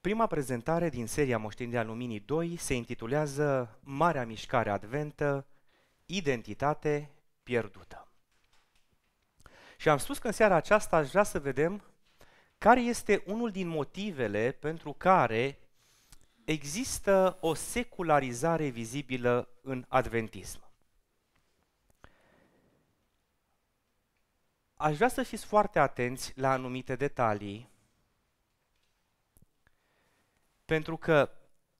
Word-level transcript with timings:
Prima 0.00 0.26
prezentare 0.26 0.88
din 0.88 1.06
seria 1.06 1.38
Moștenirea 1.38 1.82
Luminii 1.82 2.20
2 2.20 2.56
se 2.56 2.74
intitulează 2.74 3.78
Marea 3.80 4.24
Mișcare 4.24 4.70
Adventă, 4.70 5.46
Identitate 6.06 7.10
pierdută. 7.42 8.08
Și 9.76 9.88
am 9.88 9.98
spus 9.98 10.18
că 10.18 10.26
în 10.26 10.32
seara 10.32 10.54
aceasta 10.54 10.96
aș 10.96 11.08
vrea 11.08 11.22
să 11.22 11.40
vedem 11.40 11.82
care 12.58 12.80
este 12.80 13.22
unul 13.26 13.50
din 13.50 13.68
motivele 13.68 14.50
pentru 14.50 14.92
care 14.92 15.58
există 16.44 17.38
o 17.40 17.54
secularizare 17.54 18.68
vizibilă 18.68 19.48
în 19.62 19.84
adventism. 19.88 20.60
Aș 24.74 24.96
vrea 24.96 25.08
să 25.08 25.22
fiți 25.22 25.44
foarte 25.44 25.78
atenți 25.78 26.32
la 26.36 26.52
anumite 26.52 26.96
detalii, 26.96 27.68
pentru 30.68 30.96
că 30.96 31.30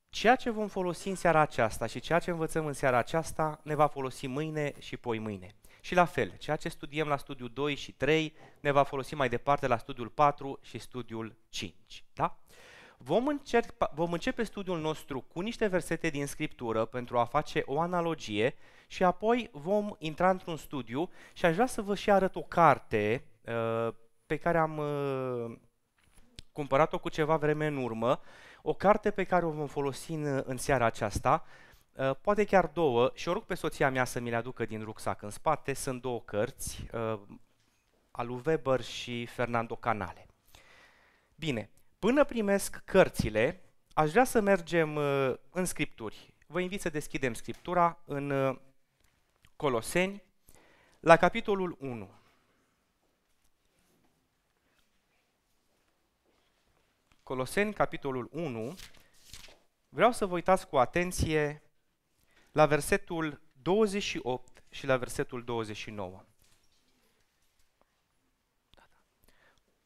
ceea 0.09 0.37
ce 0.37 0.51
vom 0.51 0.69
folosi 0.69 1.09
în 1.09 1.15
seara 1.15 1.41
aceasta 1.41 1.87
și 1.87 2.01
ceea 2.01 2.19
ce 2.19 2.31
învățăm 2.31 2.67
în 2.67 2.73
seara 2.73 2.97
aceasta 2.97 3.61
ne 3.63 3.75
va 3.75 3.87
folosi 3.87 4.27
mâine 4.27 4.73
și 4.79 4.97
poi 4.97 5.19
mâine. 5.19 5.55
Și 5.81 5.95
la 5.95 6.05
fel, 6.05 6.33
ceea 6.39 6.57
ce 6.57 6.69
studiem 6.69 7.09
la 7.09 7.17
studiul 7.17 7.51
2 7.55 7.75
și 7.75 7.93
3 7.93 8.35
ne 8.61 8.71
va 8.71 8.83
folosi 8.83 9.15
mai 9.15 9.29
departe 9.29 9.67
la 9.67 9.77
studiul 9.77 10.09
4 10.09 10.59
și 10.63 10.79
studiul 10.79 11.37
5. 11.49 12.05
Da? 12.15 12.39
Vom, 12.97 13.27
încerc, 13.27 13.75
vom 13.95 14.13
începe 14.13 14.43
studiul 14.43 14.81
nostru 14.81 15.21
cu 15.21 15.41
niște 15.41 15.67
versete 15.67 16.09
din 16.09 16.27
Scriptură 16.27 16.85
pentru 16.85 17.19
a 17.19 17.25
face 17.25 17.63
o 17.67 17.81
analogie 17.81 18.55
și 18.87 19.05
apoi 19.05 19.49
vom 19.53 19.95
intra 19.99 20.31
într-un 20.31 20.57
studiu 20.57 21.11
și 21.33 21.45
aș 21.45 21.55
vrea 21.55 21.67
să 21.67 21.83
vă 21.83 21.95
și 21.95 22.11
arăt 22.11 22.37
o 22.37 22.43
carte 22.43 23.25
uh, 23.41 23.95
pe 24.27 24.37
care 24.37 24.59
am 24.59 24.79
uh, 24.79 25.57
cumpărat-o 26.53 26.99
cu 26.99 27.09
ceva 27.09 27.37
vreme 27.37 27.67
în 27.67 27.77
urmă, 27.77 28.21
o 28.69 28.75
carte 28.75 29.11
pe 29.11 29.25
care 29.25 29.45
o 29.45 29.51
vom 29.51 29.67
folosi 29.67 30.13
în, 30.13 30.43
în 30.47 30.57
seara 30.57 30.85
aceasta, 30.85 31.45
uh, 31.93 32.11
poate 32.21 32.45
chiar 32.45 32.67
două, 32.67 33.11
și 33.15 33.29
o 33.29 33.33
rog 33.33 33.43
pe 33.43 33.55
soția 33.55 33.91
mea 33.91 34.05
să 34.05 34.21
mi 34.21 34.31
le 34.31 34.37
aducă 34.37 34.65
din 34.65 34.83
rucsac 34.83 35.23
în 35.23 35.31
spate, 35.31 35.73
sunt 35.73 36.01
două 36.01 36.21
cărți, 36.21 36.87
uh, 36.93 37.21
al 38.11 38.27
lui 38.27 38.43
Weber 38.47 38.81
și 38.83 39.27
Fernando 39.27 39.77
Canale. 39.77 40.27
Bine, 41.35 41.71
până 41.99 42.25
primesc 42.25 42.83
cărțile, 42.85 43.63
aș 43.93 44.11
vrea 44.11 44.25
să 44.25 44.41
mergem 44.41 44.95
uh, 44.95 45.35
în 45.51 45.65
Scripturi. 45.65 46.35
Vă 46.47 46.61
invit 46.61 46.81
să 46.81 46.89
deschidem 46.89 47.35
Scriptura 47.35 47.99
în 48.05 48.31
uh, 48.31 48.57
Coloseni, 49.57 50.23
la 51.01 51.17
capitolul 51.17 51.77
1. 51.81 52.11
Coloseni, 57.29 57.73
capitolul 57.73 58.29
1, 58.33 58.75
vreau 59.89 60.13
să 60.13 60.27
vă 60.27 60.35
uitați 60.35 60.69
cu 60.69 60.79
atenție 60.79 61.63
la 62.53 62.67
versetul 62.67 63.41
28 63.63 64.63
și 64.71 64.87
la 64.87 64.97
versetul 64.97 65.45
29. 65.45 66.25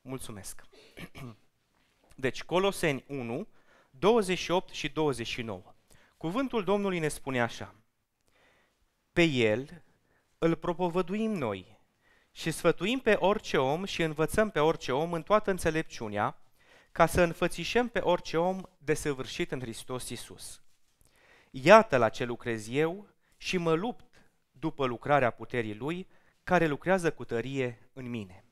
Mulțumesc. 0.03 0.63
Deci, 2.17 2.43
Coloseni 2.43 3.05
1, 3.09 3.49
28 3.91 4.73
și 4.73 4.89
29. 4.89 5.75
Cuvântul 6.17 6.65
Domnului 6.65 6.99
ne 6.99 7.09
spune 7.09 7.41
așa. 7.41 7.75
Pe 9.13 9.23
el 9.23 9.83
îl 10.39 10.57
propovăduim 10.57 11.33
noi 11.33 11.79
și 12.31 12.51
sfătuim 12.51 12.99
pe 12.99 13.13
orice 13.13 13.59
om 13.59 13.85
și 13.85 14.03
învățăm 14.03 14.51
pe 14.51 14.61
orice 14.61 14.93
om 14.93 15.13
în 15.13 15.23
toată 15.23 15.51
înțelepciunea, 15.51 16.37
ca 16.93 17.07
să 17.07 17.23
înfățișăm 17.23 17.89
pe 17.89 17.99
orice 17.99 18.37
om 18.37 18.63
desăvârșit 18.79 19.53
în 19.53 19.61
Hristos 19.61 20.09
Iisus. 20.09 20.63
Iată 21.51 21.97
la 21.97 22.09
ce 22.09 22.25
lucrez 22.25 22.69
eu 22.69 23.09
și 23.37 23.57
mă 23.57 23.73
lupt 23.73 24.31
după 24.51 24.87
lucrarea 24.87 25.31
puterii 25.31 25.75
Lui, 25.75 26.09
care 26.43 26.67
lucrează 26.67 27.13
cu 27.13 27.25
tărie 27.25 27.91
în 27.93 28.11
mine. 28.11 28.45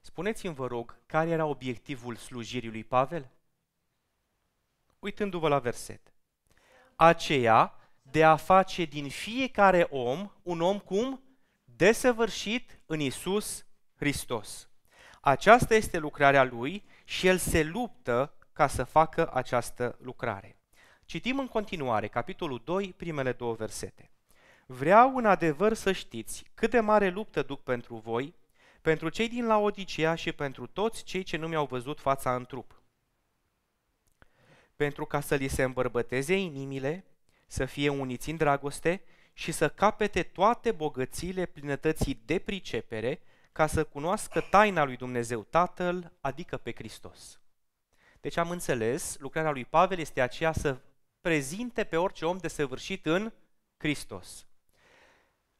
Spuneți-mi, 0.00 0.54
vă 0.54 0.66
rog, 0.66 0.98
care 1.06 1.30
era 1.30 1.44
obiectivul 1.44 2.16
slujirii 2.16 2.70
lui 2.70 2.84
Pavel? 2.84 3.30
Uitându-vă 4.98 5.48
la 5.48 5.58
verset. 5.58 6.12
Aceea 6.96 7.74
de 8.02 8.24
a 8.24 8.36
face 8.36 8.84
din 8.84 9.08
fiecare 9.08 9.86
om 9.90 10.32
un 10.42 10.60
om 10.60 10.78
cum? 10.78 11.22
Desăvârșit 11.64 12.80
în 12.86 13.00
Isus 13.00 13.66
Hristos. 13.96 14.68
Aceasta 15.26 15.74
este 15.74 15.98
lucrarea 15.98 16.44
lui 16.44 16.84
și 17.04 17.26
el 17.26 17.36
se 17.36 17.62
luptă 17.62 18.32
ca 18.52 18.66
să 18.66 18.84
facă 18.84 19.30
această 19.32 19.96
lucrare. 20.02 20.56
Citim 21.04 21.38
în 21.38 21.46
continuare 21.46 22.08
capitolul 22.08 22.62
2, 22.64 22.94
primele 22.96 23.32
două 23.32 23.54
versete. 23.54 24.10
Vreau 24.66 25.16
în 25.16 25.26
adevăr 25.26 25.72
să 25.72 25.92
știți 25.92 26.44
cât 26.54 26.70
de 26.70 26.80
mare 26.80 27.08
luptă 27.08 27.42
duc 27.42 27.62
pentru 27.62 27.94
voi, 27.94 28.34
pentru 28.80 29.08
cei 29.08 29.28
din 29.28 29.46
Laodicea 29.46 30.14
și 30.14 30.32
pentru 30.32 30.66
toți 30.66 31.04
cei 31.04 31.22
ce 31.22 31.36
nu 31.36 31.48
mi-au 31.48 31.66
văzut 31.66 32.00
fața 32.00 32.34
în 32.34 32.44
trup. 32.44 32.82
Pentru 34.76 35.04
ca 35.04 35.20
să 35.20 35.34
li 35.34 35.48
se 35.48 35.62
îmbărbăteze 35.62 36.36
inimile, 36.36 37.04
să 37.46 37.64
fie 37.64 37.88
uniți 37.88 38.30
în 38.30 38.36
dragoste 38.36 39.02
și 39.32 39.52
să 39.52 39.68
capete 39.68 40.22
toate 40.22 40.72
bogățiile 40.72 41.46
plinătății 41.46 42.22
de 42.24 42.38
pricepere, 42.38 43.20
ca 43.56 43.66
să 43.66 43.84
cunoască 43.84 44.40
taina 44.40 44.84
lui 44.84 44.96
Dumnezeu 44.96 45.42
Tatăl, 45.42 46.12
adică 46.20 46.56
pe 46.56 46.72
Hristos. 46.72 47.40
Deci 48.20 48.36
am 48.36 48.50
înțeles, 48.50 49.16
lucrarea 49.18 49.50
lui 49.50 49.64
Pavel 49.64 49.98
este 49.98 50.20
aceea 50.20 50.52
să 50.52 50.78
prezinte 51.20 51.84
pe 51.84 51.96
orice 51.96 52.24
om 52.26 52.36
desăvârșit 52.38 53.06
în 53.06 53.32
Hristos. 53.76 54.46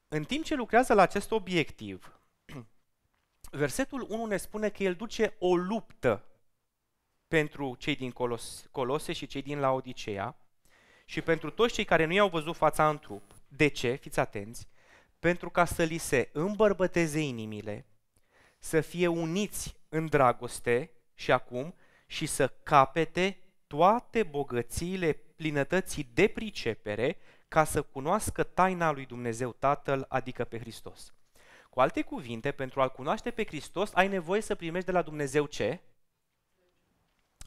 În 0.08 0.24
timp 0.24 0.44
ce 0.44 0.54
lucrează 0.54 0.94
la 0.94 1.02
acest 1.02 1.30
obiectiv, 1.30 2.20
versetul 3.50 4.06
1 4.08 4.26
ne 4.26 4.36
spune 4.36 4.68
că 4.68 4.82
el 4.82 4.94
duce 4.94 5.36
o 5.38 5.56
luptă 5.56 6.24
pentru 7.28 7.74
cei 7.74 7.96
din 7.96 8.10
Colos, 8.10 8.68
Colose 8.70 9.12
și 9.12 9.26
cei 9.26 9.42
din 9.42 9.58
Laodicea 9.58 10.36
și 11.04 11.22
pentru 11.22 11.50
toți 11.50 11.74
cei 11.74 11.84
care 11.84 12.04
nu 12.04 12.12
i-au 12.12 12.28
văzut 12.28 12.56
fața 12.56 12.88
în 12.88 12.98
trup. 12.98 13.34
De 13.48 13.68
ce? 13.68 13.94
Fiți 13.94 14.20
atenți 14.20 14.68
pentru 15.26 15.50
ca 15.50 15.64
să 15.64 15.82
li 15.82 15.98
se 15.98 16.28
îmbărbăteze 16.32 17.20
inimile, 17.20 17.86
să 18.58 18.80
fie 18.80 19.06
uniți 19.06 19.76
în 19.88 20.06
dragoste 20.06 20.90
și 21.14 21.32
acum 21.32 21.74
și 22.06 22.26
să 22.26 22.48
capete 22.62 23.38
toate 23.66 24.22
bogățiile 24.22 25.12
plinătății 25.12 26.08
de 26.14 26.28
pricepere 26.28 27.18
ca 27.48 27.64
să 27.64 27.82
cunoască 27.82 28.42
taina 28.42 28.90
lui 28.90 29.06
Dumnezeu 29.06 29.52
Tatăl, 29.52 30.06
adică 30.08 30.44
pe 30.44 30.58
Hristos. 30.58 31.14
Cu 31.70 31.80
alte 31.80 32.02
cuvinte, 32.02 32.52
pentru 32.52 32.80
a-L 32.80 32.90
cunoaște 32.90 33.30
pe 33.30 33.44
Hristos, 33.44 33.94
ai 33.94 34.08
nevoie 34.08 34.40
să 34.40 34.54
primești 34.54 34.86
de 34.86 34.92
la 34.92 35.02
Dumnezeu 35.02 35.46
ce? 35.46 35.80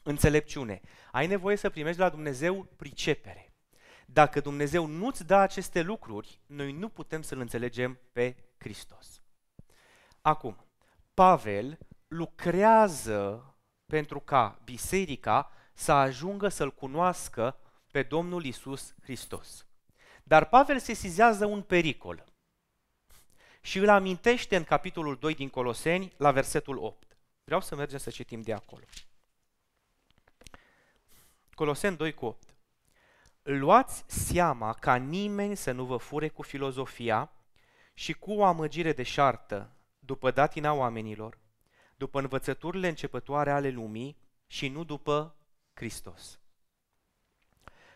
Înțelepciune. 0.02 0.80
Ai 1.12 1.26
nevoie 1.26 1.56
să 1.56 1.70
primești 1.70 1.96
de 1.96 2.02
la 2.02 2.10
Dumnezeu 2.10 2.64
pricepere. 2.76 3.49
Dacă 4.12 4.40
Dumnezeu 4.40 4.86
nu-ți 4.86 5.26
dă 5.26 5.34
aceste 5.34 5.82
lucruri, 5.82 6.40
noi 6.46 6.72
nu 6.72 6.88
putem 6.88 7.22
să-L 7.22 7.38
înțelegem 7.38 7.98
pe 8.12 8.36
Hristos. 8.58 9.22
Acum, 10.20 10.66
Pavel 11.14 11.78
lucrează 12.08 13.44
pentru 13.86 14.20
ca 14.20 14.60
biserica 14.64 15.52
să 15.74 15.92
ajungă 15.92 16.48
să-L 16.48 16.74
cunoască 16.74 17.58
pe 17.90 18.02
Domnul 18.02 18.44
Isus 18.44 18.94
Hristos. 19.02 19.66
Dar 20.22 20.48
Pavel 20.48 20.78
se 20.78 20.92
sizează 20.92 21.46
un 21.46 21.62
pericol 21.62 22.24
și 23.60 23.78
îl 23.78 23.88
amintește 23.88 24.56
în 24.56 24.64
capitolul 24.64 25.16
2 25.16 25.34
din 25.34 25.48
Coloseni, 25.48 26.12
la 26.16 26.30
versetul 26.30 26.78
8. 26.78 27.16
Vreau 27.44 27.60
să 27.60 27.74
mergem 27.74 27.98
să 27.98 28.10
citim 28.10 28.40
de 28.40 28.52
acolo. 28.52 28.84
Coloseni 31.54 31.96
2 31.96 32.14
cu 32.14 32.24
8. 32.24 32.49
Luați 33.42 34.04
seama 34.06 34.72
ca 34.72 34.96
nimeni 34.96 35.56
să 35.56 35.72
nu 35.72 35.84
vă 35.84 35.96
fure 35.96 36.28
cu 36.28 36.42
filozofia 36.42 37.32
și 37.94 38.12
cu 38.12 38.32
o 38.32 38.44
amăgire 38.44 38.92
de 38.92 39.02
șartă 39.02 39.70
după 39.98 40.30
datina 40.30 40.72
oamenilor, 40.72 41.38
după 41.96 42.20
învățăturile 42.20 42.88
începătoare 42.88 43.50
ale 43.50 43.68
lumii 43.68 44.16
și 44.46 44.68
nu 44.68 44.84
după 44.84 45.34
Hristos. 45.74 46.38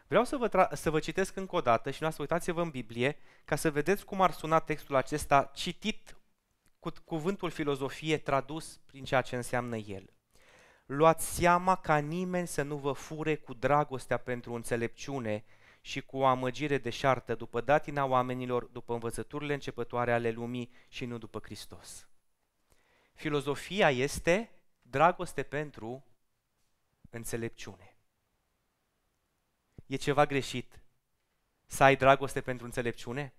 Vreau 0.07 0.25
să 0.25 0.37
vă, 0.37 0.49
tra- 0.49 0.73
să 0.73 0.91
vă 0.91 0.99
citesc 0.99 1.37
încă 1.37 1.57
o 1.57 1.61
dată 1.61 1.91
și 1.91 2.03
nu 2.03 2.11
să 2.11 2.17
uitați-vă 2.21 2.63
în 2.63 2.71
Biblie 2.71 3.17
ca 3.45 3.57
să 3.57 3.71
vedeți 3.71 4.05
cum 4.05 4.21
ar 4.21 4.31
suna 4.31 4.59
textul 4.59 4.95
acesta 4.95 5.51
citit 5.55 6.17
cu 6.79 6.91
cuvântul 7.05 7.51
filozofie 7.51 8.19
tradus 8.19 8.81
prin 8.87 9.05
ceea 9.05 9.23
ce 9.23 9.37
înseamnă 9.37 9.77
el 9.77 10.14
luați 10.87 11.35
seama 11.35 11.77
ca 11.77 11.99
nimeni 11.99 12.47
să 12.47 12.63
nu 12.63 12.77
vă 12.77 12.93
fure 12.93 13.37
cu 13.37 13.55
dragostea 13.55 14.17
pentru 14.17 14.55
înțelepciune 14.55 15.45
și 15.81 16.01
cu 16.01 16.17
o 16.17 16.27
amăgire 16.27 16.79
deșartă 16.79 17.35
după 17.35 17.61
datina 17.61 18.05
oamenilor, 18.05 18.65
după 18.65 18.93
învățăturile 18.93 19.55
începătoare 19.55 20.13
ale 20.13 20.31
lumii 20.31 20.71
și 20.89 21.05
nu 21.05 21.19
după 21.19 21.41
Hristos. 21.43 22.07
Filozofia 23.15 23.91
este 23.91 24.51
dragoste 24.83 25.43
pentru 25.43 26.05
înțelepciune. 27.11 27.97
E 29.87 29.97
ceva 29.97 30.27
greșit 30.27 30.81
să 31.67 31.85
ai 31.85 31.97
dragoste 31.97 32.41
pentru 32.41 32.65
înțelepciune? 32.65 33.33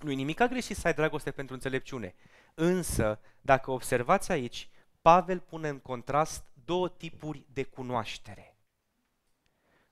Nu 0.00 0.10
e 0.10 0.14
nimic 0.14 0.42
greșit 0.42 0.76
să 0.76 0.86
ai 0.86 0.94
dragoste 0.94 1.30
pentru 1.30 1.54
înțelepciune. 1.54 2.14
Însă, 2.54 3.20
dacă 3.40 3.70
observați 3.70 4.32
aici, 4.32 4.68
Pavel 5.06 5.40
pune 5.40 5.68
în 5.68 5.78
contrast 5.78 6.44
două 6.64 6.88
tipuri 6.88 7.44
de 7.52 7.62
cunoaștere. 7.62 8.56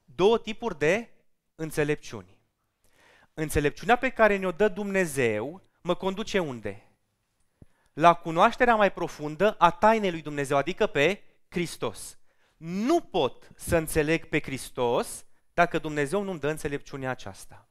Două 0.05 0.39
tipuri 0.39 0.79
de 0.79 1.09
înțelepciuni. 1.55 2.39
Înțelepciunea 3.35 3.97
pe 3.97 4.11
care 4.11 4.37
ne-o 4.37 4.51
dă 4.51 4.69
Dumnezeu 4.69 5.63
mă 5.81 5.95
conduce 5.95 6.39
unde? 6.39 6.83
La 7.93 8.15
cunoașterea 8.15 8.75
mai 8.75 8.93
profundă 8.93 9.55
a 9.59 9.71
tainei 9.71 10.11
lui 10.11 10.23
Dumnezeu, 10.23 10.57
adică 10.57 10.87
pe 10.87 11.23
Hristos. 11.49 12.19
Nu 12.57 13.01
pot 13.01 13.51
să 13.57 13.77
înțeleg 13.77 14.29
pe 14.29 14.41
Hristos 14.41 15.25
dacă 15.53 15.79
Dumnezeu 15.79 16.23
nu-mi 16.23 16.41
dă 16.41 16.49
înțelepciunea 16.49 17.11
aceasta. 17.11 17.69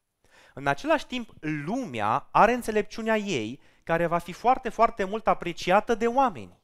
În 0.54 0.68
același 0.68 1.08
timp, 1.08 1.34
lumea 1.40 2.28
are 2.32 2.54
înțelepciunea 2.54 3.18
ei, 3.18 3.62
care 3.84 4.06
va 4.06 4.18
fi 4.18 4.32
foarte, 4.32 4.70
foarte 4.70 5.04
mult 5.04 5.28
apreciată 5.28 5.96
de 5.96 6.08
oameni. 6.08 6.62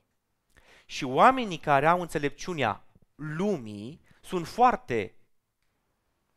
Și 0.89 1.03
oamenii 1.03 1.57
care 1.57 1.87
au 1.87 2.01
înțelepciunea 2.01 2.83
lumii 3.15 4.01
sunt 4.21 4.47
foarte 4.47 5.15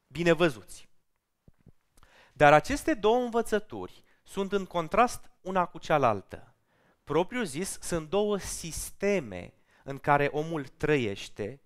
bine 0.06 0.32
văzuți. 0.32 0.88
Dar 2.32 2.52
aceste 2.52 2.94
două 2.94 3.16
învățături 3.16 4.04
sunt 4.22 4.52
în 4.52 4.64
contrast 4.66 5.31
una 5.40 5.66
cu 5.66 5.78
cealaltă. 5.78 6.54
Propriu 7.04 7.43
zis, 7.43 7.78
sunt 7.81 8.08
două 8.08 8.38
sisteme 8.38 9.52
în 9.84 9.99
care 9.99 10.26
omul 10.32 10.66
trăiește, 10.66 11.60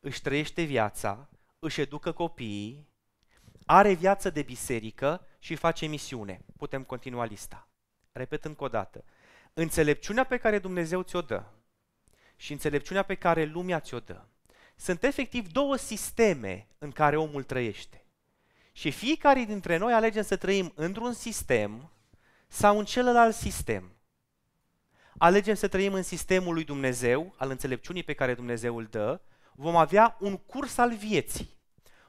își 0.00 0.22
trăiește 0.22 0.62
viața, 0.62 1.28
își 1.58 1.80
educă 1.80 2.12
copiii, 2.12 2.88
are 3.66 3.92
viață 3.92 4.30
de 4.30 4.42
biserică 4.42 5.26
și 5.38 5.54
face 5.54 5.86
misiune. 5.86 6.44
Putem 6.56 6.84
continua 6.84 7.24
lista. 7.24 7.68
Repet 8.12 8.44
încă 8.44 8.64
o 8.64 8.68
dată. 8.68 9.04
Înțelepciunea 9.52 10.24
pe 10.24 10.36
care 10.36 10.58
Dumnezeu 10.58 11.02
ți-o 11.02 11.20
dă 11.20 11.44
și 12.38 12.52
înțelepciunea 12.52 13.02
pe 13.02 13.14
care 13.14 13.44
lumea 13.44 13.80
ți-o 13.80 13.98
dă 13.98 14.24
sunt 14.80 15.02
efectiv 15.02 15.52
două 15.52 15.76
sisteme 15.76 16.66
în 16.78 16.90
care 16.90 17.16
omul 17.16 17.42
trăiește. 17.42 18.04
Și 18.72 18.90
fiecare 18.90 19.44
dintre 19.44 19.76
noi 19.76 19.92
alegem 19.92 20.22
să 20.22 20.36
trăim 20.36 20.72
într-un 20.74 21.12
sistem 21.12 21.90
sau 22.48 22.78
în 22.78 22.84
celălalt 22.84 23.34
sistem. 23.34 23.92
Alegem 25.16 25.54
să 25.54 25.68
trăim 25.68 25.92
în 25.92 26.02
sistemul 26.02 26.54
lui 26.54 26.64
Dumnezeu, 26.64 27.34
al 27.36 27.50
înțelepciunii 27.50 28.02
pe 28.02 28.12
care 28.12 28.34
Dumnezeu 28.34 28.76
îl 28.76 28.84
dă, 28.84 29.20
vom 29.54 29.76
avea 29.76 30.16
un 30.20 30.36
curs 30.36 30.78
al 30.78 30.94
vieții. 30.94 31.56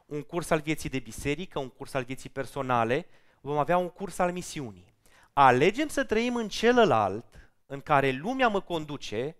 Un 0.05 0.21
curs 0.21 0.49
al 0.49 0.59
vieții 0.59 0.89
de 0.89 0.99
biserică, 0.99 1.59
un 1.59 1.69
curs 1.69 1.93
al 1.93 2.03
vieții 2.03 2.29
personale, 2.29 3.05
vom 3.41 3.57
avea 3.57 3.77
un 3.77 3.89
curs 3.89 4.17
al 4.17 4.31
misiunii. 4.31 4.93
Alegem 5.33 5.87
să 5.87 6.03
trăim 6.03 6.35
în 6.35 6.49
celălalt, 6.49 7.25
în 7.65 7.81
care 7.81 8.11
lumea 8.11 8.47
mă 8.47 8.61
conduce, 8.61 9.35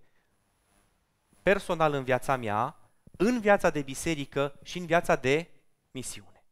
personal 1.51 1.93
în 1.93 2.03
viața 2.03 2.35
mea, 2.35 2.75
în 3.17 3.39
viața 3.39 3.69
de 3.69 3.81
biserică 3.81 4.59
și 4.63 4.77
în 4.77 4.85
viața 4.85 5.15
de 5.15 5.49
misiune. 5.91 6.43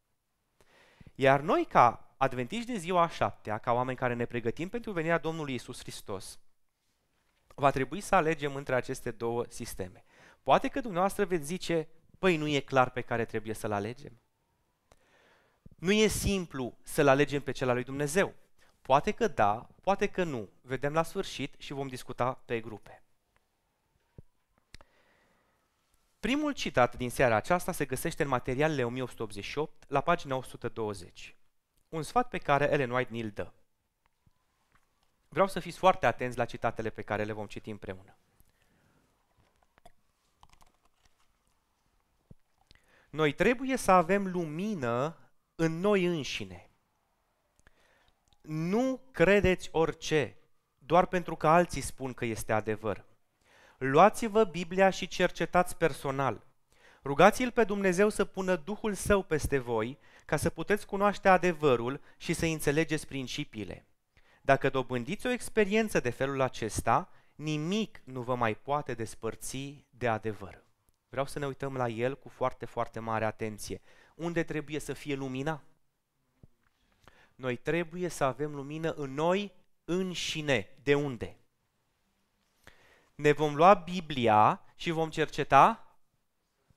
Iar 1.15 1.41
noi, 1.41 1.65
ca 1.65 2.13
adventiști 2.17 2.71
de 2.71 2.77
ziua 2.77 3.01
a 3.01 3.07
șaptea, 3.07 3.57
ca 3.57 3.71
oameni 3.71 3.97
care 3.97 4.13
ne 4.13 4.25
pregătim 4.25 4.69
pentru 4.69 4.91
venirea 4.91 5.17
Domnului 5.17 5.53
Isus 5.53 5.79
Hristos, 5.79 6.39
va 7.55 7.71
trebui 7.71 8.01
să 8.01 8.15
alegem 8.15 8.55
între 8.55 8.75
aceste 8.75 9.11
două 9.11 9.45
sisteme. 9.49 10.03
Poate 10.43 10.67
că 10.67 10.79
dumneavoastră 10.79 11.25
veți 11.25 11.45
zice, 11.45 11.87
păi 12.19 12.37
nu 12.37 12.47
e 12.47 12.59
clar 12.59 12.89
pe 12.89 13.01
care 13.01 13.25
trebuie 13.25 13.53
să-l 13.53 13.71
alegem. 13.71 14.21
Nu 15.75 15.91
e 15.91 16.07
simplu 16.07 16.77
să-l 16.83 17.07
alegem 17.07 17.41
pe 17.41 17.51
cel 17.51 17.69
al 17.69 17.75
lui 17.75 17.83
Dumnezeu. 17.83 18.33
Poate 18.81 19.11
că 19.11 19.27
da, 19.27 19.67
poate 19.81 20.07
că 20.07 20.23
nu. 20.23 20.49
Vedem 20.61 20.93
la 20.93 21.03
sfârșit 21.03 21.55
și 21.57 21.73
vom 21.73 21.87
discuta 21.87 22.41
pe 22.45 22.59
grupe. 22.59 23.01
Primul 26.27 26.51
citat 26.51 26.95
din 26.95 27.09
seara 27.09 27.35
aceasta 27.35 27.71
se 27.71 27.85
găsește 27.85 28.23
în 28.23 28.29
materialele 28.29 28.83
1888, 28.83 29.89
la 29.89 30.01
pagina 30.01 30.35
120. 30.35 31.35
Un 31.89 32.03
sfat 32.03 32.29
pe 32.29 32.37
care 32.37 32.71
Ellen 32.71 32.91
White 32.91 33.11
ni-l 33.11 33.29
dă. 33.29 33.51
Vreau 35.27 35.47
să 35.47 35.59
fiți 35.59 35.77
foarte 35.77 36.05
atenți 36.05 36.37
la 36.37 36.45
citatele 36.45 36.89
pe 36.89 37.01
care 37.01 37.23
le 37.23 37.31
vom 37.31 37.45
citi 37.45 37.69
împreună. 37.69 38.17
Noi 43.09 43.33
trebuie 43.33 43.77
să 43.77 43.91
avem 43.91 44.27
lumină 44.27 45.17
în 45.55 45.79
noi 45.79 46.05
înșine. 46.05 46.69
Nu 48.41 49.01
credeți 49.11 49.69
orice, 49.71 50.37
doar 50.77 51.05
pentru 51.05 51.35
că 51.35 51.47
alții 51.47 51.81
spun 51.81 52.13
că 52.13 52.25
este 52.25 52.53
adevăr. 52.53 53.05
Luați-vă 53.77 54.43
Biblia 54.43 54.89
și 54.89 55.07
cercetați 55.07 55.77
personal. 55.77 56.45
Rugați-l 57.03 57.51
pe 57.51 57.63
Dumnezeu 57.63 58.09
să 58.09 58.25
pună 58.25 58.55
Duhul 58.55 58.93
Său 58.93 59.23
peste 59.23 59.57
voi, 59.57 59.97
ca 60.25 60.37
să 60.37 60.49
puteți 60.49 60.85
cunoaște 60.85 61.27
adevărul 61.27 62.01
și 62.17 62.33
să 62.33 62.45
înțelegeți 62.45 63.07
principiile. 63.07 63.85
Dacă 64.41 64.69
dobândiți 64.69 65.27
o 65.27 65.29
experiență 65.29 65.99
de 65.99 66.09
felul 66.09 66.41
acesta, 66.41 67.09
nimic 67.35 68.01
nu 68.03 68.21
vă 68.21 68.35
mai 68.35 68.55
poate 68.55 68.93
despărți 68.93 69.85
de 69.89 70.07
adevăr. 70.07 70.63
Vreau 71.09 71.25
să 71.25 71.39
ne 71.39 71.45
uităm 71.45 71.75
la 71.75 71.87
el 71.87 72.17
cu 72.17 72.29
foarte, 72.29 72.65
foarte 72.65 72.99
mare 72.99 73.25
atenție. 73.25 73.81
Unde 74.15 74.43
trebuie 74.43 74.79
să 74.79 74.93
fie 74.93 75.15
lumina? 75.15 75.63
Noi 77.35 77.55
trebuie 77.55 78.07
să 78.07 78.23
avem 78.23 78.55
lumină 78.55 78.91
în 78.91 79.13
noi 79.13 79.53
înșine. 79.85 80.69
De 80.83 80.95
unde? 80.95 81.37
Ne 83.21 83.31
vom 83.31 83.55
lua 83.55 83.73
Biblia 83.73 84.61
și 84.75 84.91
vom 84.91 85.09
cerceta 85.09 85.95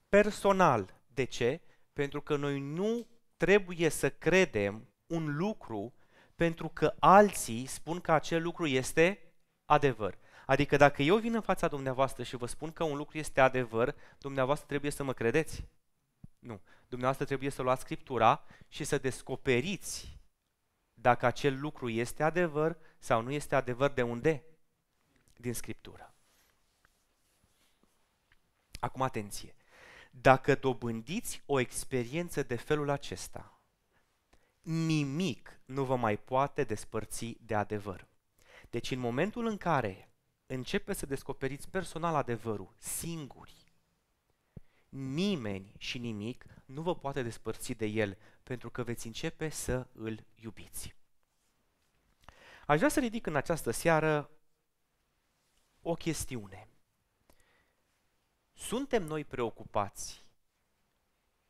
personal. 0.09 0.95
De 1.07 1.25
ce? 1.25 1.61
Pentru 1.93 2.21
că 2.21 2.37
noi 2.37 2.61
nu 2.61 3.07
trebuie 3.37 3.89
să 3.89 4.11
credem 4.11 4.89
un 5.07 5.37
lucru 5.37 5.95
pentru 6.35 6.69
că 6.69 6.95
alții 6.99 7.67
spun 7.67 8.01
că 8.01 8.13
acel 8.13 8.43
lucru 8.43 8.67
este 8.67 9.33
adevăr. 9.65 10.19
Adică 10.47 10.77
dacă 10.77 11.03
eu 11.03 11.17
vin 11.17 11.35
în 11.35 11.41
fața 11.41 11.69
dumneavoastră 11.69 12.23
și 12.23 12.37
vă 12.37 12.47
spun 12.47 12.73
că 12.73 12.85
un 12.85 12.97
lucru 12.97 13.19
este 13.19 13.41
adevăr, 13.41 13.95
dumneavoastră 14.19 14.67
trebuie 14.67 14.91
să 14.91 15.03
mă 15.03 15.13
credeți? 15.13 15.65
Nu. 16.39 16.61
Dumneavoastră 16.89 17.27
trebuie 17.27 17.51
să 17.51 17.63
luați 17.63 17.81
Scriptura 17.81 18.45
și 18.69 18.85
să 18.85 18.99
descoperiți 18.99 20.19
dacă 20.95 21.27
acel 21.27 21.61
lucru 21.61 21.89
este 21.89 22.23
adevăr 22.23 22.77
sau 22.99 23.23
nu 23.23 23.31
este 23.31 23.55
adevăr 23.55 23.91
de 23.91 24.03
unde? 24.03 24.45
Din 25.37 25.55
Scriptură. 25.55 26.10
Acum 28.81 29.03
atenție. 29.03 29.55
Dacă 30.11 30.55
dobândiți 30.55 31.43
o 31.47 31.59
experiență 31.59 32.43
de 32.43 32.57
felul 32.57 32.91
acesta, 32.91 33.61
nimic 34.61 35.61
nu 35.65 35.85
vă 35.85 35.97
mai 35.97 36.17
poate 36.17 36.65
despărți 36.65 37.37
de 37.41 37.55
adevăr. 37.55 38.09
Deci 38.71 38.91
în 38.91 38.99
momentul 38.99 39.47
în 39.47 39.57
care 39.57 40.13
începe 40.47 40.93
să 40.93 41.07
descoperiți 41.07 41.69
personal 41.69 42.15
adevărul, 42.15 42.75
singuri, 42.79 43.73
nimeni 44.89 45.75
și 45.79 45.99
nimic 45.99 46.45
nu 46.65 46.83
vă 46.83 46.97
poate 46.97 47.23
despărți 47.23 47.73
de 47.73 47.87
el, 47.87 48.19
pentru 48.43 48.71
că 48.71 48.83
veți 48.83 49.07
începe 49.07 49.49
să 49.49 49.87
îl 49.93 50.25
iubiți. 50.35 50.95
Aș 52.67 52.77
vrea 52.77 52.89
să 52.89 53.01
ridic 53.01 53.27
în 53.27 53.37
această 53.37 53.71
seară 53.71 54.31
o 55.83 55.95
chestiune. 55.95 56.70
Suntem 58.61 59.03
noi 59.03 59.25
preocupați 59.25 60.25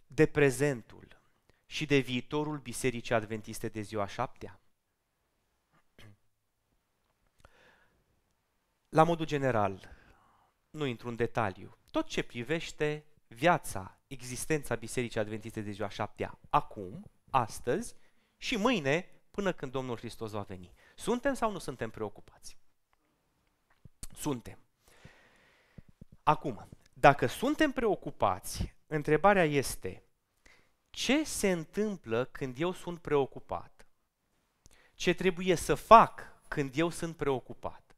de 0.07 0.26
prezentul 0.26 1.21
și 1.67 1.87
de 1.87 1.99
viitorul 1.99 2.59
Bisericii 2.59 3.14
Adventiste 3.14 3.69
de 3.69 3.81
ziua 3.81 4.07
șaptea? 4.07 4.61
La 8.88 9.02
modul 9.02 9.26
general, 9.26 9.88
nu 10.71 10.85
intru 10.85 11.09
în 11.09 11.17
detaliu, 11.17 11.76
tot 11.90 12.07
ce 12.07 12.23
privește 12.23 13.05
viața, 13.26 13.99
existența 14.07 14.75
Bisericii 14.75 15.21
Adventiste 15.21 15.61
de 15.61 15.71
ziua 15.71 15.88
șaptea, 15.88 16.38
acum, 16.49 17.11
astăzi 17.31 17.95
și 18.37 18.57
mâine, 18.57 19.09
până 19.31 19.52
când 19.52 19.73
Domnul 19.73 19.97
Hristos 19.97 20.31
va 20.31 20.43
veni. 20.43 20.73
Suntem 20.97 21.35
sau 21.35 21.50
nu 21.50 21.59
suntem 21.59 21.90
preocupați? 21.90 22.59
Suntem. 24.14 24.59
Acum, 26.23 26.69
dacă 27.00 27.26
suntem 27.26 27.73
preocupați, 27.73 28.75
întrebarea 28.87 29.45
este, 29.45 30.02
ce 30.90 31.25
se 31.25 31.50
întâmplă 31.50 32.25
când 32.25 32.61
eu 32.61 32.73
sunt 32.73 32.99
preocupat? 32.99 33.87
Ce 34.95 35.14
trebuie 35.14 35.54
să 35.54 35.75
fac 35.75 36.40
când 36.49 36.76
eu 36.76 36.90
sunt 36.90 37.16
preocupat? 37.16 37.90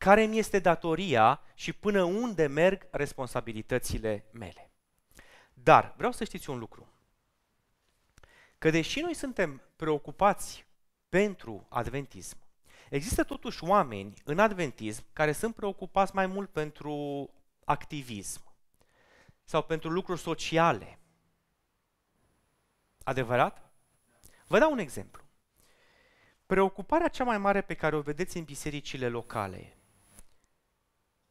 care 0.00 0.24
mi 0.24 0.38
este 0.38 0.58
datoria 0.58 1.40
și 1.54 1.72
până 1.72 2.02
unde 2.02 2.46
merg 2.46 2.88
responsabilitățile 2.90 4.24
mele. 4.32 4.70
Dar 5.54 5.94
vreau 5.96 6.12
să 6.12 6.24
știți 6.24 6.50
un 6.50 6.58
lucru. 6.58 6.88
Că 8.58 8.70
deși 8.70 9.00
noi 9.00 9.14
suntem 9.14 9.62
preocupați 9.76 10.66
pentru 11.08 11.66
adventism, 11.68 12.36
există 12.90 13.24
totuși 13.24 13.64
oameni 13.64 14.14
în 14.24 14.38
adventism 14.38 15.04
care 15.12 15.32
sunt 15.32 15.54
preocupați 15.54 16.14
mai 16.14 16.26
mult 16.26 16.50
pentru 16.50 17.28
activism 17.70 18.42
sau 19.44 19.62
pentru 19.62 19.90
lucruri 19.90 20.20
sociale. 20.20 20.98
Adevărat? 23.02 23.70
Vă 24.46 24.58
dau 24.58 24.72
un 24.72 24.78
exemplu. 24.78 25.22
Preocuparea 26.46 27.08
cea 27.08 27.24
mai 27.24 27.38
mare 27.38 27.60
pe 27.60 27.74
care 27.74 27.96
o 27.96 28.00
vedeți 28.00 28.36
în 28.36 28.44
bisericile 28.44 29.08
locale 29.08 29.76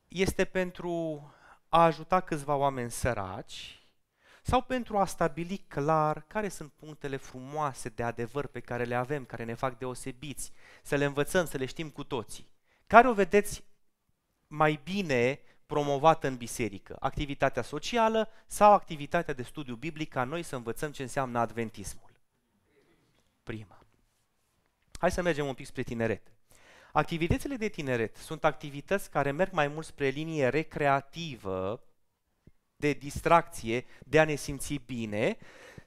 este 0.07 0.45
pentru 0.45 1.23
a 1.69 1.83
ajuta 1.83 2.19
câțiva 2.21 2.55
oameni 2.55 2.91
săraci 2.91 3.83
sau 4.41 4.61
pentru 4.61 4.97
a 4.97 5.05
stabili 5.05 5.57
clar 5.57 6.21
care 6.27 6.49
sunt 6.49 6.71
punctele 6.71 7.17
frumoase 7.17 7.89
de 7.89 8.03
adevăr 8.03 8.47
pe 8.47 8.59
care 8.59 8.83
le 8.83 8.95
avem, 8.95 9.25
care 9.25 9.43
ne 9.43 9.53
fac 9.53 9.77
deosebiți, 9.77 10.51
să 10.83 10.95
le 10.95 11.05
învățăm, 11.05 11.45
să 11.45 11.57
le 11.57 11.65
știm 11.65 11.89
cu 11.89 12.03
toții. 12.03 12.47
Care 12.87 13.07
o 13.07 13.13
vedeți 13.13 13.63
mai 14.47 14.79
bine 14.83 15.39
promovată 15.69 16.27
în 16.27 16.35
biserică? 16.35 16.95
Activitatea 16.99 17.61
socială 17.61 18.29
sau 18.47 18.73
activitatea 18.73 19.33
de 19.33 19.43
studiu 19.43 19.75
biblic 19.75 20.09
ca 20.09 20.23
noi 20.23 20.43
să 20.43 20.55
învățăm 20.55 20.91
ce 20.91 21.01
înseamnă 21.01 21.39
adventismul? 21.39 22.09
Prima. 23.43 23.83
Hai 24.99 25.11
să 25.11 25.21
mergem 25.21 25.45
un 25.45 25.53
pic 25.53 25.65
spre 25.65 25.83
tineret. 25.83 26.21
Activitățile 26.91 27.55
de 27.55 27.67
tineret 27.67 28.15
sunt 28.15 28.43
activități 28.43 29.09
care 29.09 29.31
merg 29.31 29.51
mai 29.51 29.67
mult 29.67 29.85
spre 29.85 30.07
linie 30.07 30.47
recreativă, 30.47 31.83
de 32.75 32.93
distracție, 32.93 33.85
de 34.05 34.19
a 34.19 34.25
ne 34.25 34.35
simți 34.35 34.73
bine, 34.85 35.37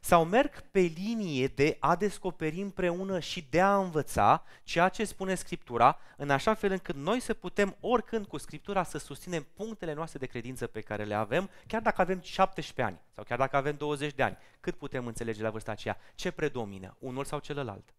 sau 0.05 0.25
merg 0.25 0.61
pe 0.61 0.81
linie 0.81 1.47
de 1.47 1.77
a 1.81 1.97
descoperi 1.97 2.61
împreună 2.61 3.21
și 3.21 3.47
de 3.51 3.61
a 3.61 3.77
învăța 3.77 4.45
ceea 4.63 4.89
ce 4.89 5.05
spune 5.05 5.35
Scriptura, 5.35 5.99
în 6.17 6.31
așa 6.31 6.55
fel 6.55 6.71
încât 6.71 6.95
noi 6.95 7.21
să 7.21 7.35
putem 7.35 7.77
oricând 7.81 8.27
cu 8.27 8.39
Scriptura 8.39 8.83
să 8.83 8.99
susținem 8.99 9.47
punctele 9.55 9.93
noastre 9.93 10.19
de 10.19 10.27
credință 10.27 10.67
pe 10.67 10.81
care 10.81 11.05
le 11.05 11.15
avem, 11.15 11.51
chiar 11.67 11.81
dacă 11.83 12.01
avem 12.01 12.21
17 12.21 12.83
ani 12.83 13.01
sau 13.15 13.25
chiar 13.25 13.39
dacă 13.39 13.57
avem 13.57 13.77
20 13.77 14.15
de 14.15 14.23
ani. 14.23 14.37
Cât 14.61 14.75
putem 14.75 15.07
înțelege 15.07 15.43
la 15.43 15.51
vârsta 15.51 15.71
aceea? 15.71 15.99
Ce 16.15 16.31
predomină? 16.31 16.97
Unul 16.99 17.25
sau 17.25 17.39
celălalt? 17.39 17.95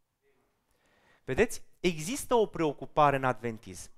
Vedeți? 1.25 1.61
Există 1.79 2.35
o 2.35 2.45
preocupare 2.45 3.15
în 3.15 3.23
adventism, 3.23 3.91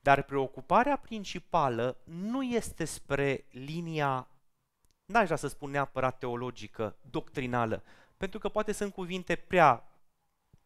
dar 0.00 0.22
preocuparea 0.22 0.96
principală 0.96 1.96
nu 2.04 2.42
este 2.42 2.84
spre 2.84 3.44
linia, 3.50 4.28
n-aș 5.04 5.24
vrea 5.24 5.36
să 5.36 5.48
spun 5.48 5.70
neapărat 5.70 6.18
teologică, 6.18 6.96
doctrinală, 7.10 7.82
pentru 8.16 8.38
că 8.38 8.48
poate 8.48 8.72
sunt 8.72 8.92
cuvinte 8.92 9.36
prea 9.36 9.88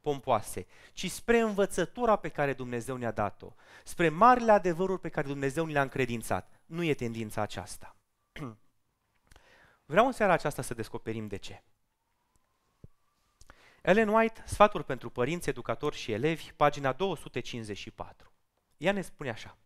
pompoase, 0.00 0.66
ci 0.92 1.10
spre 1.10 1.38
învățătura 1.38 2.16
pe 2.16 2.28
care 2.28 2.52
Dumnezeu 2.52 2.96
ne-a 2.96 3.10
dat-o, 3.10 3.54
spre 3.84 4.08
marile 4.08 4.52
adevăruri 4.52 5.00
pe 5.00 5.08
care 5.08 5.26
Dumnezeu 5.26 5.66
ne 5.66 5.72
le-a 5.72 5.82
încredințat. 5.82 6.60
Nu 6.66 6.82
e 6.82 6.94
tendința 6.94 7.42
aceasta. 7.42 7.96
Vreau 9.84 10.06
în 10.06 10.12
seara 10.12 10.32
aceasta 10.32 10.62
să 10.62 10.74
descoperim 10.74 11.26
de 11.26 11.36
ce. 11.36 11.62
Ellen 13.82 14.08
White, 14.08 14.42
Sfaturi 14.46 14.84
pentru 14.84 15.10
părinți, 15.10 15.48
educatori 15.48 15.96
și 15.96 16.12
elevi, 16.12 16.52
pagina 16.52 16.92
254. 16.92 18.32
Ea 18.76 18.92
ne 18.92 19.00
spune 19.00 19.30
așa. 19.30 19.56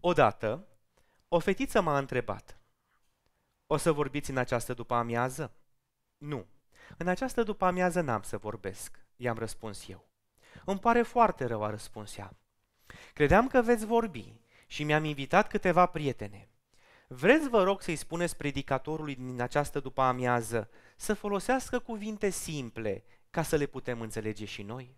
Odată, 0.00 0.66
o 1.28 1.38
fetiță 1.38 1.80
m-a 1.80 1.98
întrebat, 1.98 2.58
o 3.72 3.76
să 3.76 3.92
vorbiți 3.92 4.30
în 4.30 4.36
această 4.36 4.74
după 4.74 4.94
amiază? 4.94 5.52
Nu. 6.18 6.46
În 6.96 7.08
această 7.08 7.42
după 7.42 7.64
amiază 7.64 8.00
n-am 8.00 8.22
să 8.22 8.36
vorbesc, 8.36 8.98
i-am 9.16 9.38
răspuns 9.38 9.88
eu. 9.88 10.08
Îmi 10.64 10.78
pare 10.78 11.02
foarte 11.02 11.44
rău, 11.44 11.64
a 11.64 11.70
răspuns 11.70 12.16
ea. 12.16 12.36
Credeam 13.12 13.46
că 13.46 13.62
veți 13.62 13.86
vorbi 13.86 14.32
și 14.66 14.84
mi-am 14.84 15.04
invitat 15.04 15.48
câteva 15.48 15.86
prietene. 15.86 16.48
Vreți, 17.06 17.48
vă 17.48 17.62
rog, 17.62 17.82
să-i 17.82 17.96
spuneți 17.96 18.36
predicatorului 18.36 19.14
din 19.14 19.40
această 19.40 19.80
după 19.80 20.02
amiază 20.02 20.70
să 20.96 21.14
folosească 21.14 21.78
cuvinte 21.78 22.30
simple 22.30 23.04
ca 23.30 23.42
să 23.42 23.56
le 23.56 23.66
putem 23.66 24.00
înțelege 24.00 24.44
și 24.44 24.62
noi? 24.62 24.96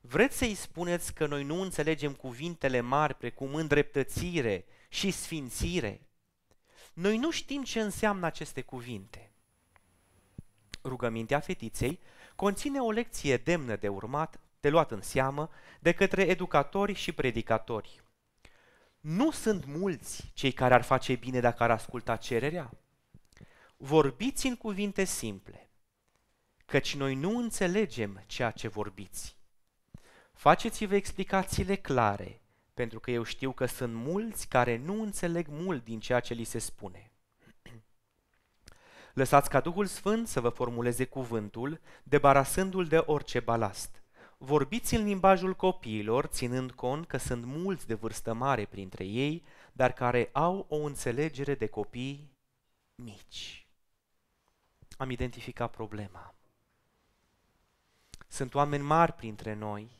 Vreți 0.00 0.36
să-i 0.36 0.54
spuneți 0.54 1.14
că 1.14 1.26
noi 1.26 1.44
nu 1.44 1.60
înțelegem 1.60 2.12
cuvintele 2.12 2.80
mari 2.80 3.14
precum 3.14 3.54
îndreptățire 3.54 4.64
și 4.88 5.10
sfințire? 5.10 6.06
Noi 6.92 7.18
nu 7.18 7.30
știm 7.30 7.62
ce 7.62 7.80
înseamnă 7.80 8.26
aceste 8.26 8.62
cuvinte. 8.62 9.32
Rugămintea 10.84 11.40
fetiței 11.40 12.00
conține 12.36 12.80
o 12.80 12.90
lecție 12.90 13.36
demnă 13.36 13.76
de 13.76 13.88
urmat, 13.88 14.40
de 14.60 14.68
luat 14.68 14.90
în 14.90 15.02
seamă, 15.02 15.50
de 15.80 15.92
către 15.92 16.22
educatori 16.22 16.92
și 16.92 17.12
predicatori. 17.12 18.02
Nu 19.00 19.30
sunt 19.30 19.64
mulți 19.64 20.30
cei 20.34 20.52
care 20.52 20.74
ar 20.74 20.82
face 20.82 21.14
bine 21.14 21.40
dacă 21.40 21.62
ar 21.62 21.70
asculta 21.70 22.16
cererea. 22.16 22.70
Vorbiți 23.76 24.46
în 24.46 24.56
cuvinte 24.56 25.04
simple, 25.04 25.70
căci 26.64 26.96
noi 26.96 27.14
nu 27.14 27.38
înțelegem 27.38 28.22
ceea 28.26 28.50
ce 28.50 28.68
vorbiți. 28.68 29.36
Faceți-vă 30.32 30.94
explicațiile 30.94 31.76
clare, 31.76 32.41
pentru 32.74 33.00
că 33.00 33.10
eu 33.10 33.22
știu 33.22 33.52
că 33.52 33.66
sunt 33.66 33.94
mulți 33.94 34.48
care 34.48 34.76
nu 34.76 35.02
înțeleg 35.02 35.46
mult 35.48 35.84
din 35.84 36.00
ceea 36.00 36.20
ce 36.20 36.34
li 36.34 36.44
se 36.44 36.58
spune. 36.58 37.12
Lăsați 39.14 39.48
ca 39.48 39.60
Duhul 39.60 39.86
Sfânt 39.86 40.28
să 40.28 40.40
vă 40.40 40.48
formuleze 40.48 41.04
cuvântul, 41.04 41.80
debarasându-l 42.02 42.86
de 42.86 42.96
orice 42.96 43.40
balast. 43.40 44.02
Vorbiți 44.38 44.94
în 44.94 45.04
limbajul 45.04 45.54
copiilor, 45.54 46.26
ținând 46.26 46.72
cont 46.72 47.06
că 47.06 47.16
sunt 47.16 47.44
mulți 47.44 47.86
de 47.86 47.94
vârstă 47.94 48.32
mare 48.32 48.64
printre 48.64 49.04
ei, 49.04 49.44
dar 49.72 49.92
care 49.92 50.28
au 50.32 50.66
o 50.68 50.76
înțelegere 50.76 51.54
de 51.54 51.66
copii 51.66 52.32
mici. 52.94 53.66
Am 54.96 55.10
identificat 55.10 55.70
problema. 55.70 56.34
Sunt 58.28 58.54
oameni 58.54 58.82
mari 58.82 59.12
printre 59.12 59.54
noi, 59.54 59.90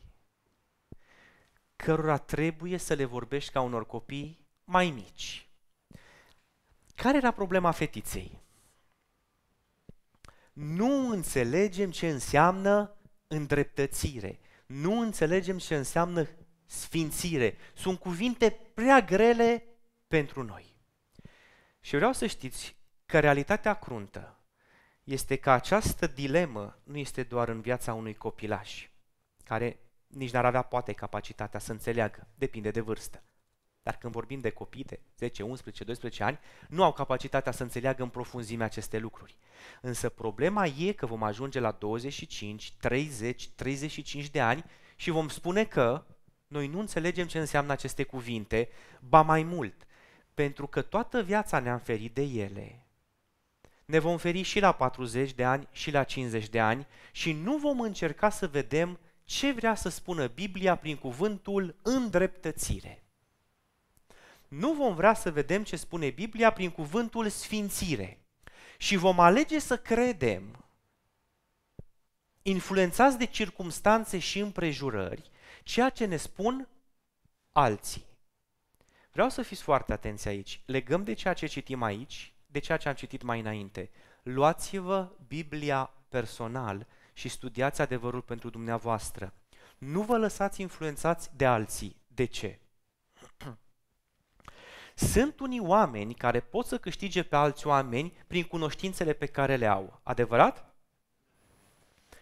cărora 1.85 2.19
trebuie 2.19 2.79
să 2.79 2.95
le 2.95 3.05
vorbești 3.05 3.53
ca 3.53 3.61
unor 3.61 3.87
copii 3.87 4.47
mai 4.65 4.91
mici. 4.91 5.49
Care 6.95 7.17
era 7.17 7.31
problema 7.31 7.71
fetiței? 7.71 8.41
Nu 10.53 11.09
înțelegem 11.09 11.91
ce 11.91 12.09
înseamnă 12.09 12.97
îndreptățire. 13.27 14.41
Nu 14.67 15.01
înțelegem 15.01 15.59
ce 15.59 15.77
înseamnă 15.77 16.29
sfințire. 16.67 17.57
Sunt 17.75 17.99
cuvinte 17.99 18.51
prea 18.75 19.01
grele 19.01 19.65
pentru 20.09 20.43
noi. 20.43 20.77
Și 21.81 21.97
vreau 21.97 22.13
să 22.13 22.27
știți 22.27 22.77
că 23.07 23.21
realitatea 23.21 23.75
cruntă 23.75 24.41
este 25.05 25.37
că 25.37 25.51
această 25.51 26.07
dilemă 26.07 26.79
nu 26.85 26.97
este 26.97 27.23
doar 27.23 27.49
în 27.49 27.61
viața 27.61 27.95
unui 27.95 28.15
copilaș, 28.15 28.89
care 29.45 29.79
nici 30.13 30.31
n-ar 30.31 30.45
avea 30.45 30.63
poate 30.63 30.93
capacitatea 30.93 31.61
să 31.61 31.73
înțeleagă, 31.73 32.27
depinde 32.35 32.71
de 32.71 32.81
vârstă. 32.81 33.23
Dar 33.83 33.97
când 33.97 34.13
vorbim 34.13 34.41
de 34.41 34.51
copii 34.51 34.85
de 34.85 35.01
10, 35.19 35.43
11, 35.43 35.85
12 35.85 36.23
ani, 36.23 36.39
nu 36.69 36.85
au 36.85 36.93
capacitatea 36.93 37.53
să 37.53 37.63
înțeleagă 37.63 38.03
în 38.03 38.09
profunzime 38.09 38.65
aceste 38.65 38.99
lucruri. 38.99 39.37
Însă 39.81 40.09
problema 40.09 40.67
e 40.67 40.93
că 40.93 41.07
vom 41.07 41.23
ajunge 41.23 41.61
la 41.61 41.71
25, 41.71 42.73
30, 42.73 43.49
35 43.49 44.31
de 44.31 44.41
ani 44.41 44.65
și 44.97 45.11
vom 45.11 45.29
spune 45.29 45.65
că 45.65 46.05
noi 46.47 46.67
nu 46.67 46.79
înțelegem 46.79 47.27
ce 47.27 47.39
înseamnă 47.39 47.73
aceste 47.73 48.03
cuvinte, 48.03 48.69
ba 49.01 49.23
mai 49.23 49.43
mult, 49.43 49.87
pentru 50.35 50.67
că 50.67 50.83
toată 50.83 51.23
viața 51.23 51.59
ne-am 51.59 51.79
ferit 51.79 52.15
de 52.15 52.23
ele. 52.23 52.87
Ne 53.85 53.99
vom 53.99 54.17
feri 54.17 54.43
și 54.43 54.61
la 54.61 54.73
40 54.73 55.33
de 55.33 55.45
ani 55.45 55.69
și 55.73 55.91
la 55.91 56.05
50 56.05 56.49
de 56.49 56.61
ani 56.61 56.87
și 57.13 57.33
nu 57.33 57.57
vom 57.57 57.81
încerca 57.81 58.31
să 58.31 58.49
vedem 58.49 58.99
ce 59.25 59.53
vrea 59.53 59.75
să 59.75 59.89
spună 59.89 60.27
Biblia 60.27 60.77
prin 60.77 60.97
cuvântul 60.97 61.77
îndreptățire 61.83 63.03
nu 64.53 64.73
vom 64.73 64.95
vrea 64.95 65.15
să 65.15 65.31
vedem 65.31 65.65
ce 65.65 65.77
spune 65.77 66.11
Biblia 66.11 66.53
prin 66.53 66.71
cuvântul 66.71 67.29
sfințire. 67.29 68.19
Și 68.79 68.97
vom 68.97 69.21
alege 69.21 69.59
să 69.59 69.79
credem, 69.79 70.65
influențați 72.43 73.19
de 73.19 73.25
circumstanțe 73.25 74.19
și 74.19 74.39
împrejurări, 74.39 75.31
ceea 75.63 75.91
ce 75.91 76.05
ne 76.05 76.17
spun 76.17 76.69
alții. 77.53 78.05
Vreau 79.13 79.29
să 79.29 79.43
fiți 79.43 79.63
foarte 79.63 79.93
atenți 79.93 80.29
aici. 80.29 80.61
Legăm 80.67 81.05
de 81.05 81.13
ceea 81.13 81.35
ce 81.35 81.47
citim 81.47 81.83
aici, 81.83 82.33
de 82.47 82.59
ceea 82.59 82.79
ce 82.79 82.89
am 82.89 82.95
citit 82.95 83.23
mai 83.23 83.41
înainte. 83.41 83.91
Luați-vă 84.23 85.13
Biblia 85.27 85.91
personal 86.09 86.87
și 87.13 87.29
studiați 87.29 87.81
adevărul 87.81 88.21
pentru 88.21 88.51
dumneavoastră. 88.51 89.35
Nu 89.79 90.03
vă 90.03 90.19
lăsați 90.19 90.61
influențați 90.61 91.31
de 91.37 91.47
alții, 91.47 92.01
De 92.07 92.25
ce? 92.25 92.59
Sunt 94.95 95.41
unii 95.41 95.61
oameni 95.61 96.15
care 96.15 96.41
pot 96.41 96.67
să 96.67 96.79
câștige 96.79 97.23
pe 97.23 97.37
alți 97.37 97.67
oameni 97.67 98.13
prin 98.27 98.43
cunoștințele 98.43 99.13
pe 99.13 99.27
care 99.27 99.57
le 99.57 99.67
au. 99.67 100.01
Adevărat? 100.03 100.75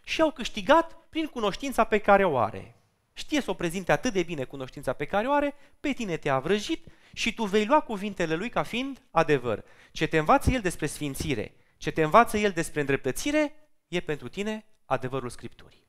Și 0.04 0.20
au 0.20 0.30
câștigat 0.30 0.98
prin 1.08 1.26
cunoștința 1.26 1.84
pe 1.84 1.98
care 1.98 2.24
o 2.24 2.38
are. 2.38 2.74
Știe 3.12 3.40
să 3.40 3.50
o 3.50 3.54
prezinte 3.54 3.92
atât 3.92 4.12
de 4.12 4.22
bine 4.22 4.44
cunoștința 4.44 4.92
pe 4.92 5.04
care 5.04 5.28
o 5.28 5.32
are, 5.32 5.54
pe 5.80 5.92
tine 5.92 6.16
te-a 6.16 6.38
vrăjit 6.38 6.86
și 7.12 7.34
tu 7.34 7.44
vei 7.44 7.66
lua 7.66 7.80
cuvintele 7.80 8.34
lui 8.34 8.48
ca 8.48 8.62
fiind 8.62 9.02
adevăr. 9.10 9.64
Ce 9.92 10.06
te 10.06 10.18
învață 10.18 10.50
el 10.50 10.60
despre 10.60 10.86
sfințire, 10.86 11.54
ce 11.76 11.90
te 11.90 12.02
învață 12.02 12.38
el 12.38 12.50
despre 12.50 12.80
îndreptățire, 12.80 13.54
e 13.88 14.00
pentru 14.00 14.28
tine 14.28 14.64
adevărul 14.90 15.30
Scripturii. 15.30 15.86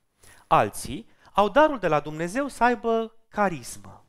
Alții 0.48 1.10
au 1.34 1.50
darul 1.50 1.80
de 1.80 1.88
la 1.88 2.00
Dumnezeu 2.00 2.48
să 2.48 2.64
aibă 2.64 3.16
carismă. 3.28 4.06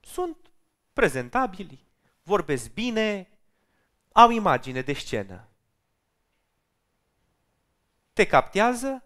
Sunt 0.00 0.36
prezentabili, 0.92 1.86
vorbesc 2.22 2.72
bine, 2.72 3.28
au 4.12 4.30
imagine 4.30 4.80
de 4.80 4.92
scenă. 4.92 5.48
Te 8.12 8.26
captează, 8.26 9.04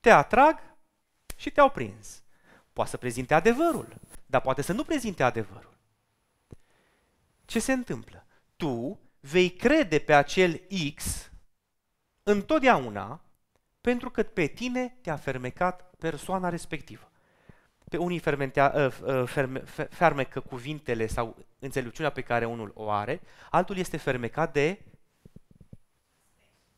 te 0.00 0.10
atrag 0.10 0.58
și 1.36 1.50
te-au 1.50 1.70
prins. 1.70 2.22
Poate 2.72 2.90
să 2.90 2.96
prezinte 2.96 3.34
adevărul, 3.34 4.00
dar 4.26 4.40
poate 4.40 4.62
să 4.62 4.72
nu 4.72 4.84
prezinte 4.84 5.22
adevărul. 5.22 5.78
Ce 7.44 7.58
se 7.58 7.72
întâmplă? 7.72 8.26
Tu 8.56 9.00
vei 9.20 9.50
crede 9.50 9.98
pe 9.98 10.14
acel 10.14 10.62
X 10.94 11.30
întotdeauna 12.22 13.20
pentru 13.86 14.10
că 14.10 14.22
pe 14.22 14.46
tine 14.46 14.96
te-a 15.00 15.16
fermecat 15.16 15.94
persoana 15.98 16.48
respectivă. 16.48 17.10
Pe 17.88 17.96
unii 17.96 18.18
fermentea, 18.18 18.72
uh, 18.76 19.14
uh, 19.14 19.28
ferme, 19.28 19.58
fermecă 19.90 20.40
cuvintele 20.40 21.06
sau 21.06 21.36
înțelepciunea 21.58 22.10
pe 22.10 22.20
care 22.20 22.44
unul 22.44 22.72
o 22.74 22.90
are, 22.90 23.20
altul 23.50 23.76
este 23.76 23.96
fermecat 23.96 24.52
de 24.52 24.84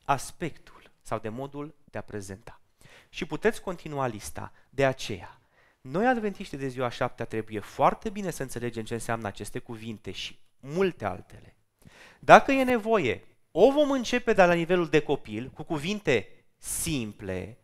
aspectul 0.05 0.91
sau 1.03 1.19
de 1.19 1.29
modul 1.29 1.75
de 1.85 1.99
a 1.99 2.03
prezenta. 2.03 2.61
Și 3.09 3.25
puteți 3.25 3.61
continua 3.61 4.07
lista. 4.07 4.53
De 4.71 4.87
aceea, 4.87 5.41
noi 5.81 6.07
adventiști 6.07 6.57
de 6.57 6.69
ziua 6.69 6.89
șaptea 6.89 7.25
trebuie 7.25 7.61
foarte 7.61 8.11
bine 8.11 8.31
să 8.31 8.43
înțelegem 8.43 8.85
ce 8.85 8.95
înseamnă 8.95 9.27
aceste 9.27 9.59
cuvinte 9.59 10.11
și 10.11 10.39
multe 10.61 11.05
altele. 11.05 11.57
Dacă 12.19 12.53
e 12.53 12.65
nevoie, 12.65 13.25
o 13.51 13.71
vom 13.73 13.91
începe 13.91 14.33
de 14.33 14.45
la 14.45 14.53
nivelul 14.53 14.89
de 14.89 15.01
copil 15.01 15.51
cu 15.51 15.63
cuvinte 15.63 16.33
simple, 16.59 17.59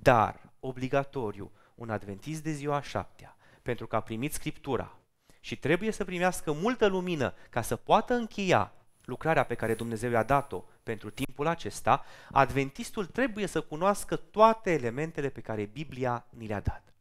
dar 0.00 0.52
obligatoriu, 0.60 1.52
un 1.74 1.90
adventist 1.90 2.42
de 2.42 2.50
ziua 2.50 2.82
șaptea, 2.82 3.36
pentru 3.62 3.86
că 3.86 3.96
a 3.96 4.00
primit 4.00 4.32
Scriptura 4.32 4.98
și 5.40 5.56
trebuie 5.56 5.90
să 5.90 6.04
primească 6.04 6.52
multă 6.52 6.86
lumină 6.86 7.34
ca 7.50 7.62
să 7.62 7.76
poată 7.76 8.14
încheia 8.14 8.72
lucrarea 9.04 9.44
pe 9.44 9.54
care 9.54 9.74
Dumnezeu 9.74 10.10
i-a 10.10 10.22
dat-o 10.22 10.64
pentru 10.82 11.10
timpul 11.10 11.46
acesta, 11.46 12.04
adventistul 12.30 13.06
trebuie 13.06 13.46
să 13.46 13.60
cunoască 13.60 14.16
toate 14.16 14.72
elementele 14.72 15.28
pe 15.28 15.40
care 15.40 15.64
Biblia 15.64 16.26
ni 16.30 16.46
le-a 16.46 16.60
dat. 16.60 16.94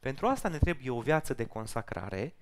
Pentru 0.00 0.26
asta 0.26 0.48
ne 0.48 0.58
trebuie 0.58 0.90
o 0.90 1.00
viață 1.00 1.34
de 1.34 1.46
consacrare, 1.46 2.34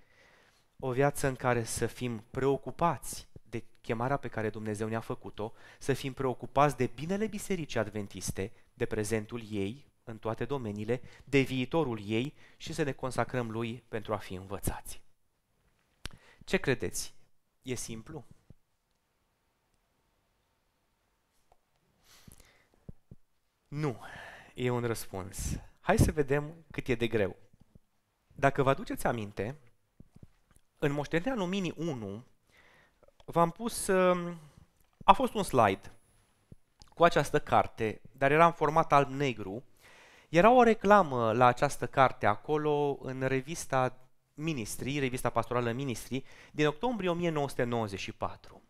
o 0.78 0.90
viață 0.90 1.26
în 1.26 1.34
care 1.34 1.64
să 1.64 1.86
fim 1.86 2.24
preocupați 2.30 3.28
de 3.52 3.64
chemarea 3.80 4.16
pe 4.16 4.28
care 4.28 4.50
Dumnezeu 4.50 4.88
ne-a 4.88 5.00
făcut-o, 5.00 5.52
să 5.78 5.92
fim 5.92 6.12
preocupați 6.12 6.76
de 6.76 6.90
binele 6.94 7.26
bisericii 7.26 7.78
adventiste, 7.78 8.52
de 8.74 8.84
prezentul 8.84 9.42
ei 9.50 9.90
în 10.04 10.18
toate 10.18 10.44
domeniile, 10.44 11.00
de 11.24 11.40
viitorul 11.40 12.00
ei 12.04 12.34
și 12.56 12.72
să 12.72 12.82
ne 12.82 12.92
consacrăm 12.92 13.50
lui 13.50 13.84
pentru 13.88 14.12
a 14.12 14.16
fi 14.16 14.34
învățați. 14.34 15.02
Ce 16.44 16.56
credeți? 16.56 17.14
E 17.62 17.74
simplu? 17.74 18.24
Nu, 23.68 24.00
e 24.54 24.70
un 24.70 24.84
răspuns. 24.84 25.58
Hai 25.80 25.98
să 25.98 26.12
vedem 26.12 26.64
cât 26.70 26.88
e 26.88 26.94
de 26.94 27.06
greu. 27.06 27.36
Dacă 28.26 28.62
vă 28.62 28.70
aduceți 28.70 29.06
aminte, 29.06 29.58
în 30.78 30.92
moștenirea 30.92 31.34
luminii 31.34 31.74
1 31.76 32.24
v-am 33.24 33.50
pus, 33.50 33.86
um, 33.86 34.38
a 35.04 35.12
fost 35.12 35.34
un 35.34 35.42
slide 35.42 35.92
cu 36.94 37.04
această 37.04 37.40
carte, 37.40 38.00
dar 38.12 38.30
era 38.30 38.46
în 38.46 38.52
format 38.52 38.92
alb-negru. 38.92 39.64
Era 40.28 40.50
o 40.50 40.62
reclamă 40.62 41.32
la 41.32 41.46
această 41.46 41.86
carte 41.86 42.26
acolo 42.26 42.98
în 43.02 43.22
revista 43.26 43.96
Ministry, 44.34 44.98
revista 44.98 45.30
pastorală 45.30 45.72
Ministry, 45.72 46.24
din 46.52 46.66
octombrie 46.66 47.08
1994. 47.08 48.62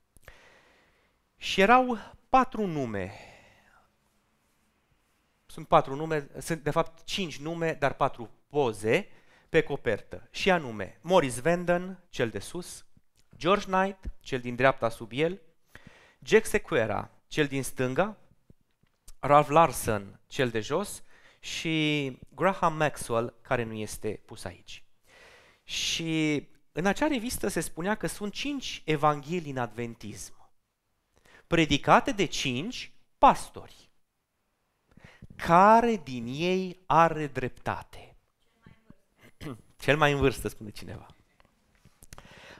Și 1.36 1.60
erau 1.60 1.98
patru 2.28 2.66
nume. 2.66 3.12
Sunt 5.46 5.68
patru 5.68 5.96
nume, 5.96 6.28
sunt 6.38 6.62
de 6.62 6.70
fapt 6.70 7.04
cinci 7.04 7.38
nume, 7.38 7.72
dar 7.72 7.92
patru 7.94 8.30
poze 8.48 9.08
pe 9.48 9.62
copertă. 9.62 10.28
Și 10.30 10.50
anume, 10.50 10.98
Morris 11.00 11.40
Vanden, 11.40 12.04
cel 12.08 12.28
de 12.28 12.38
sus, 12.38 12.84
George 13.42 13.64
Knight, 13.64 14.10
cel 14.20 14.40
din 14.40 14.54
dreapta 14.54 14.88
sub 14.88 15.10
el, 15.14 15.40
Jack 16.18 16.46
Sequera, 16.46 17.10
cel 17.28 17.46
din 17.46 17.62
stânga, 17.62 18.16
Ralph 19.20 19.48
Larson, 19.48 20.20
cel 20.26 20.50
de 20.50 20.60
jos, 20.60 21.02
și 21.40 22.18
Graham 22.34 22.76
Maxwell, 22.76 23.34
care 23.40 23.62
nu 23.62 23.72
este 23.72 24.20
pus 24.24 24.44
aici. 24.44 24.84
Și 25.64 26.48
în 26.72 26.86
acea 26.86 27.06
revistă 27.06 27.48
se 27.48 27.60
spunea 27.60 27.94
că 27.94 28.06
sunt 28.06 28.32
cinci 28.32 28.82
evanghelii 28.84 29.50
în 29.50 29.58
adventism, 29.58 30.50
predicate 31.46 32.12
de 32.12 32.24
cinci 32.24 32.92
pastori. 33.18 33.90
Care 35.36 35.96
din 35.96 36.26
ei 36.26 36.82
are 36.86 37.26
dreptate? 37.26 38.16
Cel 39.84 39.96
mai 39.96 40.12
în 40.12 40.18
vârstă, 40.18 40.48
spune 40.48 40.70
cineva. 40.70 41.11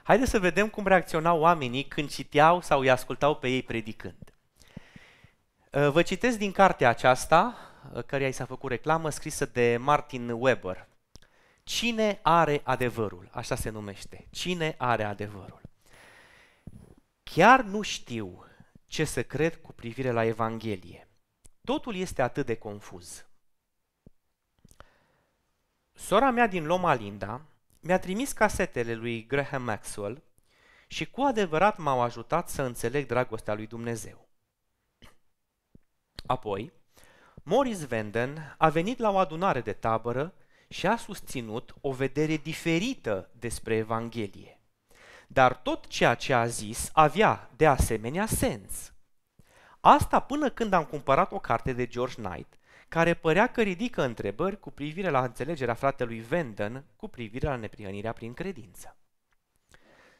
Haideți 0.03 0.29
să 0.29 0.39
vedem 0.39 0.69
cum 0.69 0.87
reacționau 0.87 1.39
oamenii 1.39 1.83
când 1.83 2.09
citeau 2.09 2.61
sau 2.61 2.79
îi 2.79 2.89
ascultau 2.89 3.35
pe 3.35 3.47
ei 3.47 3.63
predicând. 3.63 4.33
Uh, 5.71 5.89
vă 5.89 6.01
citesc 6.01 6.37
din 6.37 6.51
cartea 6.51 6.89
aceasta, 6.89 7.55
uh, 7.93 8.03
care 8.03 8.27
i 8.27 8.31
s-a 8.31 8.45
făcut 8.45 8.69
reclamă, 8.69 9.09
scrisă 9.09 9.45
de 9.45 9.77
Martin 9.79 10.29
Weber. 10.29 10.87
Cine 11.63 12.19
are 12.21 12.61
adevărul? 12.63 13.29
Așa 13.31 13.55
se 13.55 13.69
numește. 13.69 14.27
Cine 14.31 14.75
are 14.77 15.03
adevărul? 15.03 15.61
Chiar 17.23 17.61
nu 17.61 17.81
știu 17.81 18.45
ce 18.85 19.03
să 19.03 19.23
cred 19.23 19.61
cu 19.61 19.73
privire 19.73 20.11
la 20.11 20.23
Evanghelie. 20.23 21.07
Totul 21.63 21.95
este 21.95 22.21
atât 22.21 22.45
de 22.45 22.55
confuz. 22.55 23.25
Sora 25.93 26.31
mea 26.31 26.47
din 26.47 26.65
Loma 26.65 26.93
Linda 26.93 27.41
mi-a 27.83 27.99
trimis 27.99 28.31
casetele 28.31 28.93
lui 28.93 29.25
Graham 29.25 29.63
Maxwell 29.63 30.23
și 30.87 31.09
cu 31.09 31.21
adevărat 31.21 31.77
m-au 31.77 32.01
ajutat 32.01 32.49
să 32.49 32.61
înțeleg 32.61 33.07
dragostea 33.07 33.53
lui 33.53 33.67
Dumnezeu. 33.67 34.27
Apoi, 36.25 36.73
Morris 37.43 37.85
Vanden 37.85 38.55
a 38.57 38.69
venit 38.69 38.97
la 38.97 39.09
o 39.09 39.17
adunare 39.17 39.61
de 39.61 39.73
tabără 39.73 40.33
și 40.67 40.87
a 40.87 40.97
susținut 40.97 41.75
o 41.81 41.91
vedere 41.91 42.37
diferită 42.37 43.29
despre 43.39 43.75
Evanghelie. 43.75 44.59
Dar 45.27 45.55
tot 45.55 45.87
ceea 45.87 46.15
ce 46.15 46.33
a 46.33 46.45
zis 46.45 46.89
avea 46.93 47.49
de 47.55 47.67
asemenea 47.67 48.25
sens. 48.25 48.93
Asta 49.79 50.19
până 50.19 50.49
când 50.49 50.73
am 50.73 50.85
cumpărat 50.85 51.31
o 51.31 51.39
carte 51.39 51.73
de 51.73 51.87
George 51.87 52.21
Knight, 52.21 52.57
care 52.93 53.13
părea 53.13 53.47
că 53.47 53.61
ridică 53.61 54.01
întrebări 54.03 54.59
cu 54.59 54.71
privire 54.71 55.09
la 55.09 55.23
înțelegerea 55.23 55.73
fratelui 55.73 56.19
Venden 56.19 56.83
cu 56.95 57.07
privire 57.07 57.47
la 57.47 57.55
neprihănirea 57.55 58.13
prin 58.13 58.33
credință. 58.33 58.97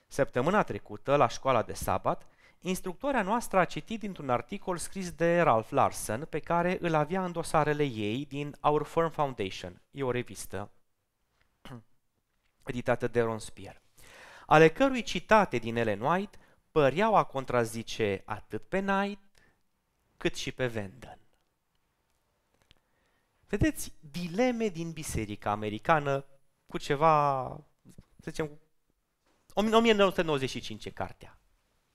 Săptămâna 0.08 0.64
trecută, 0.64 1.16
la 1.16 1.28
școala 1.28 1.62
de 1.62 1.74
sabat, 1.74 2.26
instructoarea 2.60 3.22
noastră 3.22 3.60
a 3.60 3.66
citit 3.66 4.00
dintr-un 4.00 4.30
articol 4.30 4.78
scris 4.78 5.12
de 5.12 5.42
Ralph 5.42 5.70
Larson, 5.70 6.26
pe 6.30 6.40
care 6.40 6.78
îl 6.82 6.94
avea 6.94 7.26
în 7.26 7.32
dosarele 7.32 7.84
ei 7.84 8.26
din 8.26 8.56
Our 8.62 8.84
Firm 8.84 9.10
Foundation, 9.10 9.82
e 9.92 10.04
o 10.04 10.12
revistă 10.12 10.72
editată 12.66 13.08
de 13.08 13.22
Ron 13.22 13.40
Spear, 13.40 13.82
ale 14.46 14.70
cărui 14.70 15.02
citate 15.02 15.58
din 15.58 15.76
Ellen 15.76 16.02
White 16.02 16.38
păreau 16.72 17.16
a 17.16 17.24
contrazice 17.24 18.22
atât 18.26 18.62
pe 18.68 18.80
Knight 18.80 19.20
cât 20.18 20.36
și 20.36 20.52
pe 20.52 20.68
Venden. 20.68 21.18
Vedeți, 23.54 23.94
dileme 24.12 24.68
din 24.68 24.92
biserica 24.92 25.52
americană 25.52 26.26
cu 26.66 26.78
ceva, 26.78 27.44
să 28.20 28.30
zicem, 28.30 28.50
1995 29.54 30.86
e 30.86 30.90
cartea, 30.90 31.38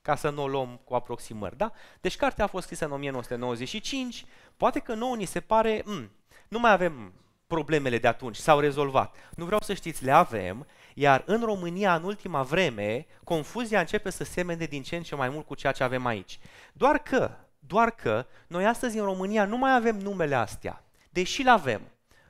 ca 0.02 0.16
să 0.16 0.30
nu 0.30 0.42
o 0.42 0.48
luăm 0.48 0.80
cu 0.84 0.94
aproximări, 0.94 1.56
da? 1.56 1.72
Deci 2.00 2.16
cartea 2.16 2.44
a 2.44 2.48
fost 2.48 2.64
scrisă 2.64 2.84
în 2.84 2.92
1995, 2.92 4.24
poate 4.56 4.78
că 4.78 4.94
nouă 4.94 5.16
ni 5.16 5.24
se 5.24 5.40
pare, 5.40 5.82
mm, 5.84 6.10
nu 6.48 6.58
mai 6.58 6.72
avem 6.72 7.12
problemele 7.46 7.98
de 7.98 8.08
atunci, 8.08 8.36
s-au 8.36 8.60
rezolvat. 8.60 9.14
Nu 9.34 9.44
vreau 9.44 9.60
să 9.60 9.74
știți, 9.74 10.04
le 10.04 10.12
avem, 10.12 10.66
iar 10.94 11.22
în 11.26 11.40
România, 11.40 11.94
în 11.94 12.02
ultima 12.02 12.42
vreme, 12.42 13.06
confuzia 13.24 13.80
începe 13.80 14.10
să 14.10 14.24
semene 14.24 14.64
din 14.64 14.82
ce 14.82 14.96
în 14.96 15.02
ce 15.02 15.14
mai 15.14 15.28
mult 15.28 15.46
cu 15.46 15.54
ceea 15.54 15.72
ce 15.72 15.82
avem 15.82 16.06
aici. 16.06 16.38
Doar 16.72 16.98
că, 16.98 17.30
doar 17.58 17.90
că, 17.90 18.26
noi 18.46 18.66
astăzi 18.66 18.98
în 18.98 19.04
România 19.04 19.44
nu 19.44 19.56
mai 19.56 19.74
avem 19.74 19.98
numele 19.98 20.34
astea, 20.34 20.82
deși 21.18 21.42
le 21.42 21.50
avem. 21.50 21.82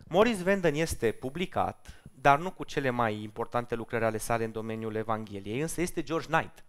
Morris 0.05 0.43
Venden 0.43 0.75
este 0.75 1.13
publicat, 1.13 2.03
dar 2.15 2.39
nu 2.39 2.51
cu 2.51 2.65
cele 2.65 2.91
mai 2.91 3.23
importante 3.23 3.75
lucrări 3.75 4.05
ale 4.05 4.19
sale 4.19 4.45
în 4.45 4.53
domeniul 4.53 4.95
Evangheliei, 4.95 5.61
însă 5.61 5.81
este 5.81 6.03
George 6.03 6.27
Knight, 6.27 6.65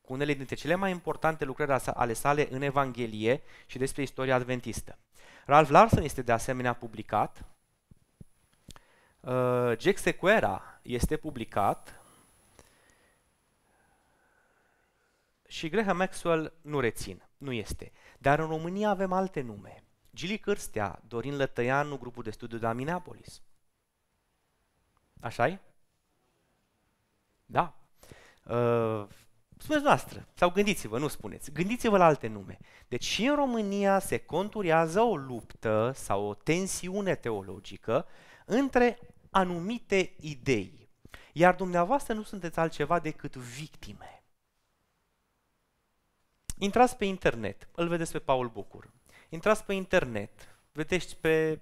cu 0.00 0.12
unele 0.12 0.34
dintre 0.34 0.54
cele 0.54 0.74
mai 0.74 0.90
importante 0.90 1.44
lucrări 1.44 1.82
ale 1.94 2.12
sale 2.12 2.48
în 2.50 2.62
Evanghelie 2.62 3.42
și 3.66 3.78
despre 3.78 4.02
istoria 4.02 4.34
adventistă. 4.34 4.98
Ralph 5.46 5.70
Larson 5.70 6.02
este 6.02 6.22
de 6.22 6.32
asemenea 6.32 6.72
publicat, 6.72 7.44
uh, 9.20 9.78
Jack 9.78 9.98
Sequera 9.98 10.80
este 10.82 11.16
publicat 11.16 12.00
și 15.46 15.68
Graham 15.68 15.96
Maxwell 15.96 16.52
nu 16.60 16.80
rețin, 16.80 17.22
nu 17.38 17.52
este. 17.52 17.92
Dar 18.18 18.38
în 18.38 18.46
România 18.46 18.88
avem 18.88 19.12
alte 19.12 19.40
nume. 19.40 19.84
Gili 20.20 20.38
Cârstea, 20.38 21.00
Dorin 21.06 21.36
Lătăianu, 21.36 21.98
grupul 21.98 22.22
de 22.22 22.30
studiu 22.30 22.58
de 22.58 22.66
la 22.66 22.72
Minneapolis. 22.72 23.42
așa 25.20 25.48
-i? 25.48 25.58
Da. 27.46 27.74
Uh, 28.44 29.06
spuneți 29.56 29.84
noastră, 29.84 30.28
sau 30.34 30.50
gândiți-vă, 30.50 30.98
nu 30.98 31.08
spuneți, 31.08 31.52
gândiți-vă 31.52 31.96
la 31.96 32.04
alte 32.04 32.26
nume. 32.26 32.58
Deci 32.88 33.04
și 33.04 33.24
în 33.24 33.34
România 33.34 33.98
se 33.98 34.18
conturează 34.18 35.00
o 35.00 35.16
luptă 35.16 35.92
sau 35.94 36.24
o 36.24 36.34
tensiune 36.34 37.14
teologică 37.14 38.06
între 38.44 38.98
anumite 39.30 40.14
idei. 40.20 40.88
Iar 41.32 41.54
dumneavoastră 41.54 42.14
nu 42.14 42.22
sunteți 42.22 42.58
altceva 42.58 42.98
decât 42.98 43.36
victime. 43.36 44.24
Intrați 46.58 46.96
pe 46.96 47.04
internet, 47.04 47.68
îl 47.72 47.88
vedeți 47.88 48.12
pe 48.12 48.18
Paul 48.18 48.48
Bucur. 48.48 48.90
Intrați 49.30 49.64
pe 49.64 49.72
internet, 49.72 50.58
vedeți 50.72 51.16
pe 51.16 51.60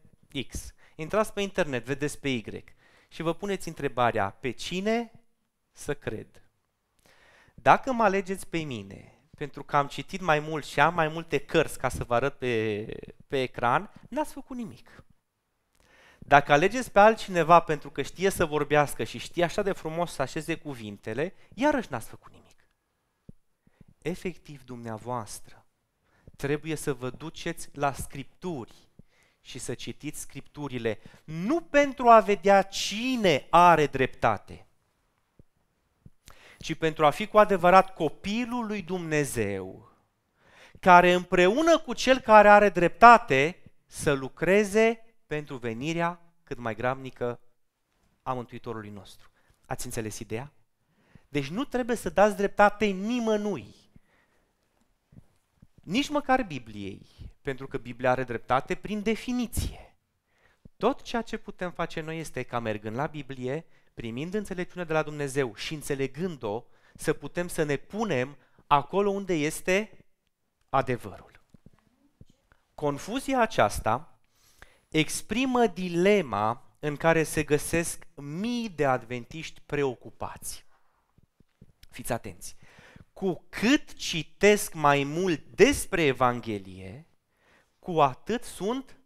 X. 0.48 0.74
Intrați 0.94 1.32
pe 1.32 1.40
internet, 1.40 1.84
vedeți 1.84 2.20
pe 2.20 2.28
Y. 2.28 2.64
Și 3.08 3.22
vă 3.22 3.34
puneți 3.34 3.68
întrebarea, 3.68 4.30
pe 4.30 4.50
cine 4.50 5.12
să 5.72 5.94
cred? 5.94 6.42
Dacă 7.54 7.92
mă 7.92 8.02
alegeți 8.02 8.48
pe 8.48 8.58
mine, 8.58 9.18
pentru 9.36 9.62
că 9.64 9.76
am 9.76 9.86
citit 9.86 10.20
mai 10.20 10.40
mult 10.40 10.64
și 10.64 10.80
am 10.80 10.94
mai 10.94 11.08
multe 11.08 11.38
cărți 11.38 11.78
ca 11.78 11.88
să 11.88 12.04
vă 12.04 12.14
arăt 12.14 12.38
pe, 12.38 12.86
pe 13.26 13.42
ecran, 13.42 13.92
n-ați 14.08 14.32
făcut 14.32 14.56
nimic. 14.56 15.04
Dacă 16.18 16.52
alegeți 16.52 16.92
pe 16.92 16.98
altcineva 16.98 17.60
pentru 17.60 17.90
că 17.90 18.02
știe 18.02 18.30
să 18.30 18.44
vorbească 18.44 19.04
și 19.04 19.18
știe 19.18 19.44
așa 19.44 19.62
de 19.62 19.72
frumos 19.72 20.12
să 20.12 20.22
așeze 20.22 20.56
cuvintele, 20.56 21.34
iarăși 21.54 21.88
n-ați 21.90 22.08
făcut 22.08 22.32
nimic. 22.32 22.68
Efectiv, 23.98 24.64
dumneavoastră, 24.64 25.57
trebuie 26.38 26.74
să 26.74 26.92
vă 26.92 27.10
duceți 27.10 27.68
la 27.72 27.92
scripturi 27.92 28.72
și 29.40 29.58
să 29.58 29.74
citiți 29.74 30.20
scripturile, 30.20 30.98
nu 31.24 31.60
pentru 31.60 32.08
a 32.08 32.20
vedea 32.20 32.62
cine 32.62 33.46
are 33.50 33.86
dreptate, 33.86 34.66
ci 36.58 36.74
pentru 36.74 37.06
a 37.06 37.10
fi 37.10 37.26
cu 37.26 37.38
adevărat 37.38 37.94
copilul 37.94 38.66
lui 38.66 38.82
Dumnezeu, 38.82 39.92
care 40.80 41.12
împreună 41.12 41.78
cu 41.78 41.92
cel 41.92 42.20
care 42.20 42.48
are 42.48 42.68
dreptate 42.68 43.56
să 43.86 44.12
lucreze 44.12 45.04
pentru 45.26 45.56
venirea 45.56 46.20
cât 46.44 46.58
mai 46.58 46.74
gramnică 46.74 47.40
a 48.22 48.32
Mântuitorului 48.32 48.90
nostru. 48.90 49.30
Ați 49.66 49.86
înțeles 49.86 50.18
ideea? 50.18 50.52
Deci 51.28 51.48
nu 51.48 51.64
trebuie 51.64 51.96
să 51.96 52.10
dați 52.10 52.36
dreptate 52.36 52.86
nimănui, 52.86 53.74
nici 55.88 56.08
măcar 56.08 56.42
Bibliei, 56.42 57.06
pentru 57.42 57.66
că 57.66 57.78
Biblia 57.78 58.10
are 58.10 58.24
dreptate 58.24 58.74
prin 58.74 59.02
definiție. 59.02 59.96
Tot 60.76 61.02
ceea 61.02 61.22
ce 61.22 61.36
putem 61.36 61.70
face 61.70 62.00
noi 62.00 62.18
este 62.18 62.42
ca 62.42 62.58
mergând 62.58 62.96
la 62.96 63.06
Biblie, 63.06 63.66
primind 63.94 64.34
înțelepciune 64.34 64.84
de 64.84 64.92
la 64.92 65.02
Dumnezeu 65.02 65.54
și 65.54 65.74
înțelegând-o, 65.74 66.64
să 66.94 67.12
putem 67.12 67.48
să 67.48 67.62
ne 67.62 67.76
punem 67.76 68.36
acolo 68.66 69.10
unde 69.10 69.34
este 69.34 70.04
adevărul. 70.68 71.40
Confuzia 72.74 73.40
aceasta 73.40 74.18
exprimă 74.88 75.66
dilema 75.66 76.76
în 76.78 76.96
care 76.96 77.22
se 77.22 77.42
găsesc 77.42 78.06
mii 78.14 78.68
de 78.68 78.84
adventiști 78.84 79.60
preocupați. 79.66 80.66
Fiți 81.90 82.12
atenți! 82.12 82.57
Cu 83.18 83.44
cât 83.48 83.94
citesc 83.94 84.72
mai 84.72 85.04
mult 85.04 85.44
despre 85.54 86.02
Evanghelie, 86.02 87.06
cu 87.78 88.00
atât 88.00 88.44
sunt 88.44 88.96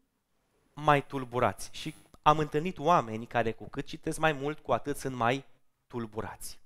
mai 0.73 1.07
tulburați. 1.07 1.69
Și 1.73 1.95
am 2.23 2.39
întâlnit 2.39 2.79
oameni 2.79 3.27
care 3.27 3.53
cu 3.53 3.69
cât 3.69 3.87
citesc 3.87 4.19
mai 4.19 4.33
mult, 4.33 4.59
cu 4.59 4.73
atât 4.73 4.97
sunt 4.97 5.15
mai 5.15 5.45
tulburați. 5.87 6.59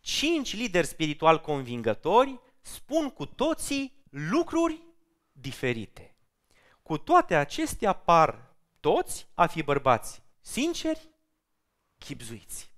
Cinci 0.00 0.54
lideri 0.54 0.86
spiritual 0.86 1.40
convingători 1.40 2.40
spun 2.60 3.10
cu 3.10 3.26
toții 3.26 3.92
lucruri 4.10 4.82
diferite. 5.32 6.14
Cu 6.82 6.98
toate 6.98 7.34
acestea 7.34 7.92
par 7.92 8.54
toți 8.80 9.26
a 9.34 9.46
fi 9.46 9.62
bărbați 9.62 10.22
sinceri, 10.40 11.08
chipzuiți. 11.98 12.70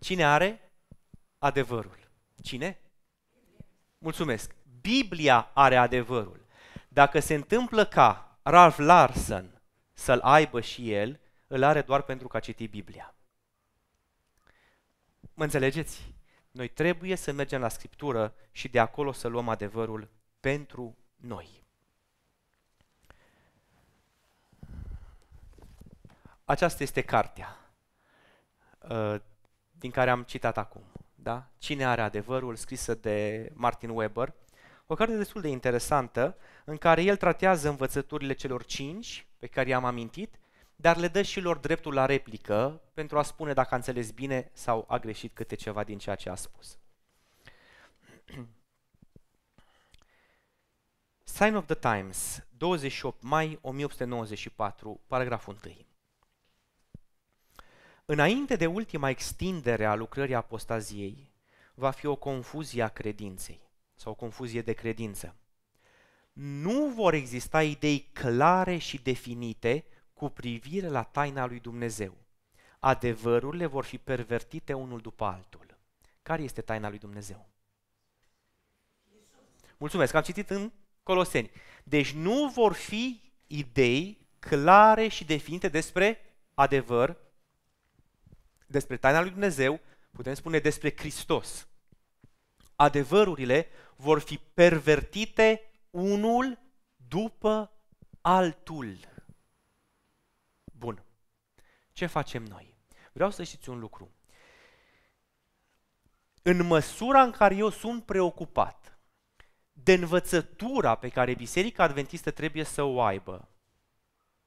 Cine 0.00 0.24
are 0.24 0.72
adevărul? 1.38 2.03
Cine? 2.44 2.80
Mulțumesc. 3.98 4.54
Biblia 4.80 5.50
are 5.54 5.76
adevărul. 5.76 6.46
Dacă 6.88 7.20
se 7.20 7.34
întâmplă 7.34 7.84
ca 7.86 8.38
Ralph 8.42 8.76
Larson 8.78 9.60
să-l 9.92 10.20
aibă 10.20 10.60
și 10.60 10.92
el, 10.92 11.20
îl 11.46 11.62
are 11.62 11.82
doar 11.82 12.02
pentru 12.02 12.28
că 12.28 12.36
a 12.36 12.40
citit 12.40 12.70
Biblia. 12.70 13.14
Mă 15.34 15.44
înțelegeți? 15.44 16.14
Noi 16.50 16.68
trebuie 16.68 17.16
să 17.16 17.32
mergem 17.32 17.60
la 17.60 17.68
Scriptură 17.68 18.34
și 18.50 18.68
de 18.68 18.78
acolo 18.78 19.12
să 19.12 19.28
luăm 19.28 19.48
adevărul 19.48 20.08
pentru 20.40 20.96
noi. 21.16 21.64
Aceasta 26.44 26.82
este 26.82 27.02
cartea 27.02 27.56
uh, 28.78 29.20
din 29.70 29.90
care 29.90 30.10
am 30.10 30.22
citat 30.22 30.56
acum. 30.56 30.82
Da? 31.24 31.50
Cine 31.58 31.84
are 31.84 32.00
adevărul, 32.00 32.56
scrisă 32.56 32.94
de 32.94 33.48
Martin 33.54 33.90
Weber. 33.90 34.34
O 34.86 34.94
carte 34.94 35.16
destul 35.16 35.40
de 35.40 35.48
interesantă, 35.48 36.36
în 36.64 36.76
care 36.76 37.02
el 37.02 37.16
tratează 37.16 37.68
învățăturile 37.68 38.32
celor 38.32 38.64
cinci, 38.64 39.26
pe 39.38 39.46
care 39.46 39.68
i-am 39.68 39.84
amintit, 39.84 40.38
dar 40.76 40.96
le 40.96 41.08
dă 41.08 41.22
și 41.22 41.40
lor 41.40 41.56
dreptul 41.56 41.94
la 41.94 42.06
replică 42.06 42.82
pentru 42.94 43.18
a 43.18 43.22
spune 43.22 43.52
dacă 43.52 43.68
a 43.72 43.76
înțeles 43.76 44.10
bine 44.10 44.50
sau 44.52 44.84
a 44.88 44.98
greșit 44.98 45.34
câte 45.34 45.54
ceva 45.54 45.84
din 45.84 45.98
ceea 45.98 46.14
ce 46.14 46.30
a 46.30 46.34
spus. 46.34 46.78
Sign 51.22 51.54
of 51.54 51.66
the 51.66 51.74
Times, 51.74 52.46
28 52.56 53.22
mai 53.22 53.58
1894, 53.62 55.00
paragraful 55.06 55.56
1. 55.64 55.74
Înainte 58.04 58.56
de 58.56 58.66
ultima 58.66 59.08
extindere 59.08 59.84
a 59.84 59.94
lucrării 59.94 60.34
apostaziei, 60.34 61.32
va 61.74 61.90
fi 61.90 62.06
o 62.06 62.16
confuzie 62.16 62.82
a 62.82 62.88
credinței 62.88 63.60
sau 63.94 64.12
o 64.12 64.14
confuzie 64.14 64.62
de 64.62 64.72
credință. 64.72 65.36
Nu 66.32 66.88
vor 66.88 67.14
exista 67.14 67.62
idei 67.62 68.08
clare 68.12 68.76
și 68.76 68.98
definite 69.02 69.84
cu 70.12 70.28
privire 70.28 70.88
la 70.88 71.02
taina 71.02 71.46
lui 71.46 71.60
Dumnezeu. 71.60 72.16
Adevărurile 72.78 73.66
vor 73.66 73.84
fi 73.84 73.98
pervertite 73.98 74.72
unul 74.72 75.00
după 75.00 75.24
altul. 75.24 75.78
Care 76.22 76.42
este 76.42 76.60
taina 76.60 76.88
lui 76.88 76.98
Dumnezeu? 76.98 77.48
Mulțumesc, 79.76 80.14
am 80.14 80.22
citit 80.22 80.50
în 80.50 80.72
Coloseni. 81.02 81.50
Deci 81.84 82.12
nu 82.12 82.48
vor 82.48 82.72
fi 82.72 83.20
idei 83.46 84.26
clare 84.38 85.08
și 85.08 85.24
definite 85.24 85.68
despre 85.68 86.18
adevăr, 86.54 87.16
despre 88.66 88.96
taina 88.96 89.20
lui 89.20 89.30
Dumnezeu, 89.30 89.80
putem 90.10 90.34
spune 90.34 90.58
despre 90.58 90.94
Hristos. 90.96 91.68
Adevărurile 92.76 93.68
vor 93.96 94.20
fi 94.20 94.40
pervertite 94.54 95.70
unul 95.90 96.58
după 97.08 97.72
altul. 98.20 98.98
Bun. 100.64 101.04
Ce 101.92 102.06
facem 102.06 102.42
noi? 102.42 102.74
Vreau 103.12 103.30
să 103.30 103.42
știți 103.42 103.68
un 103.68 103.78
lucru. 103.78 104.10
În 106.42 106.66
măsura 106.66 107.22
în 107.22 107.30
care 107.30 107.54
eu 107.54 107.70
sunt 107.70 108.04
preocupat 108.04 108.98
de 109.72 109.92
învățătura 109.92 110.94
pe 110.94 111.08
care 111.08 111.34
Biserica 111.34 111.82
Adventistă 111.82 112.30
trebuie 112.30 112.64
să 112.64 112.82
o 112.82 113.02
aibă 113.02 113.48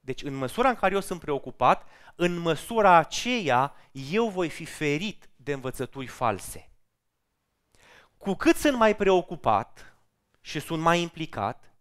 Deci 0.08 0.24
în 0.24 0.34
măsura 0.34 0.70
în 0.70 0.76
care 0.76 0.94
eu 0.94 1.02
sunt 1.02 1.20
preocupat, 1.20 1.88
în 2.16 2.38
măsura 2.38 2.96
aceea 2.96 3.74
eu 3.92 4.30
voi 4.30 4.50
fi 4.50 4.66
ferit 4.66 5.30
de 5.36 5.54
învățături 5.54 6.08
false. 6.08 6.70
Cu 8.18 8.34
cât 8.34 8.56
sunt 8.56 8.78
mai 8.78 8.96
preocupat 8.96 9.98
și 10.42 10.60
sunt 10.60 10.82
mai 10.82 11.02
implicat, 11.02 11.76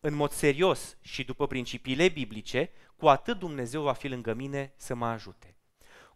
în 0.00 0.14
mod 0.14 0.30
serios 0.30 0.96
și 1.00 1.24
după 1.24 1.46
principiile 1.46 2.08
biblice, 2.08 2.70
cu 2.96 3.08
atât 3.08 3.38
Dumnezeu 3.38 3.82
va 3.82 3.92
fi 3.92 4.08
lângă 4.08 4.34
mine 4.34 4.72
să 4.76 4.94
mă 4.94 5.06
ajute. 5.06 5.56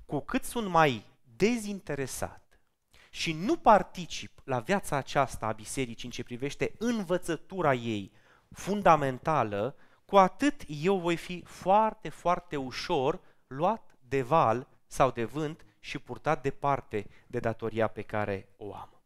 Cu 0.05 0.21
cât 0.21 0.45
sunt 0.45 0.69
mai 0.69 1.05
dezinteresat 1.37 2.61
și 3.11 3.33
nu 3.33 3.57
particip 3.57 4.41
la 4.45 4.59
viața 4.59 4.97
aceasta 4.97 5.47
a 5.47 5.53
bisericii 5.53 6.07
în 6.07 6.13
ce 6.13 6.23
privește 6.23 6.75
învățătura 6.79 7.75
ei 7.75 8.13
fundamentală, 8.51 9.77
cu 10.11 10.19
atât 10.19 10.63
eu 10.67 10.99
voi 10.99 11.17
fi 11.17 11.43
foarte, 11.47 12.09
foarte 12.09 12.57
ușor 12.57 13.21
luat 13.47 13.97
de 14.09 14.23
val 14.23 14.69
sau 14.87 15.11
de 15.11 15.25
vânt 15.25 15.65
și 15.81 15.99
purtat 15.99 16.43
departe 16.43 17.07
de 17.27 17.39
datoria 17.39 17.87
pe 17.87 18.03
care 18.03 18.49
o 18.57 18.75
am. 18.75 19.03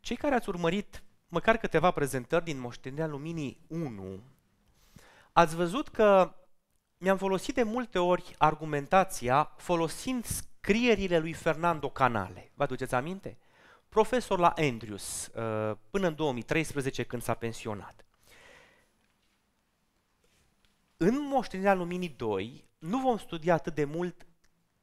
Cei 0.00 0.16
care 0.16 0.34
ați 0.34 0.48
urmărit 0.48 1.02
măcar 1.28 1.56
câteva 1.56 1.90
prezentări 1.90 2.44
din 2.44 2.60
Moștenirea 2.60 3.06
Luminii 3.06 3.60
1, 3.66 4.20
ați 5.32 5.54
văzut 5.54 5.88
că 5.88 6.34
mi-am 6.98 7.16
folosit 7.16 7.54
de 7.54 7.62
multe 7.62 7.98
ori 7.98 8.34
argumentația 8.38 9.52
folosind 9.56 10.24
scrierile 10.24 11.18
lui 11.18 11.32
Fernando 11.32 11.88
Canale. 11.88 12.50
Vă 12.54 12.62
aduceți 12.62 12.94
aminte? 12.94 13.38
Profesor 13.88 14.38
la 14.38 14.52
Andrews, 14.56 15.26
uh, 15.26 15.76
până 15.90 16.06
în 16.06 16.14
2013 16.14 17.02
când 17.02 17.22
s-a 17.22 17.34
pensionat. 17.34 18.04
În 21.06 21.26
Moștenirea 21.26 21.74
Luminii 21.74 22.14
2 22.16 22.68
nu 22.78 22.98
vom 22.98 23.18
studia 23.18 23.54
atât 23.54 23.74
de 23.74 23.84
mult 23.84 24.26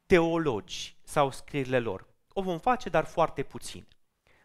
teologi 0.06 0.96
sau 1.02 1.30
scrierile 1.30 1.78
lor. 1.78 2.06
O 2.32 2.42
vom 2.42 2.58
face, 2.58 2.88
dar 2.88 3.04
foarte 3.04 3.42
puțin 3.42 3.86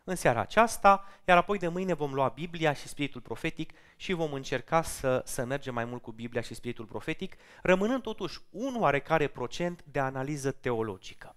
în 0.04 0.16
seara 0.16 0.40
aceasta, 0.40 1.06
iar 1.26 1.38
apoi 1.38 1.58
de 1.58 1.68
mâine 1.68 1.94
vom 1.94 2.14
lua 2.14 2.28
Biblia 2.28 2.74
și 2.74 2.88
Spiritul 2.88 3.22
Profetic 3.22 3.72
și 3.96 4.14
vom 4.14 4.34
încerca 4.34 4.82
să, 4.82 5.22
să 5.26 5.46
mergem 5.46 5.74
mai 5.74 5.86
mult 5.86 6.02
cu 6.02 6.12
Biblia 6.12 6.42
și 6.42 6.54
Spiritul 6.54 6.86
Profetic, 6.86 7.36
rămânând 7.62 8.02
totuși 8.02 8.40
un 8.50 8.76
oarecare 8.80 9.28
procent 9.28 9.84
de 9.84 10.00
analiză 10.00 10.52
teologică. 10.52 11.36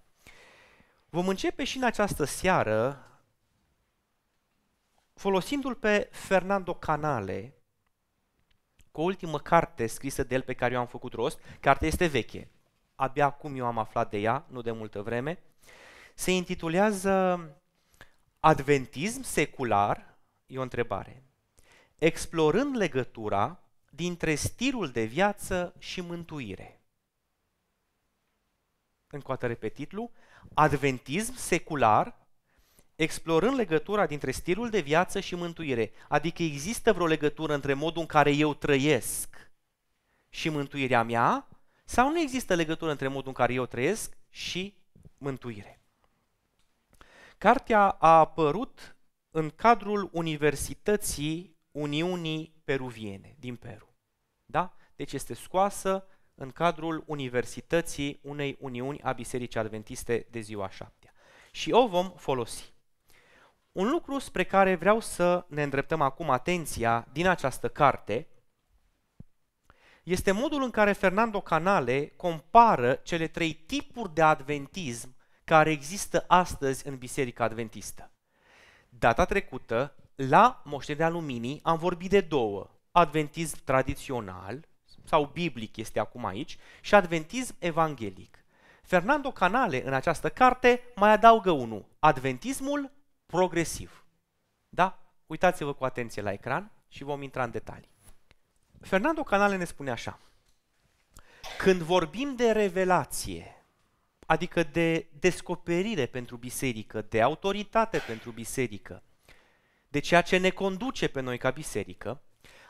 Vom 1.09 1.27
începe 1.27 1.63
și 1.63 1.77
în 1.77 1.83
această 1.83 2.23
seară 2.23 3.05
folosindu-l 5.13 5.75
pe 5.75 6.09
Fernando 6.11 6.73
Canale, 6.73 7.60
cu 8.91 9.01
o 9.01 9.03
ultimă 9.03 9.39
carte 9.39 9.87
scrisă 9.87 10.23
de 10.23 10.35
el 10.35 10.41
pe 10.41 10.53
care 10.53 10.73
eu 10.73 10.79
am 10.79 10.87
făcut 10.87 11.13
rost. 11.13 11.39
Cartea 11.59 11.87
este 11.87 12.05
veche, 12.05 12.49
abia 12.95 13.25
acum 13.25 13.55
eu 13.55 13.65
am 13.65 13.77
aflat 13.77 14.09
de 14.09 14.17
ea, 14.17 14.45
nu 14.47 14.61
de 14.61 14.71
multă 14.71 15.01
vreme. 15.01 15.39
Se 16.13 16.31
intitulează 16.31 17.39
Adventism 18.43 19.21
secular 19.21 20.17
e 20.45 20.57
o 20.57 20.61
întrebare. 20.61 21.23
Explorând 21.97 22.75
legătura 22.75 23.59
dintre 23.89 24.35
stilul 24.35 24.89
de 24.89 25.03
viață 25.03 25.73
și 25.77 26.01
mântuire. 26.01 26.81
Încă 29.07 29.25
o 29.25 29.33
dată 29.33 29.47
repet 29.47 29.73
titlul. 29.73 30.11
Adventism 30.53 31.35
secular, 31.35 32.20
explorând 33.01 33.55
legătura 33.55 34.05
dintre 34.05 34.31
stilul 34.31 34.69
de 34.69 34.79
viață 34.79 35.19
și 35.19 35.35
mântuire. 35.35 35.91
Adică 36.07 36.43
există 36.43 36.93
vreo 36.93 37.05
legătură 37.05 37.53
între 37.53 37.73
modul 37.73 38.01
în 38.01 38.07
care 38.07 38.31
eu 38.31 38.53
trăiesc 38.53 39.51
și 40.29 40.49
mântuirea 40.49 41.03
mea? 41.03 41.47
Sau 41.85 42.09
nu 42.09 42.19
există 42.19 42.55
legătură 42.55 42.91
între 42.91 43.07
modul 43.07 43.27
în 43.27 43.33
care 43.33 43.53
eu 43.53 43.65
trăiesc 43.65 44.17
și 44.29 44.77
mântuire? 45.17 45.81
Cartea 47.37 47.89
a 47.89 48.19
apărut 48.19 48.95
în 49.31 49.49
cadrul 49.49 50.09
Universității 50.11 51.55
Uniunii 51.71 52.53
Peruviene 52.63 53.35
din 53.39 53.55
Peru. 53.55 53.95
Da? 54.45 54.75
Deci 54.95 55.13
este 55.13 55.33
scoasă 55.33 56.07
în 56.35 56.51
cadrul 56.51 57.03
Universității 57.05 58.19
unei 58.23 58.57
Uniuni 58.59 59.01
a 59.01 59.11
Bisericii 59.11 59.59
Adventiste 59.59 60.27
de 60.31 60.39
ziua 60.39 60.69
șaptea. 60.69 61.13
Și 61.51 61.71
o 61.71 61.87
vom 61.87 62.11
folosi. 62.11 62.73
Un 63.71 63.89
lucru 63.89 64.19
spre 64.19 64.43
care 64.43 64.75
vreau 64.75 64.99
să 64.99 65.45
ne 65.47 65.63
îndreptăm 65.63 66.01
acum 66.01 66.29
atenția 66.29 67.07
din 67.11 67.27
această 67.27 67.69
carte 67.69 68.27
este 70.03 70.31
modul 70.31 70.63
în 70.63 70.69
care 70.69 70.91
Fernando 70.91 71.41
Canale 71.41 72.13
compară 72.15 72.93
cele 72.93 73.27
trei 73.27 73.53
tipuri 73.53 74.13
de 74.13 74.21
adventism 74.21 75.15
care 75.43 75.69
există 75.69 76.25
astăzi 76.27 76.87
în 76.87 76.97
Biserica 76.97 77.43
Adventistă. 77.43 78.11
Data 78.89 79.25
trecută, 79.25 79.95
la 80.15 80.61
Moștenirea 80.65 81.09
Luminii, 81.09 81.59
am 81.63 81.77
vorbit 81.77 82.09
de 82.09 82.21
două. 82.21 82.69
Adventism 82.91 83.63
tradițional, 83.63 84.67
sau 85.03 85.25
biblic 85.25 85.77
este 85.77 85.99
acum 85.99 86.25
aici, 86.25 86.57
și 86.81 86.95
adventism 86.95 87.55
evanghelic. 87.59 88.45
Fernando 88.83 89.31
Canale, 89.31 89.85
în 89.85 89.93
această 89.93 90.29
carte, 90.29 90.81
mai 90.95 91.11
adaugă 91.11 91.51
unul, 91.51 91.85
adventismul 91.99 92.91
progresiv. 93.31 94.05
Da? 94.69 94.99
Uitați-vă 95.27 95.73
cu 95.73 95.85
atenție 95.85 96.21
la 96.21 96.31
ecran 96.31 96.71
și 96.87 97.03
vom 97.03 97.21
intra 97.21 97.43
în 97.43 97.51
detalii. 97.51 97.89
Fernando 98.81 99.23
Canale 99.23 99.57
ne 99.57 99.65
spune 99.65 99.91
așa, 99.91 100.19
când 101.57 101.81
vorbim 101.81 102.35
de 102.35 102.51
revelație, 102.51 103.65
adică 104.25 104.63
de 104.63 105.07
descoperire 105.19 106.05
pentru 106.05 106.37
biserică, 106.37 107.01
de 107.09 107.21
autoritate 107.21 107.97
pentru 107.97 108.31
biserică, 108.31 109.03
de 109.87 109.99
ceea 109.99 110.21
ce 110.21 110.37
ne 110.37 110.49
conduce 110.49 111.07
pe 111.07 111.19
noi 111.19 111.37
ca 111.37 111.49
biserică, 111.49 112.21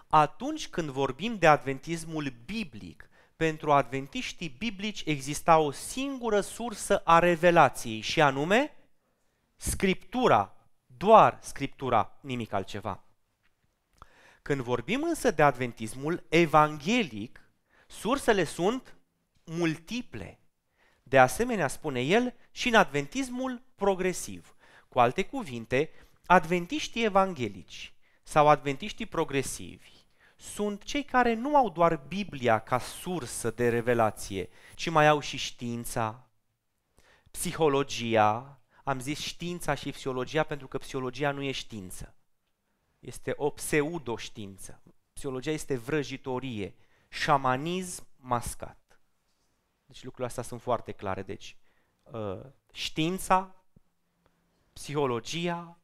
atunci 0.07 0.67
când 0.67 0.89
vorbim 0.89 1.37
de 1.37 1.47
adventismul 1.47 2.33
biblic, 2.45 3.09
pentru 3.35 3.71
adventiștii 3.71 4.55
biblici 4.57 5.03
exista 5.05 5.57
o 5.57 5.71
singură 5.71 6.41
sursă 6.41 6.97
a 6.97 7.19
revelației 7.19 7.99
și 7.99 8.21
anume 8.21 8.75
Scriptura, 9.63 10.55
doar 10.85 11.39
Scriptura, 11.41 12.17
nimic 12.21 12.53
altceva. 12.53 13.03
Când 14.41 14.61
vorbim 14.61 15.03
însă 15.03 15.31
de 15.31 15.43
adventismul 15.43 16.25
evanghelic, 16.29 17.49
sursele 17.87 18.43
sunt 18.43 18.95
multiple. 19.43 20.39
De 21.03 21.19
asemenea, 21.19 21.67
spune 21.67 22.01
el, 22.01 22.35
și 22.51 22.67
în 22.67 22.75
adventismul 22.75 23.61
progresiv. 23.75 24.55
Cu 24.89 24.99
alte 24.99 25.23
cuvinte, 25.23 25.89
adventiștii 26.25 27.03
evanghelici 27.03 27.93
sau 28.23 28.47
adventiștii 28.47 29.05
progresivi 29.05 29.91
sunt 30.35 30.83
cei 30.83 31.03
care 31.03 31.33
nu 31.33 31.55
au 31.55 31.69
doar 31.69 31.95
Biblia 32.07 32.59
ca 32.59 32.79
sursă 32.79 33.51
de 33.51 33.69
revelație, 33.69 34.49
ci 34.75 34.89
mai 34.89 35.07
au 35.07 35.19
și 35.19 35.37
știința, 35.37 36.29
psihologia, 37.31 38.60
am 38.83 38.99
zis 38.99 39.19
știința 39.19 39.73
și 39.73 39.91
psihologia 39.91 40.43
pentru 40.43 40.67
că 40.67 40.77
psihologia 40.77 41.31
nu 41.31 41.41
e 41.41 41.51
știință. 41.51 42.15
Este 42.99 43.33
o 43.37 43.49
pseudoștiință. 43.49 44.81
Psihologia 45.13 45.51
este 45.51 45.77
vrăjitorie, 45.77 46.75
șamanism 47.09 48.07
mascat. 48.17 48.99
Deci 49.85 50.03
lucrurile 50.03 50.27
astea 50.27 50.43
sunt 50.43 50.61
foarte 50.61 50.91
clare. 50.91 51.21
Deci 51.21 51.57
uh, 52.03 52.39
știința, 52.71 53.55
psihologia, 54.73 55.79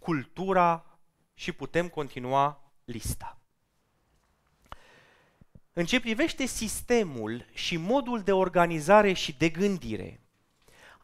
cultura 0.00 0.98
și 1.34 1.52
putem 1.52 1.88
continua 1.88 2.72
lista. 2.84 3.40
În 5.72 5.84
ce 5.86 6.00
privește 6.00 6.46
sistemul 6.46 7.44
și 7.52 7.76
modul 7.76 8.22
de 8.22 8.32
organizare 8.32 9.12
și 9.12 9.32
de 9.32 9.48
gândire, 9.48 10.20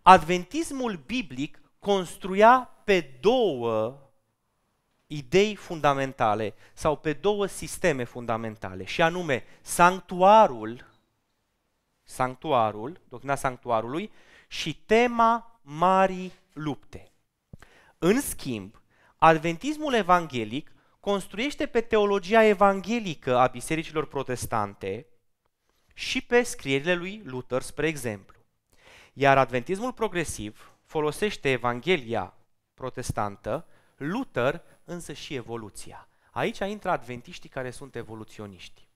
adventismul 0.08 1.02
biblic 1.06 1.60
construia 1.78 2.70
pe 2.84 3.00
două 3.20 3.98
idei 5.06 5.54
fundamentale 5.54 6.54
sau 6.74 6.96
pe 6.96 7.12
două 7.12 7.46
sisteme 7.46 8.04
fundamentale, 8.04 8.84
și 8.84 9.02
anume 9.02 9.44
sanctuarul 9.60 10.86
sanctuarul, 12.02 13.00
doctrina 13.08 13.34
sanctuarului 13.34 14.12
și 14.48 14.76
tema 14.76 15.60
marii 15.62 16.32
lupte. 16.52 17.12
În 17.98 18.20
schimb, 18.20 18.80
adventismul 19.16 19.94
evanghelic 19.94 20.72
construiește 21.00 21.66
pe 21.66 21.80
teologia 21.80 22.44
evanghelică 22.44 23.36
a 23.36 23.46
bisericilor 23.46 24.06
protestante 24.06 25.06
și 25.94 26.20
pe 26.20 26.42
scrierile 26.42 26.94
lui 26.94 27.22
Luther, 27.24 27.62
spre 27.62 27.86
exemplu. 27.86 28.35
Iar 29.18 29.38
adventismul 29.38 29.92
progresiv 29.92 30.72
folosește 30.84 31.50
Evanghelia 31.50 32.34
protestantă, 32.74 33.66
Luther 33.96 34.62
însă 34.84 35.12
și 35.12 35.34
evoluția. 35.34 36.08
Aici 36.30 36.58
intră 36.58 36.90
adventiștii 36.90 37.48
care 37.48 37.70
sunt 37.70 37.94
evoluționiști. 37.94 38.88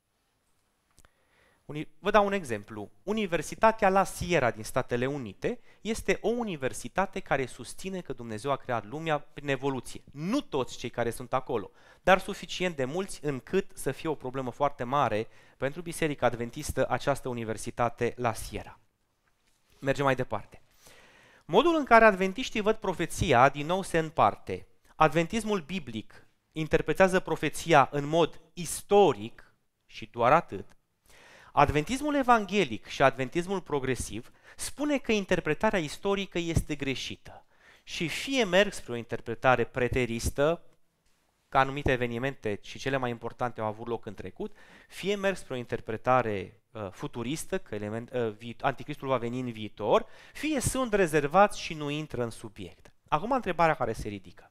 Vă 1.99 2.11
dau 2.11 2.27
un 2.27 2.33
exemplu. 2.33 2.91
Universitatea 3.03 3.89
La 3.89 4.05
Sierra 4.05 4.51
din 4.51 4.65
Statele 4.65 5.07
Unite 5.07 5.61
este 5.81 6.19
o 6.21 6.29
universitate 6.29 7.21
care 7.21 7.47
susține 7.47 8.01
că 8.01 8.13
Dumnezeu 8.13 8.51
a 8.51 8.57
creat 8.57 8.87
lumea 8.87 9.19
prin 9.19 9.49
evoluție. 9.49 10.03
Nu 10.13 10.41
toți 10.41 10.79
cei 10.79 10.91
care 10.91 11.11
sunt 11.11 11.33
acolo, 11.33 11.71
dar 12.03 12.19
suficient 12.19 12.77
de 12.77 12.85
mulți 12.85 13.25
încât 13.25 13.71
să 13.75 13.93
fie 13.93 14.09
o 14.09 14.15
problemă 14.15 14.51
foarte 14.51 14.85
mare 14.85 15.29
pentru 15.57 15.83
Biserica 15.83 16.27
Adventistă 16.27 16.87
această 16.89 17.29
universitate 17.29 18.15
La 18.17 18.33
Sierra. 18.33 18.81
Mergem 19.81 20.05
mai 20.05 20.15
departe. 20.15 20.63
Modul 21.45 21.77
în 21.77 21.85
care 21.85 22.05
adventiștii 22.05 22.61
văd 22.61 22.77
profeția 22.77 23.49
din 23.49 23.67
nou 23.67 23.83
se 23.83 23.99
împarte. 23.99 24.67
Adventismul 24.97 25.61
biblic 25.61 26.27
interpretează 26.53 27.21
profeția 27.21 27.89
în 27.93 28.07
mod 28.07 28.41
istoric 28.53 29.55
și 29.87 30.09
doar 30.13 30.33
atât, 30.33 30.77
Adventismul 31.53 32.15
evanghelic 32.15 32.87
și 32.87 33.03
adventismul 33.03 33.61
progresiv 33.61 34.31
spune 34.57 34.99
că 34.99 35.13
interpretarea 35.13 35.79
istorică 35.79 36.39
este 36.39 36.75
greșită 36.75 37.45
și 37.83 38.09
fie 38.09 38.45
merg 38.45 38.73
spre 38.73 38.93
o 38.93 38.97
interpretare 38.97 39.65
preteristă, 39.65 40.63
că 41.49 41.59
anumite 41.59 41.93
evenimente 41.93 42.59
și 42.63 42.79
cele 42.79 42.97
mai 42.97 43.11
importante 43.11 43.61
au 43.61 43.67
avut 43.67 43.87
loc 43.87 44.07
în 44.07 44.15
trecut, 44.15 44.57
fie 44.89 45.15
merg 45.15 45.37
spre 45.37 45.55
o 45.55 45.57
interpretare 45.57 46.53
uh, 46.55 46.60
futuristă, 46.91 47.59
că 47.59 47.75
element, 47.75 48.11
uh, 48.13 48.33
vi- 48.33 48.57
anticristul 48.61 49.09
va 49.09 49.17
veni 49.17 49.41
în 49.41 49.53
viitor, 49.53 50.07
fie 50.33 50.61
sunt 50.61 50.93
rezervați 50.93 51.61
și 51.61 51.75
nu 51.75 51.91
intră 51.91 52.23
în 52.23 52.31
subiect. 52.31 52.93
Acum 53.09 53.33
întrebarea 53.33 53.75
care 53.75 53.93
se 53.93 54.09
ridică. 54.09 54.51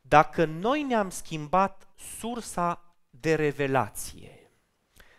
Dacă 0.00 0.44
noi 0.44 0.82
ne-am 0.82 1.10
schimbat 1.10 1.88
sursa 1.94 2.94
de 3.10 3.34
revelație, 3.34 4.50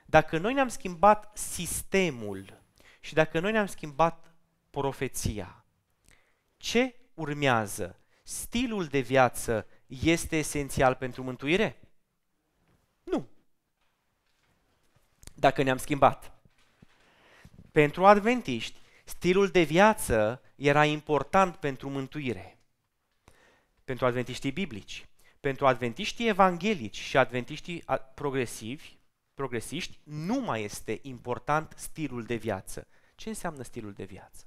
dacă 0.05 0.37
noi 0.37 0.53
ne-am 0.53 0.67
schimbat 0.67 1.37
sistemul 1.37 2.61
și 2.99 3.13
dacă 3.13 3.39
noi 3.39 3.51
ne-am 3.51 3.65
schimbat 3.65 4.35
profeția, 4.69 5.65
ce 6.57 6.95
urmează? 7.13 7.99
Stilul 8.23 8.85
de 8.85 8.99
viață 8.99 9.67
este 9.85 10.37
esențial 10.37 10.95
pentru 10.95 11.23
mântuire? 11.23 11.81
Nu. 13.03 13.27
Dacă 15.39 15.63
ne-am 15.63 15.77
schimbat. 15.77 16.31
Pentru 17.71 18.05
adventiști, 18.05 18.79
stilul 19.05 19.47
de 19.47 19.61
viață 19.61 20.41
era 20.55 20.85
important 20.85 21.55
pentru 21.55 21.89
mântuire. 21.89 22.59
Pentru 23.83 24.05
adventiștii 24.05 24.51
biblici. 24.51 25.07
Pentru 25.39 25.67
adventiștii 25.67 26.27
evanghelici 26.27 26.97
și 26.97 27.17
adventiștii 27.17 27.83
progresivi, 28.13 28.97
progresiști, 29.33 29.99
nu 30.03 30.39
mai 30.39 30.63
este 30.63 30.99
important 31.01 31.73
stilul 31.75 32.23
de 32.23 32.35
viață. 32.35 32.87
Ce 33.15 33.29
înseamnă 33.29 33.63
stilul 33.63 33.93
de 33.93 34.03
viață? 34.03 34.45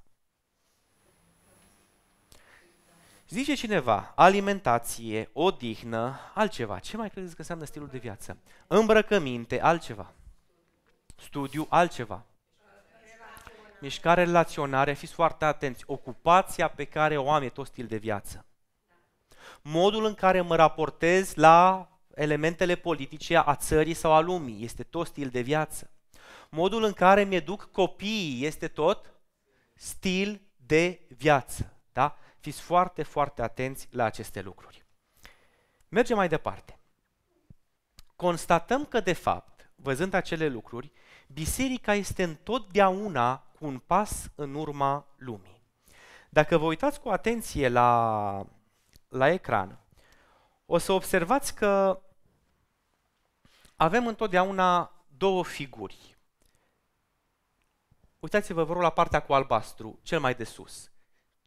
Zice 3.29 3.55
cineva, 3.55 4.13
alimentație, 4.17 5.31
odihnă, 5.33 6.19
altceva. 6.35 6.79
Ce 6.79 6.97
mai 6.97 7.11
credeți 7.11 7.35
că 7.35 7.41
înseamnă 7.41 7.65
stilul 7.65 7.89
de 7.89 7.99
viață? 7.99 8.39
Îmbrăcăminte, 8.67 9.61
altceva. 9.61 10.15
Studiu, 11.21 11.67
altceva. 11.69 12.25
Mișcare, 13.81 14.25
relaționare, 14.25 14.93
fiți 14.93 15.13
foarte 15.13 15.45
atenți. 15.45 15.85
Ocupația 15.87 16.69
pe 16.69 16.85
care 16.85 17.17
o 17.17 17.31
am 17.31 17.43
e 17.43 17.49
tot 17.49 17.67
stil 17.67 17.87
de 17.87 17.97
viață. 17.97 18.45
Modul 19.63 20.05
în 20.05 20.15
care 20.15 20.41
mă 20.41 20.57
raportez 20.57 21.35
la 21.35 21.89
elementele 22.15 22.75
politice 22.75 23.37
a 23.37 23.55
țării 23.55 23.95
sau 23.95 24.13
a 24.13 24.21
lumii, 24.21 24.65
este 24.65 24.83
tot 24.83 25.07
stil 25.07 25.29
de 25.29 25.41
viață. 25.41 25.91
Modul 26.51 26.83
în 26.83 26.93
care 26.93 27.25
mi-educ 27.25 27.69
copiii 27.73 28.45
este 28.47 28.69
tot 28.69 29.13
stil 29.75 30.41
de 30.57 31.01
viață. 31.09 31.73
Da? 31.93 32.17
Fiți 32.41 32.61
foarte, 32.61 33.03
foarte 33.03 33.43
atenți 33.43 33.89
la 33.91 34.05
aceste 34.05 34.41
lucruri. 34.41 34.85
Mergem 35.89 36.17
mai 36.17 36.29
departe. 36.29 36.79
Constatăm 38.17 38.85
că, 38.85 39.01
de 39.01 39.13
fapt, 39.13 39.71
văzând 39.75 40.15
acele 40.15 40.49
lucruri, 40.49 40.93
biserica 41.33 41.95
este 41.95 42.23
întotdeauna 42.23 43.37
cu 43.39 43.67
un 43.67 43.79
pas 43.79 44.31
în 44.35 44.55
urma 44.55 45.07
lumii. 45.17 45.63
Dacă 46.29 46.59
vă 46.59 46.65
uitați 46.65 47.01
cu 47.01 47.09
atenție 47.09 47.69
la, 47.69 48.47
la 49.09 49.29
ecran, 49.29 49.79
o 50.67 50.79
să 50.79 50.93
observați 50.93 51.55
că 51.55 52.03
avem 53.77 54.07
întotdeauna 54.07 54.93
două 55.17 55.45
figuri. 55.45 56.19
Uitați-vă, 58.19 58.65
vă 58.65 58.73
rog, 58.73 58.83
la 58.83 58.91
partea 58.91 59.23
cu 59.23 59.33
albastru, 59.33 59.99
cel 60.03 60.21
mai 60.21 60.35
de 60.35 60.45
sus. 60.45 60.91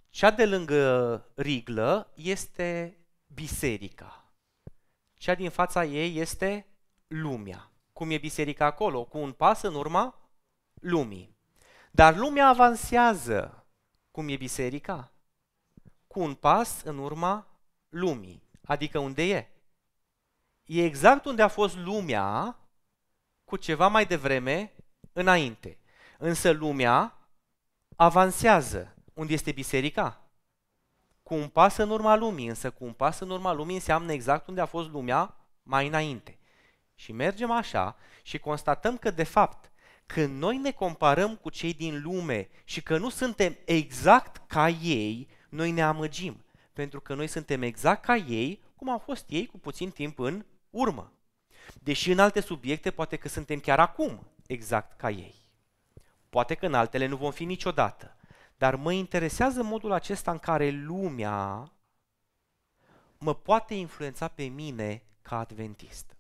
Cea 0.09 0.31
de 0.31 0.45
lângă 0.45 1.25
riglă 1.35 2.11
este 2.15 2.97
biserica. 3.27 4.33
Cea 5.13 5.35
din 5.35 5.49
fața 5.49 5.85
ei 5.85 6.17
este 6.17 6.67
lumea. 7.07 7.72
Cum 8.03 8.11
e 8.11 8.17
biserica 8.17 8.65
acolo? 8.65 9.03
Cu 9.03 9.17
un 9.17 9.31
pas 9.31 9.61
în 9.61 9.75
urma 9.75 10.15
lumii. 10.73 11.37
Dar 11.91 12.15
lumea 12.15 12.47
avansează. 12.47 13.65
Cum 14.11 14.27
e 14.27 14.35
biserica? 14.35 15.11
Cu 16.07 16.19
un 16.19 16.33
pas 16.33 16.81
în 16.81 16.97
urma 16.97 17.47
lumii. 17.89 18.43
Adică 18.65 18.99
unde 18.99 19.23
e? 19.23 19.47
e 20.65 20.83
exact 20.83 21.25
unde 21.25 21.41
a 21.41 21.47
fost 21.47 21.77
lumea 21.77 22.57
cu 23.43 23.57
ceva 23.57 23.87
mai 23.87 24.05
devreme 24.05 24.73
înainte. 25.13 25.77
Însă 26.17 26.51
lumea 26.51 27.17
avansează. 27.95 28.95
Unde 29.13 29.33
este 29.33 29.51
biserica? 29.51 30.21
Cu 31.21 31.33
un 31.33 31.47
pas 31.47 31.77
în 31.77 31.89
urma 31.89 32.15
lumii, 32.15 32.47
însă 32.47 32.71
cu 32.71 32.83
un 32.83 32.93
pas 32.93 33.19
în 33.19 33.29
urma 33.29 33.51
lumii 33.51 33.75
înseamnă 33.75 34.11
exact 34.11 34.47
unde 34.47 34.61
a 34.61 34.65
fost 34.65 34.89
lumea 34.89 35.35
mai 35.63 35.87
înainte. 35.87 36.37
Și 36.95 37.11
mergem 37.11 37.51
așa 37.51 37.95
și 38.21 38.39
constatăm 38.39 38.97
că, 38.97 39.11
de 39.11 39.23
fapt, 39.23 39.71
când 40.05 40.37
noi 40.39 40.57
ne 40.57 40.71
comparăm 40.71 41.35
cu 41.35 41.49
cei 41.49 41.73
din 41.73 42.01
lume 42.01 42.49
și 42.63 42.81
că 42.81 42.97
nu 42.97 43.09
suntem 43.09 43.57
exact 43.65 44.47
ca 44.47 44.69
ei, 44.69 45.27
noi 45.49 45.71
ne 45.71 45.81
amăgim. 45.81 46.43
Pentru 46.73 47.01
că 47.01 47.13
noi 47.13 47.27
suntem 47.27 47.61
exact 47.61 48.05
ca 48.05 48.15
ei, 48.15 48.63
cum 48.75 48.89
au 48.89 48.97
fost 48.97 49.25
ei 49.29 49.45
cu 49.45 49.59
puțin 49.59 49.91
timp 49.91 50.19
în 50.19 50.45
urmă. 50.69 51.11
Deși 51.73 52.11
în 52.11 52.19
alte 52.19 52.39
subiecte 52.39 52.91
poate 52.91 53.15
că 53.17 53.27
suntem 53.27 53.59
chiar 53.59 53.79
acum 53.79 54.27
exact 54.47 54.97
ca 54.97 55.09
ei. 55.09 55.35
Poate 56.29 56.55
că 56.55 56.65
în 56.65 56.73
altele 56.73 57.05
nu 57.05 57.15
vom 57.15 57.31
fi 57.31 57.45
niciodată. 57.45 58.15
Dar 58.57 58.75
mă 58.75 58.91
interesează 58.91 59.63
modul 59.63 59.91
acesta 59.91 60.31
în 60.31 60.39
care 60.39 60.69
lumea 60.69 61.71
mă 63.17 63.35
poate 63.35 63.73
influența 63.73 64.27
pe 64.27 64.43
mine 64.43 65.03
ca 65.21 65.39
adventist. 65.39 66.15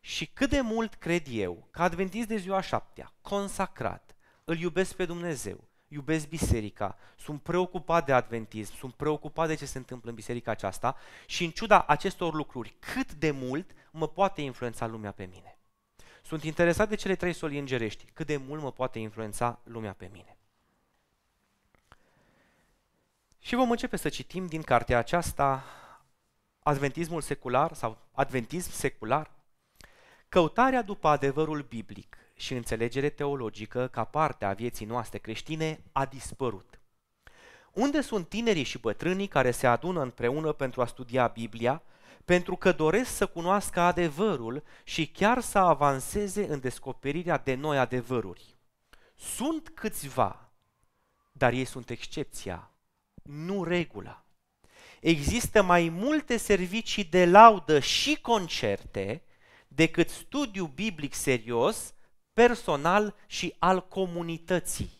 Și 0.00 0.26
cât 0.26 0.50
de 0.50 0.60
mult 0.60 0.94
cred 0.94 1.26
eu, 1.30 1.68
ca 1.70 1.82
adventist 1.82 2.28
de 2.28 2.36
ziua 2.36 2.60
șaptea, 2.60 3.12
consacrat, 3.20 4.16
îl 4.44 4.58
iubesc 4.58 4.94
pe 4.94 5.04
Dumnezeu, 5.04 5.68
iubesc 5.88 6.28
biserica, 6.28 6.96
sunt 7.16 7.42
preocupat 7.42 8.06
de 8.06 8.12
adventism, 8.12 8.76
sunt 8.76 8.94
preocupat 8.94 9.48
de 9.48 9.54
ce 9.54 9.66
se 9.66 9.78
întâmplă 9.78 10.08
în 10.08 10.14
biserica 10.14 10.50
aceasta 10.50 10.96
și 11.26 11.44
în 11.44 11.50
ciuda 11.50 11.82
acestor 11.82 12.34
lucruri, 12.34 12.74
cât 12.78 13.12
de 13.12 13.30
mult 13.30 13.70
mă 13.90 14.08
poate 14.08 14.40
influența 14.40 14.86
lumea 14.86 15.12
pe 15.12 15.24
mine. 15.24 15.58
Sunt 16.22 16.42
interesat 16.42 16.88
de 16.88 16.94
cele 16.94 17.14
trei 17.14 17.32
soli 17.32 17.58
îngerești, 17.58 18.04
cât 18.12 18.26
de 18.26 18.36
mult 18.36 18.62
mă 18.62 18.72
poate 18.72 18.98
influența 18.98 19.60
lumea 19.64 19.92
pe 19.92 20.08
mine. 20.12 20.36
Și 23.38 23.54
vom 23.54 23.70
începe 23.70 23.96
să 23.96 24.08
citim 24.08 24.46
din 24.46 24.62
cartea 24.62 24.98
aceasta 24.98 25.64
Adventismul 26.58 27.20
secular 27.20 27.72
sau 27.72 27.98
Adventism 28.12 28.70
secular, 28.70 29.30
căutarea 30.28 30.82
după 30.82 31.08
adevărul 31.08 31.62
biblic 31.62 32.16
și 32.34 32.54
înțelegere 32.54 33.08
teologică 33.08 33.88
ca 33.92 34.04
parte 34.04 34.44
a 34.44 34.52
vieții 34.52 34.86
noastre 34.86 35.18
creștine 35.18 35.80
a 35.92 36.06
dispărut. 36.06 36.80
Unde 37.72 38.00
sunt 38.00 38.28
tinerii 38.28 38.62
și 38.62 38.78
bătrânii 38.78 39.26
care 39.26 39.50
se 39.50 39.66
adună 39.66 40.02
împreună 40.02 40.52
pentru 40.52 40.80
a 40.80 40.86
studia 40.86 41.26
Biblia, 41.26 41.82
pentru 42.24 42.56
că 42.56 42.72
doresc 42.72 43.10
să 43.10 43.26
cunoască 43.26 43.80
adevărul 43.80 44.62
și 44.84 45.06
chiar 45.06 45.40
să 45.40 45.58
avanseze 45.58 46.46
în 46.48 46.60
descoperirea 46.60 47.38
de 47.38 47.54
noi 47.54 47.78
adevăruri? 47.78 48.56
Sunt 49.16 49.68
câțiva, 49.68 50.52
dar 51.32 51.52
ei 51.52 51.64
sunt 51.64 51.90
excepția, 51.90 52.70
nu 53.22 53.64
regula. 53.64 54.24
Există 55.00 55.62
mai 55.62 55.88
multe 55.88 56.36
servicii 56.36 57.04
de 57.04 57.26
laudă 57.26 57.78
și 57.78 58.20
concerte 58.20 59.22
decât 59.68 60.08
studiu 60.08 60.66
biblic 60.66 61.14
serios 61.14 61.94
personal 62.32 63.14
și 63.26 63.54
al 63.58 63.88
comunității. 63.88 64.90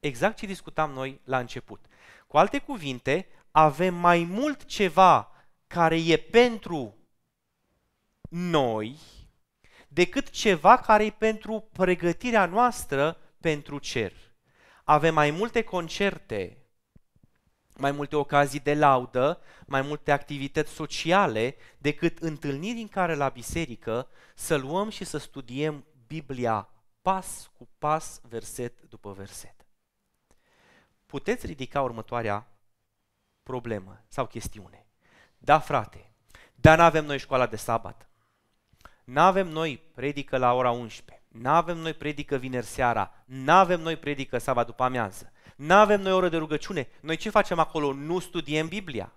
Exact 0.00 0.36
ce 0.36 0.46
discutam 0.46 0.90
noi 0.90 1.20
la 1.24 1.38
început. 1.38 1.84
Cu 2.26 2.36
alte 2.36 2.58
cuvinte, 2.58 3.26
avem 3.50 3.94
mai 3.94 4.24
mult 4.24 4.64
ceva 4.64 5.32
care 5.66 5.96
e 5.96 6.16
pentru 6.16 6.94
noi 8.28 8.98
decât 9.88 10.30
ceva 10.30 10.76
care 10.76 11.04
e 11.04 11.10
pentru 11.10 11.68
pregătirea 11.72 12.46
noastră 12.46 13.16
pentru 13.40 13.78
cer. 13.78 14.12
Avem 14.84 15.14
mai 15.14 15.30
multe 15.30 15.62
concerte, 15.62 16.59
mai 17.80 17.90
multe 17.90 18.16
ocazii 18.16 18.60
de 18.60 18.74
laudă, 18.74 19.40
mai 19.66 19.82
multe 19.82 20.12
activități 20.12 20.72
sociale 20.72 21.56
decât 21.78 22.18
întâlniri 22.18 22.80
în 22.80 22.88
care 22.88 23.14
la 23.14 23.28
biserică 23.28 24.08
să 24.34 24.56
luăm 24.56 24.88
și 24.88 25.04
să 25.04 25.18
studiem 25.18 25.84
Biblia 26.06 26.68
pas 27.02 27.50
cu 27.58 27.68
pas, 27.78 28.20
verset 28.28 28.82
după 28.82 29.12
verset. 29.12 29.54
Puteți 31.06 31.46
ridica 31.46 31.82
următoarea 31.82 32.46
problemă 33.42 34.04
sau 34.08 34.26
chestiune. 34.26 34.86
Da, 35.38 35.58
frate, 35.58 36.10
dar 36.54 36.78
nu 36.78 36.84
avem 36.84 37.04
noi 37.04 37.18
școala 37.18 37.46
de 37.46 37.56
sabat. 37.56 38.08
Nu 39.04 39.20
avem 39.20 39.48
noi 39.48 39.82
predică 39.94 40.36
la 40.36 40.52
ora 40.52 40.70
11. 40.70 41.24
Nu 41.28 41.48
avem 41.50 41.76
noi 41.76 41.94
predică 41.94 42.36
vineri 42.36 42.66
seara. 42.66 43.24
Nu 43.24 43.52
avem 43.52 43.80
noi 43.80 43.96
predică 43.96 44.38
sabat 44.38 44.66
după 44.66 44.82
amiază. 44.82 45.32
Nu 45.60 45.74
avem 45.74 46.00
noi 46.00 46.12
oră 46.12 46.28
de 46.28 46.36
rugăciune. 46.36 46.88
Noi 47.00 47.16
ce 47.16 47.30
facem 47.30 47.58
acolo? 47.58 47.92
Nu 47.92 48.18
studiem 48.18 48.68
Biblia. 48.68 49.12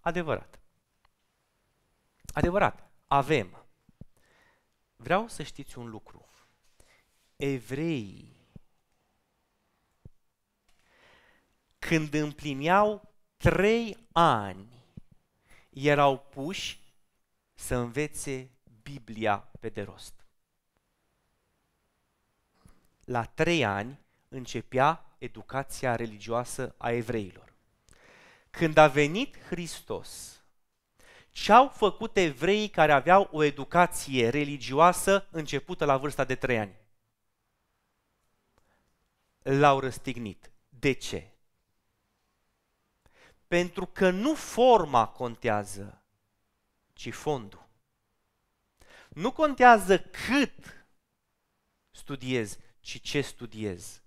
Adevărat. 0.00 0.60
Adevărat. 2.32 2.90
Avem. 3.06 3.64
Vreau 4.96 5.28
să 5.28 5.42
știți 5.42 5.78
un 5.78 5.90
lucru. 5.90 6.28
Evreii, 7.36 8.36
când 11.78 12.14
împlineau 12.14 13.14
trei 13.36 14.06
ani, 14.12 14.84
erau 15.70 16.18
puși 16.18 16.80
să 17.54 17.74
învețe 17.74 18.50
Biblia 18.82 19.38
pe 19.60 19.68
de 19.68 19.82
rost. 19.82 20.26
La 23.04 23.24
trei 23.24 23.64
ani 23.64 24.06
începea 24.28 25.16
educația 25.18 25.96
religioasă 25.96 26.74
a 26.78 26.90
evreilor. 26.90 27.52
Când 28.50 28.76
a 28.76 28.88
venit 28.88 29.38
Hristos, 29.38 30.42
ce 31.30 31.52
au 31.52 31.68
făcut 31.68 32.16
evreii 32.16 32.68
care 32.68 32.92
aveau 32.92 33.28
o 33.32 33.42
educație 33.42 34.28
religioasă 34.28 35.26
începută 35.30 35.84
la 35.84 35.96
vârsta 35.96 36.24
de 36.24 36.34
trei 36.34 36.58
ani? 36.58 36.76
L-au 39.42 39.80
răstignit. 39.80 40.50
De 40.68 40.92
ce? 40.92 41.30
Pentru 43.46 43.86
că 43.86 44.10
nu 44.10 44.34
forma 44.34 45.08
contează, 45.08 46.02
ci 46.92 47.12
fondul. 47.12 47.68
Nu 49.08 49.32
contează 49.32 49.98
cât 49.98 50.86
studiezi, 51.90 52.58
ci 52.80 53.00
ce 53.00 53.20
studiezi. 53.20 54.02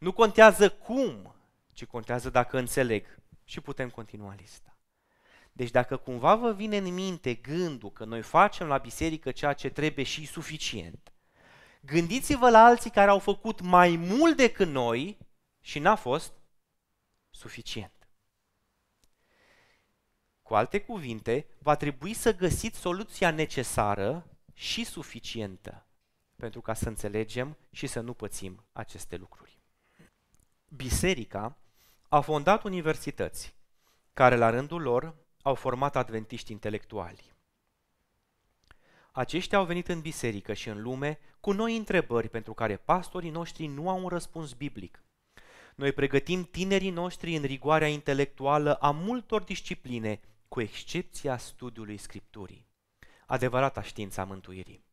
Nu 0.00 0.12
contează 0.12 0.70
cum, 0.70 1.34
ci 1.72 1.84
contează 1.84 2.30
dacă 2.30 2.58
înțeleg. 2.58 3.18
Și 3.44 3.60
putem 3.60 3.90
continua 3.90 4.34
lista. 4.34 4.76
Deci 5.52 5.70
dacă 5.70 5.96
cumva 5.96 6.34
vă 6.34 6.52
vine 6.52 6.76
în 6.76 6.94
minte 6.94 7.34
gândul 7.34 7.90
că 7.90 8.04
noi 8.04 8.22
facem 8.22 8.66
la 8.66 8.78
biserică 8.78 9.30
ceea 9.30 9.52
ce 9.52 9.68
trebuie 9.68 10.04
și 10.04 10.26
suficient, 10.26 11.12
gândiți-vă 11.80 12.50
la 12.50 12.64
alții 12.64 12.90
care 12.90 13.10
au 13.10 13.18
făcut 13.18 13.60
mai 13.60 13.96
mult 13.96 14.36
decât 14.36 14.68
noi 14.68 15.18
și 15.60 15.78
n-a 15.78 15.94
fost 15.96 16.32
suficient. 17.30 18.08
Cu 20.42 20.54
alte 20.54 20.80
cuvinte, 20.80 21.46
va 21.58 21.76
trebui 21.76 22.14
să 22.14 22.34
găsiți 22.34 22.78
soluția 22.78 23.30
necesară 23.30 24.26
și 24.52 24.84
suficientă 24.84 25.86
pentru 26.36 26.60
ca 26.60 26.74
să 26.74 26.88
înțelegem 26.88 27.56
și 27.70 27.86
să 27.86 28.00
nu 28.00 28.14
pățim 28.14 28.64
aceste 28.72 29.16
lucruri. 29.16 29.49
Biserica 30.76 31.56
a 32.08 32.20
fondat 32.20 32.62
universități 32.62 33.54
care 34.12 34.36
la 34.36 34.50
rândul 34.50 34.82
lor 34.82 35.14
au 35.42 35.54
format 35.54 35.96
adventiști 35.96 36.52
intelectuali. 36.52 37.32
Aceștia 39.12 39.58
au 39.58 39.64
venit 39.64 39.88
în 39.88 40.00
biserică 40.00 40.52
și 40.52 40.68
în 40.68 40.82
lume 40.82 41.18
cu 41.40 41.52
noi 41.52 41.76
întrebări 41.76 42.28
pentru 42.28 42.54
care 42.54 42.76
pastorii 42.76 43.30
noștri 43.30 43.66
nu 43.66 43.88
au 43.88 44.02
un 44.02 44.08
răspuns 44.08 44.52
biblic. 44.52 45.02
Noi 45.74 45.92
pregătim 45.92 46.44
tinerii 46.44 46.90
noștri 46.90 47.36
în 47.36 47.42
rigoarea 47.42 47.88
intelectuală 47.88 48.74
a 48.74 48.90
multor 48.90 49.42
discipline, 49.42 50.20
cu 50.48 50.60
excepția 50.60 51.36
studiului 51.36 51.96
Scripturii, 51.96 52.66
adevărata 53.26 53.82
știința 53.82 54.24
mântuirii. 54.24 54.84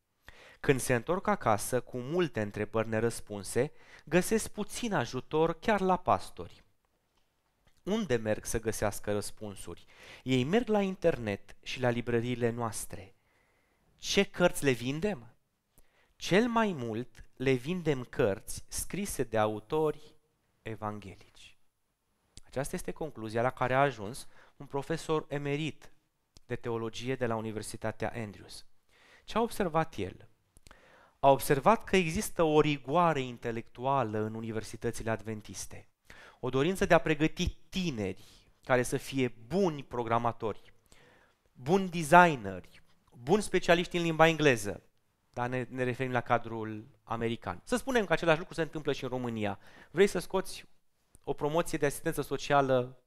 Când 0.59 0.79
se 0.79 0.95
întorc 0.95 1.27
acasă 1.27 1.81
cu 1.81 1.97
multe 1.97 2.41
întrebări 2.41 2.87
nerăspunse, 2.87 3.71
găsesc 4.05 4.47
puțin 4.47 4.93
ajutor 4.93 5.59
chiar 5.59 5.81
la 5.81 5.97
pastori. 5.97 6.63
Unde 7.83 8.15
merg 8.15 8.45
să 8.45 8.59
găsească 8.59 9.11
răspunsuri? 9.11 9.85
Ei 10.23 10.43
merg 10.43 10.67
la 10.67 10.81
internet 10.81 11.55
și 11.63 11.79
la 11.79 11.89
librăriile 11.89 12.49
noastre. 12.49 13.15
Ce 13.97 14.23
cărți 14.23 14.63
le 14.63 14.71
vindem? 14.71 15.35
Cel 16.15 16.47
mai 16.47 16.73
mult 16.73 17.23
le 17.35 17.51
vindem 17.51 18.03
cărți 18.03 18.63
scrise 18.67 19.23
de 19.23 19.37
autori 19.37 20.15
evanghelici. 20.61 21.57
Aceasta 22.45 22.75
este 22.75 22.91
concluzia 22.91 23.41
la 23.41 23.49
care 23.49 23.73
a 23.73 23.81
ajuns 23.81 24.27
un 24.55 24.65
profesor 24.65 25.25
emerit 25.27 25.91
de 26.45 26.55
teologie 26.55 27.15
de 27.15 27.25
la 27.25 27.35
Universitatea 27.35 28.11
Andrews. 28.15 28.65
Ce 29.23 29.37
a 29.37 29.41
observat 29.41 29.95
el? 29.95 30.29
A 31.27 31.29
observat 31.29 31.83
că 31.83 31.95
există 31.95 32.43
o 32.43 32.61
rigoare 32.61 33.21
intelectuală 33.21 34.17
în 34.17 34.33
universitățile 34.33 35.09
adventiste, 35.09 35.87
o 36.39 36.49
dorință 36.49 36.85
de 36.85 36.93
a 36.93 36.97
pregăti 36.97 37.57
tineri 37.69 38.23
care 38.63 38.83
să 38.83 38.97
fie 38.97 39.33
buni 39.47 39.83
programatori, 39.83 40.73
buni 41.53 41.89
designeri, 41.89 42.81
buni 43.23 43.41
specialiști 43.41 43.97
în 43.97 44.03
limba 44.03 44.27
engleză, 44.27 44.83
dar 45.29 45.49
ne, 45.49 45.67
ne 45.69 45.83
referim 45.83 46.11
la 46.11 46.21
cadrul 46.21 46.87
american. 47.03 47.61
Să 47.63 47.75
spunem 47.75 48.05
că 48.05 48.13
același 48.13 48.39
lucru 48.39 48.53
se 48.53 48.61
întâmplă 48.61 48.91
și 48.91 49.03
în 49.03 49.09
România. 49.09 49.59
Vrei 49.91 50.07
să 50.07 50.19
scoți 50.19 50.65
o 51.23 51.33
promoție 51.33 51.77
de 51.77 51.85
asistență 51.85 52.21
socială 52.21 52.97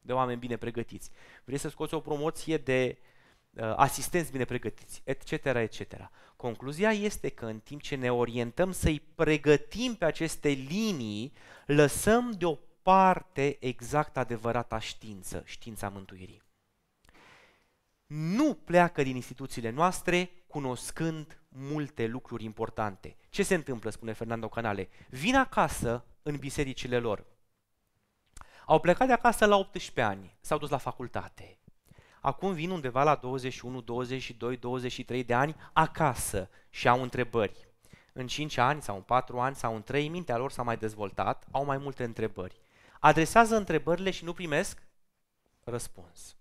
de 0.00 0.12
oameni 0.12 0.38
bine 0.38 0.56
pregătiți. 0.56 1.10
Vrei 1.44 1.58
să 1.58 1.68
scoți 1.68 1.94
o 1.94 2.00
promoție 2.00 2.56
de 2.56 2.98
uh, 3.00 3.17
asistenți 3.56 4.30
bine 4.30 4.44
pregătiți, 4.44 5.02
etc., 5.04 5.30
etc. 5.44 6.10
Concluzia 6.36 6.92
este 6.92 7.28
că 7.28 7.46
în 7.46 7.58
timp 7.58 7.82
ce 7.82 7.94
ne 7.94 8.12
orientăm 8.12 8.72
să-i 8.72 9.00
pregătim 9.14 9.94
pe 9.94 10.04
aceste 10.04 10.48
linii, 10.48 11.32
lăsăm 11.66 12.30
deoparte 12.30 13.56
exact 13.60 14.16
adevărata 14.16 14.78
știință, 14.78 15.42
știința 15.46 15.88
mântuirii. 15.88 16.42
Nu 18.06 18.54
pleacă 18.54 19.02
din 19.02 19.14
instituțiile 19.14 19.70
noastre 19.70 20.30
cunoscând 20.46 21.40
multe 21.48 22.06
lucruri 22.06 22.44
importante. 22.44 23.16
Ce 23.28 23.42
se 23.42 23.54
întâmplă, 23.54 23.90
spune 23.90 24.12
Fernando 24.12 24.48
Canale? 24.48 24.88
Vin 25.08 25.36
acasă 25.36 26.04
în 26.22 26.36
bisericile 26.36 26.98
lor, 26.98 27.26
au 28.68 28.80
plecat 28.80 29.06
de 29.06 29.12
acasă 29.12 29.46
la 29.46 29.56
18 29.56 30.00
ani, 30.00 30.36
s-au 30.40 30.58
dus 30.58 30.70
la 30.70 30.78
facultate. 30.78 31.58
Acum 32.20 32.52
vin 32.52 32.70
undeva 32.70 33.02
la 33.02 33.14
21, 33.14 33.80
22, 33.80 34.56
23 34.56 35.24
de 35.24 35.34
ani 35.34 35.56
acasă 35.72 36.50
și 36.70 36.88
au 36.88 37.02
întrebări. 37.02 37.68
În 38.12 38.26
5 38.26 38.56
ani 38.56 38.82
sau 38.82 38.96
în 38.96 39.02
4 39.02 39.40
ani 39.40 39.56
sau 39.56 39.74
în 39.74 39.82
3, 39.82 40.08
mintea 40.08 40.36
lor 40.36 40.50
s-a 40.50 40.62
mai 40.62 40.76
dezvoltat, 40.76 41.46
au 41.50 41.64
mai 41.64 41.78
multe 41.78 42.04
întrebări. 42.04 42.60
Adresează 43.00 43.56
întrebările 43.56 44.10
și 44.10 44.24
nu 44.24 44.32
primesc 44.32 44.82
răspuns. 45.64 46.36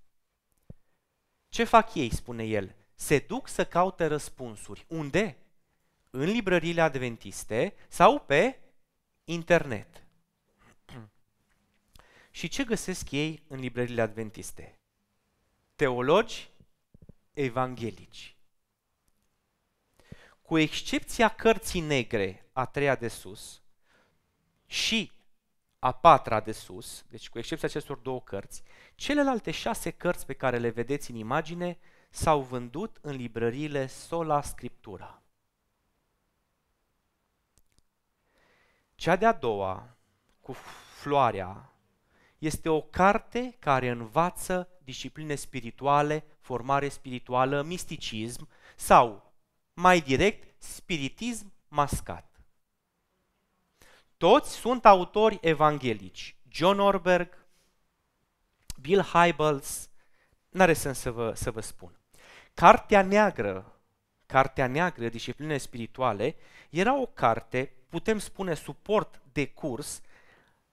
Ce 1.50 1.64
fac 1.64 1.96
ei, 1.96 2.14
spune 2.14 2.44
el? 2.44 2.76
Se 2.96 3.20
duc 3.20 3.48
să 3.48 3.66
caute 3.66 4.06
răspunsuri. 4.06 4.86
Unde? 4.88 5.38
În 6.10 6.24
librăriile 6.24 6.82
adventiste 6.82 7.74
sau 7.88 8.20
pe 8.20 8.60
internet. 9.24 10.04
Și 12.32 12.48
ce 12.48 12.64
găsesc 12.64 13.12
ei 13.12 13.44
în 13.48 13.60
librările 13.60 14.02
adventiste? 14.02 14.77
Teologi 15.78 16.50
evanghelici. 17.34 18.36
Cu 20.42 20.58
excepția 20.58 21.30
cărții 21.30 21.80
negre, 21.80 22.50
a 22.54 22.66
treia 22.66 22.96
de 22.96 23.08
sus, 23.08 23.62
și 24.66 25.12
a 25.80 25.92
patra 25.92 26.40
de 26.40 26.52
sus, 26.52 27.06
deci 27.10 27.30
cu 27.30 27.38
excepția 27.38 27.68
acestor 27.68 27.98
două 27.98 28.22
cărți, 28.22 28.64
celelalte 28.96 29.52
șase 29.52 29.92
cărți 29.92 30.26
pe 30.26 30.34
care 30.34 30.58
le 30.58 30.70
vedeți 30.70 31.12
în 31.12 31.18
imagine 31.18 31.78
s-au 32.10 32.42
vândut 32.42 32.98
în 33.02 33.16
librăriile 33.16 33.88
Sola 33.88 34.42
Scriptura. 34.42 35.22
Cea 38.96 39.16
de-a 39.16 39.34
doua, 39.34 39.98
cu 40.42 40.54
floarea, 41.02 41.72
este 42.38 42.70
o 42.70 42.82
carte 42.82 43.56
care 43.60 43.90
învață 43.90 44.70
discipline 44.88 45.36
spirituale, 45.36 46.24
formare 46.40 46.90
spirituală, 46.90 47.62
misticism 47.62 48.48
sau 48.76 49.34
mai 49.74 50.02
direct, 50.02 50.62
spiritism 50.64 51.54
mascat. 51.68 52.40
Toți 54.18 54.54
sunt 54.54 54.86
autori 54.86 55.38
evanghelici. 55.42 56.36
John 56.50 56.80
Orberg, 56.80 57.46
Bill 58.82 59.02
Hybels, 59.02 59.90
n-are 60.50 60.74
sens 60.74 61.00
să 61.00 61.12
vă, 61.12 61.34
să 61.34 61.52
vă 61.52 61.62
spun. 61.62 62.00
Cartea 62.54 63.02
neagră, 63.02 63.78
Cartea 64.26 64.68
neagră, 64.68 65.10
discipline 65.10 65.58
spirituale, 65.58 66.36
era 66.70 67.00
o 67.00 67.06
carte, 67.06 67.74
putem 67.90 68.20
spune, 68.20 68.54
suport 68.54 69.22
de 69.32 69.48
curs 69.48 70.02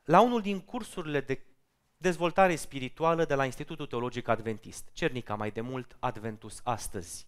la 0.04 0.20
unul 0.20 0.40
din 0.40 0.60
cursurile 0.60 1.20
de 1.20 1.42
dezvoltare 2.04 2.56
spirituală 2.56 3.24
de 3.24 3.34
la 3.34 3.44
Institutul 3.44 3.86
Teologic 3.86 4.28
Adventist, 4.28 4.88
Cernica 4.92 5.34
mai 5.34 5.50
de 5.50 5.60
mult, 5.60 5.96
Adventus 5.98 6.60
astăzi. 6.64 7.26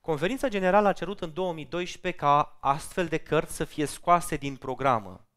Conferința 0.00 0.48
Generală 0.48 0.88
a 0.88 0.92
cerut 0.92 1.20
în 1.20 1.32
2012 1.32 2.20
ca 2.20 2.56
astfel 2.60 3.06
de 3.06 3.18
cărți 3.18 3.54
să 3.54 3.64
fie 3.64 3.84
scoase 3.84 4.36
din 4.36 4.56
programă. 4.56 5.28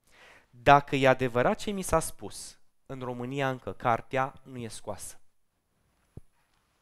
Dacă 0.49 0.95
e 0.95 1.07
adevărat 1.07 1.57
ce 1.57 1.71
mi 1.71 1.81
s-a 1.81 1.99
spus, 1.99 2.59
în 2.85 2.99
România 2.99 3.49
încă 3.49 3.71
cartea 3.71 4.33
nu 4.43 4.57
e 4.57 4.67
scoasă. 4.67 5.19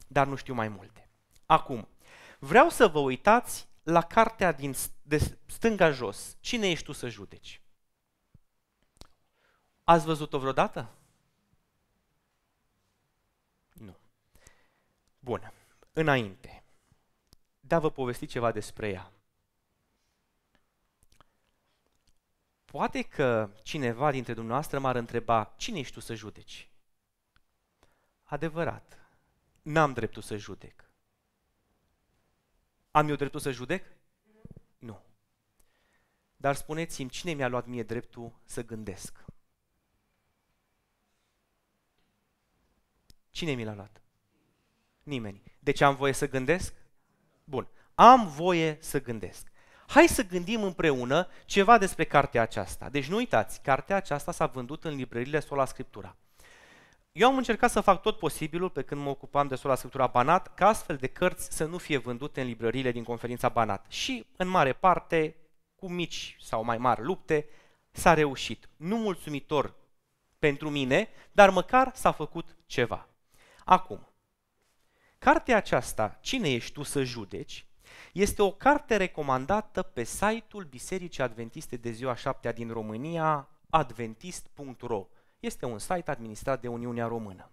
Dar 0.08 0.28
nu 0.28 0.36
știu 0.36 0.54
mai 0.54 0.68
multe. 0.68 1.10
Acum, 1.46 1.88
vreau 2.40 2.70
să 2.70 2.88
vă 2.88 3.00
uitați 3.00 3.68
la 3.84 4.02
cartea 4.02 4.52
din, 4.52 4.76
de 5.02 5.38
stânga 5.46 5.92
jos. 5.92 6.38
Cine 6.40 6.70
ești 6.70 6.86
tu 6.86 6.92
să 6.92 7.08
judeci? 7.08 7.62
Ați 9.90 10.06
văzut-o 10.06 10.40
vreodată? 10.40 10.90
Nu. 13.74 13.98
Bun. 15.20 15.54
Înainte. 15.94 16.64
Da, 17.60 17.80
vă 17.80 17.92
povesti 17.92 18.26
ceva 18.26 18.52
despre 18.52 18.90
ea. 18.90 19.12
Poate 22.66 23.02
că 23.02 23.50
cineva 23.64 24.12
dintre 24.12 24.34
dumneavoastră 24.34 24.80
m-ar 24.80 24.96
întreba, 24.96 25.54
cine 25.58 25.80
ești 25.80 25.94
tu 25.94 26.00
să 26.00 26.14
judeci? 26.14 26.70
Adevărat. 28.24 29.00
N-am 29.62 29.94
dreptul 29.94 30.22
să 30.22 30.38
judec. 30.38 30.90
Am 32.92 33.10
eu 33.10 33.16
dreptul 33.16 33.40
să 33.40 33.52
judec? 33.52 33.86
Nu. 34.78 35.02
Dar 36.36 36.56
spuneți-mi, 36.56 37.10
cine 37.10 37.34
mi-a 37.34 37.48
luat 37.48 37.66
mie 37.66 37.84
dreptul 37.84 38.40
să 38.44 38.64
gândesc? 38.66 39.26
Cine 43.38 43.54
mi 43.54 43.64
l-a 43.64 43.74
luat? 43.76 44.02
Nimeni. 45.04 45.42
Deci 45.60 45.82
am 45.82 45.96
voie 45.96 46.14
să 46.14 46.30
gândesc? 46.30 46.74
Bun. 47.44 47.68
Am 47.96 48.28
voie 48.28 48.78
să 48.80 49.02
gândesc. 49.02 49.52
Hai 49.88 50.08
să 50.08 50.26
gândim 50.26 50.64
împreună 50.64 51.28
ceva 51.46 51.78
despre 51.78 52.04
cartea 52.04 52.42
aceasta. 52.42 52.90
Deci 52.90 53.08
nu 53.08 53.16
uitați, 53.16 53.62
cartea 53.62 53.96
aceasta 53.96 54.32
s-a 54.32 54.46
vândut 54.46 54.84
în 54.84 54.96
librările 54.96 55.40
Sola 55.40 55.66
Scriptura. 55.66 56.16
Eu 57.12 57.28
am 57.28 57.38
încercat 57.38 57.72
să 57.72 57.82
fac 57.82 58.02
tot 58.02 58.18
posibilul 58.18 58.70
pe 58.70 58.82
când 58.82 59.02
mă 59.02 59.10
ocupam 59.10 59.48
de 59.48 59.56
Sola 59.56 59.76
Scriptura 59.76 60.08
Banat, 60.08 60.54
ca 60.54 60.68
astfel 60.68 60.96
de 60.96 61.08
cărți 61.08 61.56
să 61.56 61.66
nu 61.66 61.78
fie 61.78 61.98
vândute 61.98 62.42
în 62.42 62.48
librările 62.48 62.92
din 62.92 63.04
conferința 63.04 63.50
Banat. 63.50 63.86
Și, 63.90 64.26
în 64.38 64.48
mare 64.48 64.74
parte, 64.74 65.36
cu 65.76 65.90
mici 65.90 66.36
sau 66.40 66.64
mai 66.64 66.78
mari 66.78 67.04
lupte, 67.04 67.50
s-a 67.92 68.14
reușit. 68.14 68.70
Nu 68.78 68.98
mulțumitor 68.98 69.74
pentru 70.40 70.70
mine, 70.70 71.10
dar 71.32 71.50
măcar 71.50 71.92
s-a 71.96 72.12
făcut 72.12 72.56
ceva. 72.66 73.08
Acum, 73.70 74.08
cartea 75.18 75.58
aceasta, 75.58 76.18
Cine 76.22 76.52
ești 76.54 76.72
tu 76.72 76.84
să 76.84 77.04
judeci, 77.04 77.66
este 78.14 78.42
o 78.42 78.52
carte 78.52 78.96
recomandată 78.96 79.82
pe 79.82 80.04
site-ul 80.04 80.64
Bisericii 80.64 81.24
Adventiste 81.24 81.76
de 81.76 81.92
ziua 81.92 82.16
7 82.16 82.52
din 82.52 82.72
România, 82.72 83.50
adventist.ro. 83.70 85.08
Este 85.40 85.66
un 85.66 85.80
site 85.80 86.12
administrat 86.12 86.62
de 86.62 86.68
Uniunea 86.68 87.08
Română. 87.08 87.52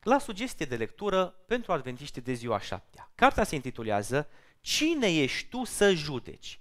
La 0.00 0.18
sugestie 0.18 0.66
de 0.66 0.76
lectură 0.76 1.26
pentru 1.26 1.72
adventiști 1.72 2.20
de 2.20 2.32
ziua 2.32 2.60
7. 2.60 3.08
Cartea 3.14 3.44
se 3.44 3.54
intitulează 3.54 4.28
Cine 4.60 5.06
ești 5.06 5.48
tu 5.48 5.64
să 5.64 5.92
judeci? 5.92 6.60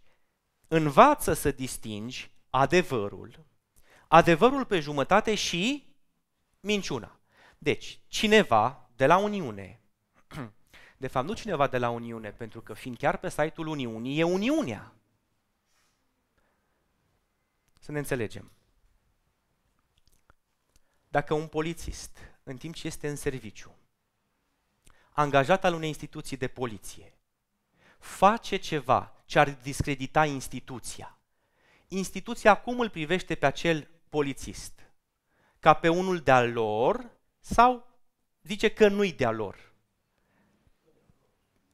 Învață 0.67 1.34
să 1.34 1.51
distingi 1.51 2.31
adevărul, 2.49 3.45
adevărul 4.14 4.66
pe 4.66 4.80
jumătate 4.80 5.36
și 5.36 5.93
minciuna. 6.59 7.20
Deci, 7.57 7.99
cineva 8.07 8.89
de 8.95 9.05
la 9.05 9.18
Uniune, 9.18 9.82
de 10.97 11.07
fapt 11.07 11.28
nu 11.28 11.34
cineva 11.34 11.68
de 11.68 11.78
la 11.78 11.89
Uniune, 11.89 12.32
pentru 12.32 12.61
că 12.61 12.74
fiind 12.74 12.97
chiar 12.97 13.18
pe 13.18 13.30
site-ul 13.30 13.68
Uniunii, 13.68 14.20
e 14.20 14.24
Uniunea. 14.24 14.93
Să 17.80 17.91
ne 17.91 17.97
înțelegem. 17.97 18.51
Dacă 21.07 21.34
un 21.34 21.47
polițist, 21.47 22.18
în 22.43 22.57
timp 22.57 22.76
ce 22.76 22.88
este 22.88 23.09
în 23.09 23.16
serviciu, 23.16 23.76
angajat 25.09 25.64
al 25.64 25.74
unei 25.74 25.88
instituții 25.88 26.38
de 26.38 26.47
poliție, 26.47 27.18
face 27.99 28.55
ceva 28.55 29.24
ce 29.26 29.39
ar 29.39 29.49
discredita 29.49 30.26
instituția, 30.26 31.18
instituția 31.88 32.55
cum 32.55 32.80
îl 32.80 32.89
privește 32.89 33.36
pe 33.36 33.45
acel 33.45 33.91
polițist? 34.14 34.80
Ca 35.59 35.74
pe 35.74 35.89
unul 35.89 36.18
de-al 36.18 36.51
lor 36.51 37.11
sau 37.39 37.88
zice 38.41 38.70
că 38.70 38.88
nu-i 38.88 39.11
de-a 39.11 39.32
lor? 39.32 39.74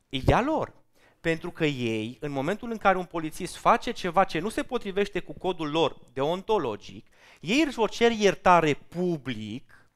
E 0.09 0.19
de-a 0.19 0.41
lor. 0.41 0.73
Pentru 1.21 1.51
că 1.51 1.65
ei, 1.65 2.17
în 2.21 2.31
momentul 2.31 2.71
în 2.71 2.77
care 2.77 2.97
un 2.97 3.05
polițist 3.05 3.55
face 3.55 3.91
ceva 3.91 4.23
ce 4.23 4.39
nu 4.39 4.49
se 4.49 4.63
potrivește 4.63 5.19
cu 5.19 5.33
codul 5.33 5.71
lor 5.71 5.97
deontologic, 6.13 7.07
ei 7.41 7.63
își 7.65 7.75
vor 7.75 7.89
cer 7.89 8.11
iertare 8.11 8.73
public, 8.73 9.89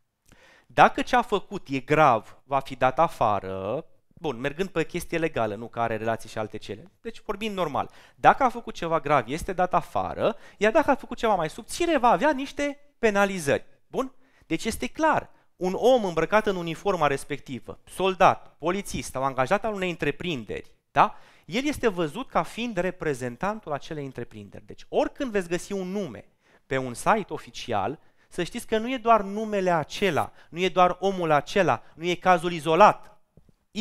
dacă 0.66 1.02
ce 1.02 1.16
a 1.16 1.22
făcut 1.22 1.68
e 1.68 1.80
grav, 1.80 2.38
va 2.44 2.60
fi 2.60 2.76
dat 2.76 3.00
afară, 3.00 3.86
bun, 4.24 4.40
mergând 4.40 4.70
pe 4.70 4.86
chestie 4.86 5.18
legală, 5.18 5.56
nu 5.56 5.68
care 5.68 5.94
are 5.94 6.04
relații 6.04 6.30
și 6.30 6.38
alte 6.38 6.58
cele. 6.58 6.92
Deci 7.02 7.22
vorbim 7.26 7.54
normal. 7.54 7.90
Dacă 8.16 8.44
a 8.44 8.50
făcut 8.50 8.74
ceva 8.74 9.00
grav, 9.00 9.24
este 9.28 9.54
dat 9.54 9.74
afară, 9.74 10.36
iar 10.58 10.72
dacă 10.72 10.92
a 10.92 10.96
făcut 10.96 11.18
ceva 11.18 11.36
mai 11.36 11.50
subțire, 11.50 11.98
va 11.98 12.10
avea 12.10 12.32
niște 12.32 12.80
penalizări. 13.00 13.66
Bun? 13.88 14.14
Deci 14.48 14.66
este 14.66 14.88
clar, 14.88 15.30
un 15.56 15.74
om 15.76 16.06
îmbrăcat 16.06 16.48
în 16.48 16.56
uniforma 16.56 17.08
respectivă, 17.08 17.80
soldat, 17.84 18.56
polițist 18.58 19.12
sau 19.12 19.24
angajat 19.24 19.66
al 19.66 19.74
unei 19.74 19.90
întreprinderi, 19.90 20.72
da? 20.92 21.16
el 21.46 21.66
este 21.66 21.88
văzut 21.88 22.30
ca 22.30 22.44
fiind 22.44 22.78
reprezentantul 22.78 23.72
acelei 23.72 24.06
întreprinderi. 24.06 24.66
Deci 24.66 24.86
oricând 24.90 25.32
veți 25.32 25.50
găsi 25.50 25.72
un 25.72 25.88
nume 25.88 26.26
pe 26.66 26.78
un 26.78 26.94
site 26.94 27.34
oficial, 27.34 28.00
să 28.30 28.44
știți 28.44 28.68
că 28.68 28.78
nu 28.78 28.92
e 28.92 28.98
doar 28.98 29.22
numele 29.22 29.72
acela, 29.72 30.32
nu 30.50 30.60
e 30.60 30.70
doar 30.70 30.98
omul 31.00 31.32
acela, 31.32 31.84
nu 31.96 32.06
e 32.06 32.16
cazul 32.16 32.52
izolat, 32.52 33.13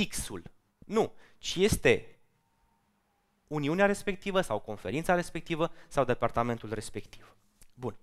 X-ul. 0.08 0.42
Nu, 0.78 1.12
ci 1.38 1.54
este 1.54 2.18
uniunea 3.46 3.86
respectivă 3.86 4.40
sau 4.40 4.58
conferința 4.58 5.14
respectivă 5.14 5.72
sau 5.88 6.04
departamentul 6.04 6.74
respectiv. 6.74 7.36
Bun. 7.74 7.96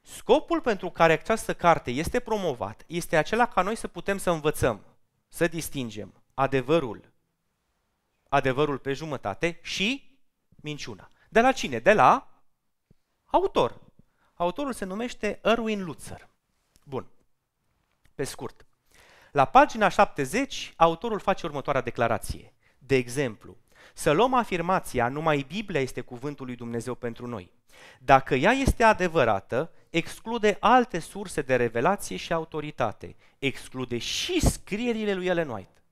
Scopul 0.00 0.60
pentru 0.60 0.90
care 0.90 1.12
această 1.12 1.54
carte 1.54 1.90
este 1.90 2.20
promovat 2.20 2.84
este 2.86 3.16
acela 3.16 3.46
ca 3.46 3.62
noi 3.62 3.76
să 3.76 3.88
putem 3.88 4.18
să 4.18 4.30
învățăm, 4.30 4.84
să 5.28 5.46
distingem 5.46 6.22
adevărul, 6.34 7.12
adevărul 8.28 8.78
pe 8.78 8.92
jumătate 8.92 9.58
și 9.62 10.18
minciuna. 10.56 11.10
De 11.28 11.40
la 11.40 11.52
cine? 11.52 11.78
De 11.78 11.92
la 11.92 12.40
autor. 13.24 13.80
Autorul 14.34 14.72
se 14.72 14.84
numește 14.84 15.40
Erwin 15.42 15.84
Lutzer. 15.84 16.28
Bun. 16.84 17.06
Pe 18.14 18.24
scurt. 18.24 18.66
La 19.32 19.44
pagina 19.44 19.88
70, 19.88 20.72
autorul 20.76 21.18
face 21.18 21.46
următoarea 21.46 21.80
declarație. 21.80 22.52
De 22.78 22.96
exemplu, 22.96 23.56
să 23.94 24.10
luăm 24.10 24.34
afirmația 24.34 25.08
numai 25.08 25.44
Biblia 25.48 25.80
este 25.80 26.00
cuvântul 26.00 26.46
lui 26.46 26.56
Dumnezeu 26.56 26.94
pentru 26.94 27.26
noi. 27.26 27.52
Dacă 27.98 28.34
ea 28.34 28.50
este 28.50 28.82
adevărată, 28.82 29.72
exclude 29.90 30.56
alte 30.60 30.98
surse 30.98 31.42
de 31.42 31.56
revelație 31.56 32.16
și 32.16 32.32
autoritate. 32.32 33.16
Exclude 33.38 33.98
și 33.98 34.40
scrierile 34.40 35.14
lui 35.14 35.26
Ellen 35.26 35.48
White. 35.48 35.82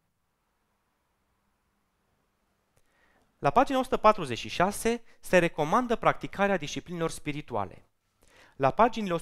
La 3.39 3.51
pagina 3.51 3.79
146 3.79 5.03
se 5.21 5.39
recomandă 5.39 5.97
practicarea 5.97 6.57
disciplinelor 6.57 7.11
spirituale. 7.11 7.85
La 8.61 8.71
paginile 8.71 9.17
192-193 9.17 9.21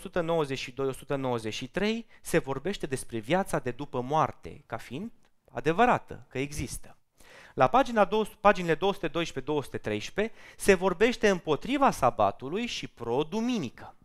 se 2.21 2.39
vorbește 2.39 2.87
despre 2.87 3.19
viața 3.19 3.59
de 3.59 3.71
după 3.71 4.01
moarte, 4.01 4.63
ca 4.67 4.77
fiind 4.77 5.13
adevărată, 5.51 6.27
că 6.29 6.39
există. 6.39 6.97
La 7.55 7.69
pagina 7.69 8.05
2, 8.05 8.37
paginile 8.41 8.77
212-213 8.77 8.79
se 10.57 10.75
vorbește 10.75 11.29
împotriva 11.29 11.91
sabatului 11.91 12.67
și 12.67 12.89
pro-duminică. 12.89 13.97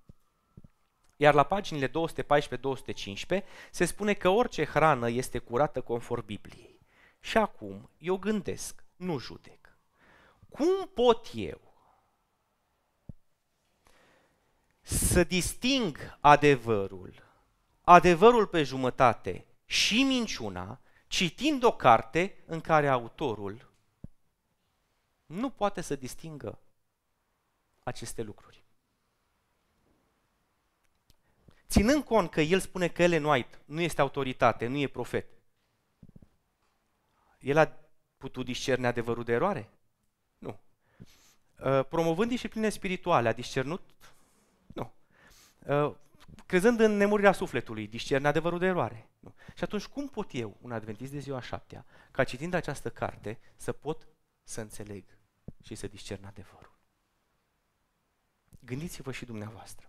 Iar 1.15 1.33
la 1.33 1.43
paginile 1.43 1.87
214-215 1.87 1.91
se 3.71 3.85
spune 3.85 4.13
că 4.13 4.29
orice 4.29 4.65
hrană 4.65 5.09
este 5.09 5.37
curată 5.37 5.81
conform 5.81 6.25
Bibliei. 6.25 6.79
Și 7.19 7.37
acum 7.37 7.89
eu 7.97 8.17
gândesc, 8.17 8.83
nu 8.95 9.17
judec. 9.17 9.77
Cum 10.49 10.89
pot 10.93 11.27
eu 11.33 11.72
să 14.83 15.23
disting 15.23 16.17
adevărul, 16.19 17.23
adevărul 17.81 18.47
pe 18.47 18.63
jumătate 18.63 19.45
și 19.65 20.03
minciuna, 20.03 20.79
citind 21.07 21.63
o 21.63 21.75
carte 21.75 22.43
în 22.45 22.61
care 22.61 22.87
autorul 22.87 23.71
nu 25.25 25.49
poate 25.49 25.81
să 25.81 25.95
distingă 25.95 26.59
aceste 27.83 28.21
lucruri. 28.21 28.63
Ținând 31.67 32.03
cont 32.03 32.29
că 32.29 32.41
el 32.41 32.59
spune 32.59 32.87
că 32.87 33.03
Ellen 33.03 33.23
White 33.23 33.59
nu 33.65 33.81
este 33.81 34.01
autoritate, 34.01 34.67
nu 34.67 34.77
e 34.77 34.87
profet, 34.87 35.27
el 37.39 37.57
a 37.57 37.77
putut 38.17 38.45
discerne 38.45 38.87
adevărul 38.87 39.23
de 39.23 39.31
eroare? 39.33 39.69
Nu. 40.37 40.59
Uh, 41.63 41.85
promovând 41.89 42.29
discipline 42.29 42.69
spirituale, 42.69 43.27
a 43.27 43.33
discernut? 43.33 43.81
Nu. 45.65 45.87
Uh, 45.87 45.95
crezând 46.45 46.79
în 46.79 46.97
nemurirea 46.97 47.31
sufletului, 47.31 47.87
discerne 47.87 48.27
adevărul 48.27 48.59
de 48.59 48.65
eroare? 48.65 49.09
Nu. 49.19 49.33
Și 49.55 49.63
atunci 49.63 49.85
cum 49.85 50.07
pot 50.07 50.29
eu, 50.33 50.57
un 50.61 50.71
adventist 50.71 51.11
de 51.11 51.19
ziua 51.19 51.41
șaptea, 51.41 51.85
ca 52.11 52.23
citind 52.23 52.53
această 52.53 52.89
carte, 52.89 53.39
să 53.55 53.71
pot 53.71 54.07
să 54.43 54.61
înțeleg 54.61 55.03
și 55.63 55.75
să 55.75 55.87
discern 55.87 56.25
adevărul? 56.25 56.77
Gândiți-vă 58.59 59.11
și 59.11 59.25
dumneavoastră. 59.25 59.87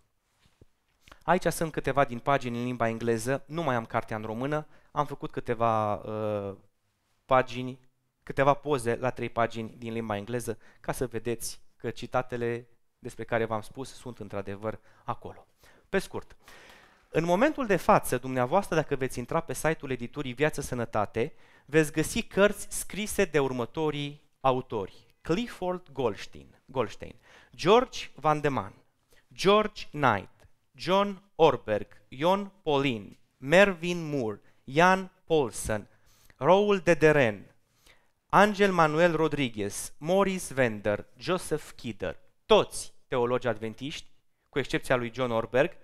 Aici 1.22 1.46
sunt 1.46 1.72
câteva 1.72 2.04
din 2.04 2.18
pagini 2.18 2.58
în 2.58 2.64
limba 2.64 2.88
engleză, 2.88 3.44
nu 3.46 3.62
mai 3.62 3.74
am 3.74 3.86
cartea 3.86 4.16
în 4.16 4.22
română, 4.22 4.66
am 4.90 5.06
făcut 5.06 5.30
câteva 5.30 5.94
uh, 5.94 6.56
pagini, 7.24 7.78
câteva 8.22 8.54
poze 8.54 8.96
la 8.96 9.10
trei 9.10 9.28
pagini 9.28 9.74
din 9.78 9.92
limba 9.92 10.16
engleză, 10.16 10.58
ca 10.80 10.92
să 10.92 11.06
vedeți 11.06 11.60
că 11.76 11.90
citatele 11.90 12.68
despre 13.04 13.24
care 13.24 13.44
v-am 13.44 13.60
spus 13.60 13.94
sunt 13.94 14.18
într-adevăr 14.18 14.78
acolo. 15.04 15.46
Pe 15.88 15.98
scurt, 15.98 16.36
în 17.08 17.24
momentul 17.24 17.66
de 17.66 17.76
față, 17.76 18.18
dumneavoastră, 18.18 18.74
dacă 18.74 18.96
veți 18.96 19.18
intra 19.18 19.40
pe 19.40 19.52
site-ul 19.52 19.90
editurii 19.90 20.32
Viață 20.32 20.60
Sănătate, 20.60 21.32
veți 21.66 21.92
găsi 21.92 22.22
cărți 22.22 22.66
scrise 22.70 23.24
de 23.24 23.38
următorii 23.38 24.22
autori. 24.40 25.16
Clifford 25.20 25.90
Goldstein, 25.92 26.60
Goldstein 26.64 27.14
George 27.56 28.10
Van 28.14 28.40
de 28.40 28.48
Man, 28.48 28.74
George 29.34 29.86
Knight, 29.90 30.48
John 30.72 31.22
Orberg, 31.34 31.86
Ion 32.08 32.52
Paulin, 32.62 33.18
Mervyn 33.36 34.08
Moore, 34.08 34.40
Jan 34.64 35.10
Paulson, 35.26 35.88
Raoul 36.36 36.78
de 36.78 36.94
Deren, 36.94 37.54
Angel 38.28 38.72
Manuel 38.72 39.16
Rodriguez, 39.16 39.92
Maurice 39.98 40.54
Vender, 40.54 41.06
Joseph 41.16 41.70
Kidder, 41.76 42.18
toți 42.46 42.93
teologi 43.14 43.48
adventiști, 43.48 44.06
cu 44.48 44.58
excepția 44.58 44.96
lui 44.96 45.12
John 45.14 45.30
Orberg, 45.30 45.76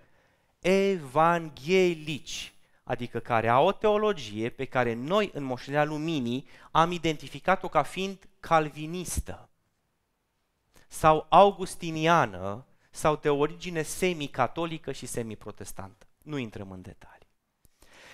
evanghelici, 0.59 2.53
adică 2.83 3.19
care 3.19 3.47
au 3.47 3.67
o 3.67 3.71
teologie 3.71 4.49
pe 4.49 4.65
care 4.65 4.93
noi 4.93 5.29
în 5.33 5.43
moștenirea 5.43 5.85
luminii 5.85 6.47
am 6.71 6.91
identificat-o 6.91 7.67
ca 7.67 7.83
fiind 7.83 8.29
calvinistă 8.39 9.49
sau 10.87 11.25
augustiniană 11.29 12.65
sau 12.89 13.15
de 13.15 13.29
origine 13.29 13.81
semi-catolică 13.81 14.91
și 14.91 15.05
semi-protestantă. 15.05 16.05
Nu 16.23 16.37
intrăm 16.37 16.71
în 16.71 16.81
detalii. 16.81 17.27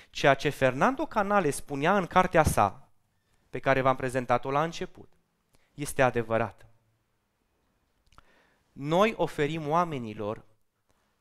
Ceea 0.10 0.34
ce 0.34 0.50
Fernando 0.50 1.06
Canale 1.06 1.50
spunea 1.50 1.98
în 1.98 2.06
cartea 2.06 2.44
sa, 2.44 2.90
pe 3.50 3.60
care 3.60 3.82
v-am 3.82 3.96
prezentat-o 3.96 4.52
la 4.52 4.64
început, 4.64 5.14
este 5.74 6.02
adevărat. 6.02 6.67
Noi 8.80 9.14
oferim 9.16 9.68
oamenilor 9.68 10.46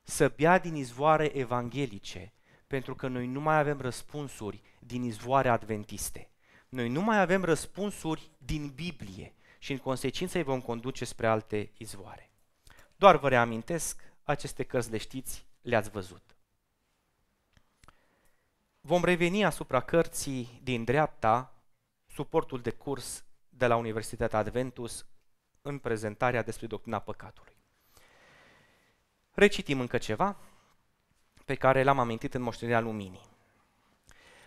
să 0.03 0.29
bea 0.29 0.59
din 0.59 0.75
izvoare 0.75 1.37
evanghelice, 1.37 2.33
pentru 2.67 2.95
că 2.95 3.09
noi 3.09 3.27
nu 3.27 3.41
mai 3.41 3.59
avem 3.59 3.81
răspunsuri 3.81 4.63
din 4.81 5.03
izvoare 5.03 5.49
adventiste. 5.49 6.31
Noi 6.69 6.89
nu 6.89 7.01
mai 7.01 7.21
avem 7.21 7.45
răspunsuri 7.45 8.31
din 8.39 8.69
Biblie 8.69 9.35
și 9.59 9.73
în 9.73 9.79
consecință 9.79 10.39
îi 10.39 10.45
vom 10.45 10.61
conduce 10.61 11.05
spre 11.05 11.27
alte 11.27 11.71
izvoare. 11.77 12.31
Doar 12.97 13.17
vă 13.17 13.29
reamintesc, 13.29 14.03
aceste 14.23 14.63
cărți 14.63 14.91
le 14.91 14.99
știți, 14.99 15.47
le-ați 15.63 15.91
văzut. 15.91 16.37
Vom 18.81 19.05
reveni 19.05 19.45
asupra 19.45 19.81
cărții 19.81 20.61
din 20.63 20.85
dreapta, 20.85 21.55
suportul 22.07 22.61
de 22.61 22.71
curs 22.71 23.25
de 23.49 23.67
la 23.67 23.77
Universitatea 23.77 24.39
Adventus, 24.39 25.07
în 25.67 25.79
prezentarea 25.79 26.43
despre 26.43 26.67
doctrina 26.67 26.99
păcatului. 26.99 27.57
Recitim 29.33 29.81
încă 29.81 29.99
ceva 29.99 30.37
pe 31.45 31.55
care 31.55 31.83
l-am 31.83 31.99
amintit 31.99 32.35
în 32.35 32.43
moștenirea 32.43 32.81
luminii. 32.81 33.35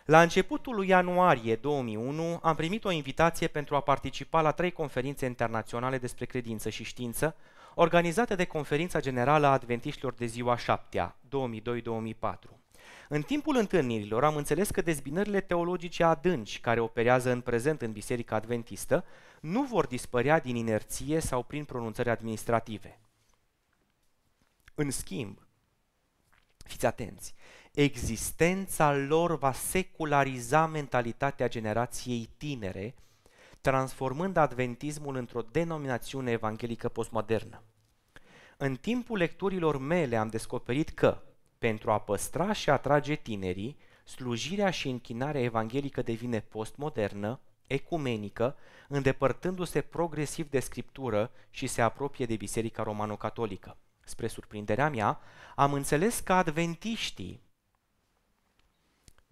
La 0.05 0.21
începutul 0.21 0.75
lui 0.75 0.87
ianuarie 0.87 1.55
2001 1.55 2.39
am 2.41 2.55
primit 2.55 2.85
o 2.85 2.91
invitație 2.91 3.47
pentru 3.47 3.75
a 3.75 3.81
participa 3.81 4.41
la 4.41 4.51
trei 4.51 4.71
conferințe 4.71 5.25
internaționale 5.25 5.97
despre 5.97 6.25
credință 6.25 6.69
și 6.69 6.83
știință, 6.83 7.35
organizate 7.75 8.35
de 8.35 8.45
Conferința 8.45 8.99
Generală 8.99 9.47
a 9.47 9.51
Adventiștilor 9.51 10.13
de 10.13 10.25
ziua 10.25 10.57
7 10.57 11.15
2002-2004. 11.27 12.58
În 13.11 13.21
timpul 13.21 13.55
întâlnirilor 13.55 14.23
am 14.23 14.35
înțeles 14.35 14.69
că 14.69 14.81
dezbinările 14.81 15.41
teologice 15.41 16.03
adânci 16.03 16.59
care 16.59 16.79
operează 16.79 17.31
în 17.31 17.41
prezent 17.41 17.81
în 17.81 17.91
Biserica 17.91 18.35
Adventistă 18.35 19.05
nu 19.41 19.63
vor 19.63 19.87
dispărea 19.87 20.39
din 20.39 20.55
inerție 20.55 21.19
sau 21.19 21.43
prin 21.43 21.65
pronunțări 21.65 22.09
administrative. 22.09 22.99
În 24.75 24.91
schimb, 24.91 25.47
fiți 26.57 26.85
atenți, 26.85 27.33
existența 27.71 28.95
lor 28.95 29.37
va 29.37 29.51
seculariza 29.51 30.65
mentalitatea 30.65 31.47
generației 31.47 32.29
tinere, 32.37 32.95
transformând 33.61 34.37
adventismul 34.37 35.15
într-o 35.15 35.41
denominațiune 35.41 36.31
evanghelică 36.31 36.89
postmodernă. 36.89 37.63
În 38.57 38.75
timpul 38.75 39.17
lecturilor 39.17 39.77
mele 39.77 40.17
am 40.17 40.27
descoperit 40.27 40.89
că 40.89 41.23
pentru 41.59 41.91
a 41.91 41.99
păstra 41.99 42.53
și 42.53 42.69
atrage 42.69 43.15
tinerii, 43.15 43.77
slujirea 44.03 44.69
și 44.69 44.89
închinarea 44.89 45.41
evanghelică 45.41 46.01
devine 46.01 46.39
postmodernă, 46.39 47.39
ecumenică, 47.67 48.55
îndepărtându-se 48.87 49.81
progresiv 49.81 50.49
de 50.49 50.59
scriptură 50.59 51.31
și 51.49 51.67
se 51.67 51.81
apropie 51.81 52.25
de 52.25 52.35
Biserica 52.35 52.83
Romano-Catolică. 52.83 53.77
Spre 54.03 54.27
surprinderea 54.27 54.89
mea, 54.89 55.19
am 55.55 55.73
înțeles 55.73 56.19
că 56.19 56.33
adventiștii 56.33 57.41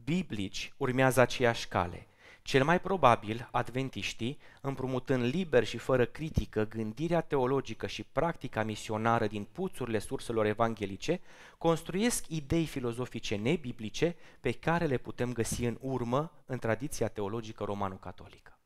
biblici 0.03 0.73
urmează 0.77 1.21
aceeași 1.21 1.67
cale– 1.67 2.07
cel 2.47 2.63
mai 2.63 2.81
probabil, 2.81 3.49
adventiștii, 3.51 4.37
împrumutând 4.61 5.23
liber 5.23 5.63
și 5.63 5.77
fără 5.77 6.05
critică 6.05 6.65
gândirea 6.65 7.21
teologică 7.21 7.87
și 7.87 8.03
practica 8.03 8.63
misionară 8.63 9.27
din 9.27 9.43
puțurile 9.43 9.99
surselor 9.99 10.45
evanghelice, 10.45 11.21
construiesc 11.57 12.27
idei 12.27 12.65
filozofice 12.65 13.35
nebiblice 13.35 14.15
pe 14.39 14.51
care 14.51 14.85
le 14.85 14.97
putem 14.97 15.33
găsi 15.33 15.63
în 15.63 15.77
urmă 15.81 16.31
în 16.45 16.59
tradiția 16.59 17.07
teologică 17.07 17.63
romano-catolică. 17.63 18.59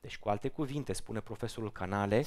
Deci, 0.00 0.18
cu 0.18 0.28
alte 0.28 0.48
cuvinte, 0.48 0.92
spune 0.92 1.20
profesorul 1.20 1.72
Canale, 1.72 2.24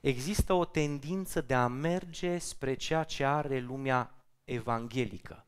există 0.00 0.52
o 0.52 0.64
tendință 0.64 1.40
de 1.40 1.54
a 1.54 1.66
merge 1.66 2.38
spre 2.38 2.74
ceea 2.74 3.02
ce 3.02 3.24
are 3.24 3.58
lumea 3.58 4.14
evanghelică, 4.44 5.44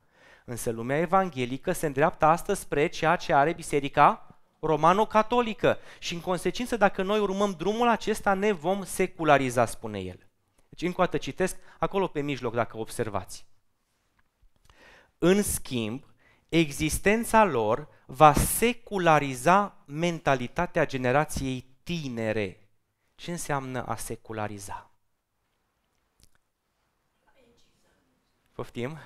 Însă 0.48 0.70
lumea 0.70 0.98
evanghelică 0.98 1.72
se 1.72 1.86
îndreaptă 1.86 2.24
astăzi 2.24 2.60
spre 2.60 2.86
ceea 2.86 3.16
ce 3.16 3.32
are 3.32 3.52
biserica 3.52 4.38
romano-catolică 4.60 5.78
și 5.98 6.14
în 6.14 6.20
consecință 6.20 6.76
dacă 6.76 7.02
noi 7.02 7.18
urmăm 7.20 7.50
drumul 7.50 7.88
acesta 7.88 8.34
ne 8.34 8.52
vom 8.52 8.84
seculariza, 8.84 9.66
spune 9.66 9.98
el. 9.98 10.28
Deci 10.68 10.82
încă 10.82 11.00
o 11.00 11.04
dată 11.04 11.16
citesc 11.16 11.56
acolo 11.78 12.06
pe 12.06 12.20
mijloc 12.20 12.54
dacă 12.54 12.76
observați. 12.76 13.46
În 15.18 15.42
schimb, 15.42 16.04
existența 16.48 17.44
lor 17.44 17.88
va 18.06 18.32
seculariza 18.32 19.76
mentalitatea 19.86 20.86
generației 20.86 21.64
tinere. 21.82 22.68
Ce 23.14 23.30
înseamnă 23.30 23.86
a 23.86 23.96
seculariza? 23.96 24.90
Poftim? 28.52 28.98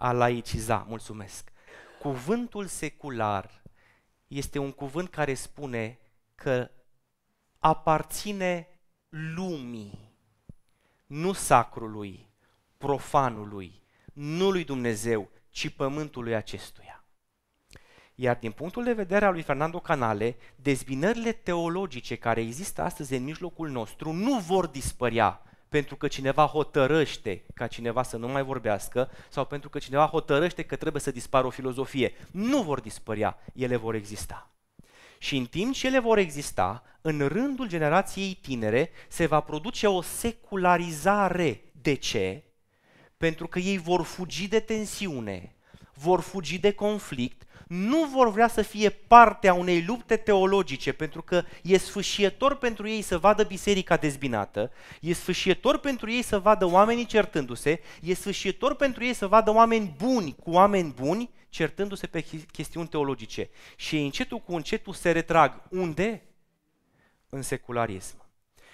A 0.00 0.12
laiciza. 0.12 0.84
Mulțumesc. 0.88 1.52
Cuvântul 1.98 2.66
secular 2.66 3.62
este 4.26 4.58
un 4.58 4.72
cuvânt 4.72 5.08
care 5.08 5.34
spune 5.34 5.98
că 6.34 6.70
aparține 7.58 8.68
lumii, 9.08 10.14
nu 11.06 11.32
sacrului, 11.32 12.28
profanului, 12.78 13.82
nu 14.12 14.50
lui 14.50 14.64
Dumnezeu, 14.64 15.30
ci 15.48 15.68
pământului 15.68 16.34
acestuia. 16.34 17.04
Iar 18.14 18.36
din 18.36 18.52
punctul 18.52 18.84
de 18.84 18.92
vedere 18.92 19.24
al 19.24 19.32
lui 19.32 19.42
Fernando 19.42 19.78
Canale, 19.80 20.36
dezbinările 20.56 21.32
teologice 21.32 22.16
care 22.16 22.40
există 22.40 22.82
astăzi 22.82 23.14
în 23.14 23.24
mijlocul 23.24 23.68
nostru 23.68 24.12
nu 24.12 24.38
vor 24.38 24.66
dispărea 24.66 25.42
pentru 25.70 25.96
că 25.96 26.08
cineva 26.08 26.46
hotărăște 26.46 27.42
ca 27.54 27.66
cineva 27.66 28.02
să 28.02 28.16
nu 28.16 28.28
mai 28.28 28.42
vorbească 28.42 29.10
sau 29.28 29.44
pentru 29.44 29.68
că 29.68 29.78
cineva 29.78 30.06
hotărăște 30.06 30.62
că 30.62 30.76
trebuie 30.76 31.02
să 31.02 31.10
dispară 31.10 31.46
o 31.46 31.50
filozofie. 31.50 32.14
Nu 32.30 32.62
vor 32.62 32.80
dispărea, 32.80 33.38
ele 33.54 33.76
vor 33.76 33.94
exista. 33.94 34.50
Și 35.18 35.36
în 35.36 35.44
timp 35.44 35.74
ce 35.74 35.86
ele 35.86 35.98
vor 35.98 36.18
exista, 36.18 36.82
în 37.00 37.26
rândul 37.26 37.68
generației 37.68 38.38
tinere 38.42 38.90
se 39.08 39.26
va 39.26 39.40
produce 39.40 39.86
o 39.86 40.02
secularizare. 40.02 41.60
De 41.72 41.94
ce? 41.94 42.42
Pentru 43.16 43.46
că 43.46 43.58
ei 43.58 43.78
vor 43.78 44.02
fugi 44.02 44.48
de 44.48 44.60
tensiune, 44.60 45.54
vor 45.94 46.20
fugi 46.20 46.58
de 46.58 46.72
conflict, 46.72 47.42
nu 47.70 48.04
vor 48.04 48.30
vrea 48.30 48.48
să 48.48 48.62
fie 48.62 48.90
parte 48.90 49.48
a 49.48 49.54
unei 49.54 49.84
lupte 49.84 50.16
teologice, 50.16 50.92
pentru 50.92 51.22
că 51.22 51.42
e 51.62 51.78
sfâșietor 51.78 52.56
pentru 52.56 52.88
ei 52.88 53.02
să 53.02 53.18
vadă 53.18 53.44
biserica 53.44 53.96
dezbinată, 53.96 54.72
e 55.00 55.12
sfâșietor 55.12 55.78
pentru 55.78 56.10
ei 56.10 56.22
să 56.22 56.38
vadă 56.38 56.64
oamenii 56.64 57.04
certându-se, 57.04 57.80
e 58.02 58.14
sfâșietor 58.14 58.74
pentru 58.74 59.04
ei 59.04 59.12
să 59.12 59.26
vadă 59.26 59.52
oameni 59.52 59.94
buni 59.96 60.36
cu 60.42 60.50
oameni 60.50 60.92
buni 60.92 61.30
certându-se 61.48 62.06
pe 62.06 62.24
chestiuni 62.52 62.88
teologice. 62.88 63.50
Și 63.76 63.98
încetul 63.98 64.38
cu 64.38 64.54
încetul 64.54 64.92
se 64.92 65.10
retrag. 65.10 65.62
Unde? 65.68 66.22
În 67.28 67.42
secularism. 67.42 68.24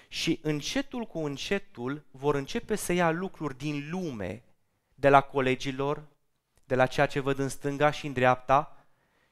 Și 0.07 0.39
încetul 0.41 1.05
cu 1.05 1.19
încetul 1.19 2.05
vor 2.11 2.35
începe 2.35 2.75
să 2.75 2.93
ia 2.93 3.11
lucruri 3.11 3.57
din 3.57 3.87
lume, 3.89 4.43
de 4.95 5.09
la 5.09 5.21
colegilor, 5.21 6.03
de 6.65 6.75
la 6.75 6.85
ceea 6.85 7.05
ce 7.05 7.19
văd 7.19 7.39
în 7.39 7.49
stânga 7.49 7.91
și 7.91 8.05
în 8.05 8.13
dreapta, 8.13 8.71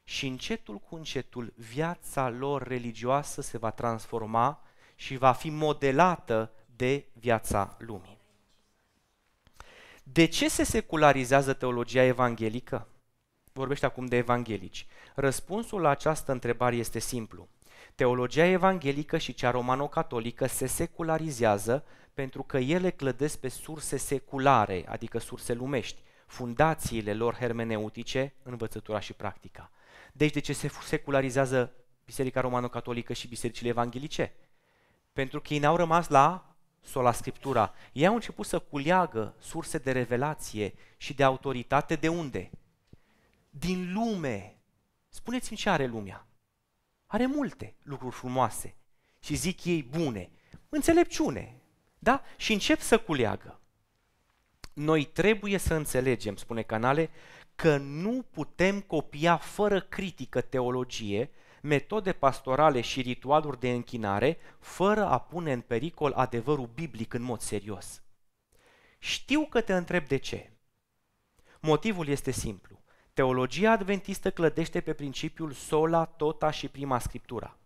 și 0.07 0.27
încetul 0.27 0.77
cu 0.77 0.95
încetul 0.95 1.53
viața 1.55 2.29
lor 2.29 2.67
religioasă 2.67 3.41
se 3.41 3.57
va 3.57 3.71
transforma 3.71 4.63
și 4.95 5.17
va 5.17 5.31
fi 5.31 5.49
modelată 5.49 6.51
de 6.75 7.05
viața 7.13 7.75
lumii. 7.79 8.17
De 10.03 10.25
ce 10.25 10.49
se 10.49 10.63
secularizează 10.63 11.53
teologia 11.53 12.03
evanghelică? 12.03 12.87
Vorbește 13.53 13.85
acum 13.85 14.05
de 14.05 14.17
evanghelici. 14.17 14.87
Răspunsul 15.15 15.81
la 15.81 15.89
această 15.89 16.31
întrebare 16.31 16.75
este 16.75 16.99
simplu. 16.99 17.47
Teologia 17.95 18.45
evanghelică 18.45 19.17
și 19.17 19.33
cea 19.33 19.51
romano-catolică 19.51 20.47
se 20.47 20.65
secularizează 20.65 21.83
pentru 22.13 22.43
că 22.43 22.57
ele 22.57 22.89
clădesc 22.89 23.39
pe 23.39 23.47
surse 23.47 23.97
seculare, 23.97 24.85
adică 24.87 25.17
surse 25.17 25.53
lumești, 25.53 26.01
fundațiile 26.25 27.13
lor 27.13 27.35
hermeneutice, 27.35 28.33
învățătura 28.43 28.99
și 28.99 29.13
practica. 29.13 29.71
Deci 30.18 30.34
de 30.34 30.39
ce 30.39 30.53
se 30.53 30.72
secularizează 30.84 31.74
Biserica 32.05 32.41
Romano-Catolică 32.41 33.13
și 33.13 33.28
bisericile 33.28 33.70
evanghelice? 33.70 34.34
Pentru 35.13 35.41
că 35.41 35.53
ei 35.53 35.59
n-au 35.59 35.76
rămas 35.76 36.07
la 36.07 36.55
sola 36.82 37.11
Scriptura. 37.11 37.74
Ei 37.93 38.07
au 38.07 38.13
început 38.13 38.45
să 38.45 38.59
culeagă 38.59 39.36
surse 39.39 39.78
de 39.78 39.91
revelație 39.91 40.74
și 40.97 41.13
de 41.13 41.24
autoritate 41.24 41.95
de 41.95 42.07
unde? 42.07 42.49
Din 43.49 43.93
lume. 43.93 44.57
Spuneți-mi 45.09 45.57
ce 45.57 45.70
are 45.70 45.86
lumea. 45.86 46.28
Are 47.05 47.26
multe 47.26 47.76
lucruri 47.82 48.16
frumoase 48.16 48.76
și 49.20 49.36
zic 49.36 49.66
ei 49.66 49.84
bune. 49.84 50.32
Înțelepciune. 50.70 51.61
Da? 51.99 52.22
Și 52.38 52.53
încep 52.53 52.80
să 52.80 52.99
culeagă. 52.99 53.59
Noi 54.74 55.05
trebuie 55.05 55.57
să 55.57 55.74
înțelegem, 55.74 56.36
spune 56.36 56.61
Canale, 56.61 57.09
că 57.55 57.77
nu 57.77 58.25
putem 58.31 58.81
copia 58.81 59.37
fără 59.37 59.81
critică 59.81 60.41
teologie, 60.41 61.31
metode 61.61 62.13
pastorale 62.13 62.81
și 62.81 63.01
ritualuri 63.01 63.59
de 63.59 63.71
închinare, 63.71 64.37
fără 64.59 65.05
a 65.05 65.19
pune 65.19 65.51
în 65.51 65.61
pericol 65.61 66.11
adevărul 66.11 66.69
biblic 66.73 67.13
în 67.13 67.21
mod 67.21 67.39
serios. 67.39 68.01
Știu 68.97 69.45
că 69.45 69.61
te 69.61 69.73
întreb 69.73 70.07
de 70.07 70.17
ce. 70.17 70.51
Motivul 71.61 72.07
este 72.07 72.31
simplu. 72.31 72.79
Teologia 73.13 73.71
adventistă 73.71 74.31
clădește 74.31 74.81
pe 74.81 74.93
principiul 74.93 75.51
sola, 75.51 76.05
tota 76.05 76.51
și 76.51 76.67
prima 76.67 76.99
scriptura. 76.99 77.57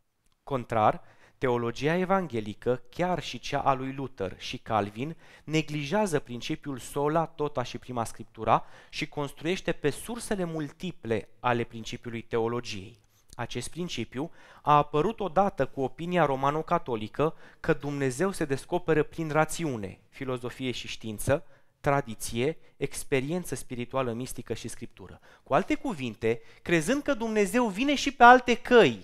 Contrar, 0.43 1.01
Teologia 1.39 1.95
evanghelică, 1.95 2.81
chiar 2.89 3.23
și 3.23 3.39
cea 3.39 3.59
a 3.59 3.73
lui 3.73 3.93
Luther 3.93 4.35
și 4.37 4.57
Calvin, 4.57 5.15
neglijează 5.43 6.19
principiul 6.19 6.77
sola, 6.77 7.25
tota 7.25 7.63
și 7.63 7.77
prima 7.77 8.03
scriptura 8.03 8.65
și 8.89 9.07
construiește 9.07 9.71
pe 9.71 9.89
sursele 9.89 10.43
multiple 10.43 11.29
ale 11.39 11.63
principiului 11.63 12.21
teologiei. 12.21 12.99
Acest 13.35 13.69
principiu 13.69 14.31
a 14.61 14.75
apărut 14.75 15.19
odată 15.19 15.65
cu 15.65 15.81
opinia 15.81 16.25
romano-catolică 16.25 17.35
că 17.59 17.73
Dumnezeu 17.73 18.31
se 18.31 18.45
descoperă 18.45 19.03
prin 19.03 19.29
rațiune, 19.29 19.99
filozofie 20.09 20.71
și 20.71 20.87
știință, 20.87 21.45
tradiție, 21.79 22.57
experiență 22.77 23.55
spirituală, 23.55 24.13
mistică 24.13 24.53
și 24.53 24.67
scriptură. 24.67 25.19
Cu 25.43 25.53
alte 25.53 25.75
cuvinte, 25.75 26.41
crezând 26.61 27.01
că 27.01 27.13
Dumnezeu 27.13 27.67
vine 27.67 27.95
și 27.95 28.11
pe 28.11 28.23
alte 28.23 28.55
căi, 28.55 29.03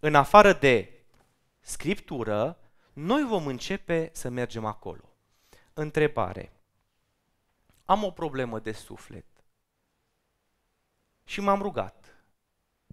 în 0.00 0.14
afară 0.14 0.52
de 0.52 0.92
Scriptură, 1.68 2.58
noi 2.92 3.24
vom 3.24 3.46
începe 3.46 4.10
să 4.12 4.28
mergem 4.28 4.64
acolo. 4.64 5.16
Întrebare. 5.72 6.52
Am 7.84 8.04
o 8.04 8.10
problemă 8.10 8.58
de 8.58 8.72
suflet 8.72 9.26
și 11.24 11.40
m-am 11.40 11.62
rugat 11.62 12.16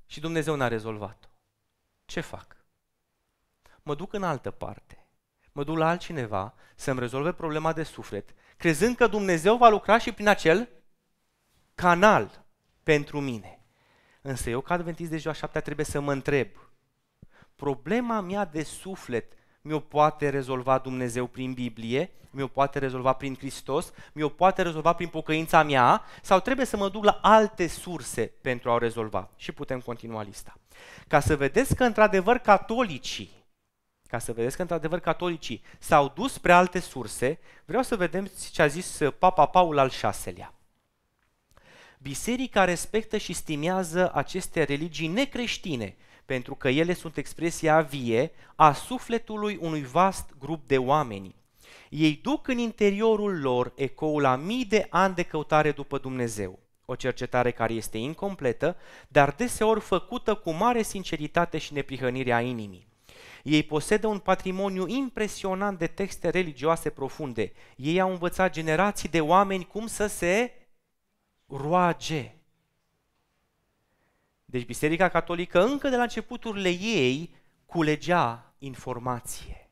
și 0.06 0.20
Dumnezeu 0.20 0.56
n-a 0.56 0.68
rezolvat-o. 0.68 1.28
Ce 2.06 2.20
fac? 2.20 2.66
Mă 3.82 3.96
duc 3.96 4.14
în 4.14 4.24
altă 4.24 4.52
parte. 4.52 5.08
Mă 5.52 5.64
duc 5.64 5.78
la 5.78 5.90
altcineva 5.90 6.54
să-mi 6.76 7.00
rezolve 7.00 7.34
problema 7.34 7.74
de 7.74 7.84
suflet, 7.84 8.34
crezând 8.58 8.96
că 8.96 9.08
Dumnezeu 9.08 9.58
va 9.58 9.70
lucra 9.70 9.98
și 9.98 10.12
prin 10.12 10.28
acel 10.28 10.70
canal 11.76 12.46
pentru 12.84 13.20
mine. 13.20 13.60
Însă 14.22 14.50
eu, 14.50 14.62
ca 14.62 14.74
adventist 14.74 15.10
de 15.10 15.18
ziua 15.18 15.34
șaptea, 15.34 15.62
trebuie 15.62 15.86
să 15.86 16.00
mă 16.00 16.12
întreb– 16.12 16.48
problema 17.56 18.22
mea 18.22 18.46
de 18.46 18.64
suflet 18.64 19.34
mi-o 19.62 19.80
poate 19.80 20.30
rezolva 20.30 20.78
Dumnezeu 20.78 21.28
prin 21.28 21.54
Biblie, 21.54 22.12
mi-o 22.30 22.48
poate 22.48 22.80
rezolva 22.80 23.14
prin 23.14 23.36
Hristos, 23.36 23.94
mi-o 24.14 24.30
poate 24.30 24.62
rezolva 24.62 24.94
prin 24.94 25.08
pocăința 25.08 25.64
mea 25.64 26.02
sau 26.22 26.40
trebuie 26.40 26.66
să 26.66 26.78
mă 26.78 26.90
duc 26.90 27.04
la 27.04 27.20
alte 27.22 27.68
surse 27.68 28.26
pentru 28.42 28.70
a 28.70 28.74
o 28.74 28.78
rezolva. 28.78 29.30
Și 29.36 29.52
putem 29.52 29.80
continua 29.80 30.22
lista. 30.22 30.58
Ca 31.08 31.20
să 31.20 31.36
vedeți 31.36 31.76
că 31.76 31.84
într-adevăr 31.84 32.38
catolicii, 32.38 33.30
ca 34.08 34.20
să 34.20 34.34
vedeți 34.34 34.56
că 34.56 34.62
într-adevăr 34.62 35.00
catolicii 35.00 35.64
s-au 35.80 36.12
dus 36.16 36.34
spre 36.34 36.52
alte 36.52 36.80
surse, 36.80 37.40
vreau 37.66 37.84
să 37.84 37.96
vedem 37.96 38.30
ce 38.52 38.62
a 38.62 38.68
zis 38.68 39.00
Papa 39.20 39.46
Paul 39.46 39.78
al 39.78 39.92
VI-lea. 40.24 40.54
Biserica 41.98 42.64
respectă 42.64 43.18
și 43.18 43.34
stimează 43.34 44.12
aceste 44.14 44.64
religii 44.64 45.08
necreștine, 45.08 45.96
pentru 46.26 46.56
că 46.56 46.70
ele 46.70 46.94
sunt 46.94 47.18
expresia 47.18 47.82
vie 47.82 48.32
a 48.56 48.74
sufletului 48.74 49.58
unui 49.62 49.84
vast 49.84 50.30
grup 50.40 50.68
de 50.68 50.78
oameni. 50.78 51.36
Ei 51.90 52.20
duc 52.22 52.48
în 52.48 52.58
interiorul 52.58 53.40
lor 53.40 53.74
ecoul 53.76 54.26
a 54.26 54.36
mii 54.36 54.66
de 54.66 54.88
ani 54.90 55.16
de 55.16 55.24
căutare 55.24 55.72
după 55.72 55.98
Dumnezeu. 55.98 56.60
O 56.86 56.96
cercetare 56.96 57.52
care 57.52 57.74
este 57.74 57.98
incompletă, 57.98 58.76
dar 59.08 59.32
deseori 59.32 59.80
făcută 59.80 60.36
cu 60.36 60.52
mare 60.52 60.82
sinceritate 60.82 61.58
și 61.58 61.74
neprihănire 61.74 62.34
a 62.34 62.42
inimii. 62.42 62.88
Ei 63.44 63.64
posedă 63.64 64.08
un 64.08 64.20
patrimoniu 64.20 64.88
impresionant 64.88 65.78
de 65.78 65.88
texte 65.88 66.30
religioase 66.30 66.90
profunde. 66.90 67.52
Ei 67.76 68.00
au 68.00 68.10
învățat 68.10 68.52
generații 68.52 69.10
de 69.10 69.22
oameni 69.22 69.66
cum 69.66 69.88
să 69.88 70.08
se 70.08 70.52
roage. 71.48 72.36
Deci 74.46 74.66
Biserica 74.66 75.10
Catolică 75.10 75.64
încă 75.64 75.90
de 75.90 75.96
la 75.96 76.02
începuturile 76.02 76.70
ei 76.70 77.36
culegea 77.66 78.56
informație, 78.58 79.70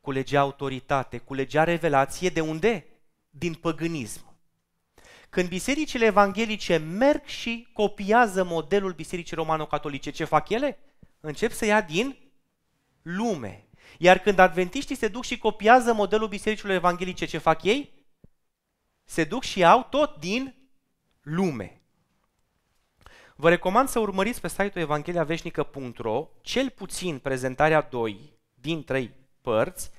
culegea 0.00 0.40
autoritate, 0.40 1.18
culegea 1.18 1.64
revelație 1.64 2.28
de 2.28 2.40
unde? 2.40 2.86
Din 3.30 3.54
păgânism. 3.54 4.32
Când 5.30 5.48
bisericile 5.48 6.04
evanghelice 6.04 6.76
merg 6.76 7.24
și 7.24 7.68
copiază 7.72 8.44
modelul 8.44 8.92
bisericii 8.92 9.36
romano-catolice, 9.36 10.10
ce 10.10 10.24
fac 10.24 10.48
ele? 10.48 10.78
Încep 11.20 11.52
să 11.52 11.64
ia 11.64 11.80
din 11.80 12.16
lume. 13.02 13.66
Iar 13.98 14.18
când 14.18 14.38
adventiștii 14.38 14.96
se 14.96 15.08
duc 15.08 15.24
și 15.24 15.38
copiază 15.38 15.92
modelul 15.92 16.28
bisericilor 16.28 16.74
evanghelice, 16.74 17.24
ce 17.24 17.38
fac 17.38 17.62
ei? 17.62 17.92
Se 19.04 19.24
duc 19.24 19.42
și 19.42 19.58
iau 19.58 19.86
tot 19.90 20.18
din 20.18 20.54
lume. 21.20 21.81
Vă 23.42 23.48
recomand 23.48 23.88
să 23.88 23.98
urmăriți 23.98 24.40
pe 24.40 24.48
site-ul 24.48 24.84
evangheliaveșnică.ro 24.84 26.28
cel 26.40 26.70
puțin 26.70 27.18
prezentarea 27.18 27.80
2 27.80 28.32
din 28.54 28.84
3 28.84 29.14
părți 29.40 29.90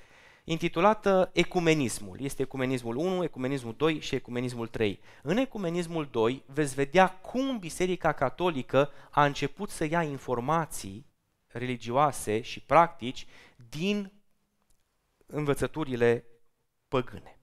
intitulată 0.44 1.30
Ecumenismul. 1.34 2.18
Este 2.22 2.42
Ecumenismul 2.42 2.96
1, 2.96 3.24
Ecumenismul 3.24 3.74
2 3.78 4.00
și 4.00 4.16
Ecumenismul 4.16 4.68
3. 4.68 5.00
În 5.22 5.38
Ecumenismul 5.38 6.08
2 6.12 6.44
veți 6.46 6.74
vedea 6.74 7.10
cum 7.10 7.60
Biserica 7.60 8.12
Catolică 8.12 8.90
a 9.12 9.26
început 9.26 9.70
să 9.70 9.86
ia 9.86 10.04
informații 10.04 11.06
religioase 11.48 12.42
și 12.42 12.60
practici 12.60 13.28
din 13.70 14.12
învățăturile 15.26 16.26
păgâne. 16.88 17.43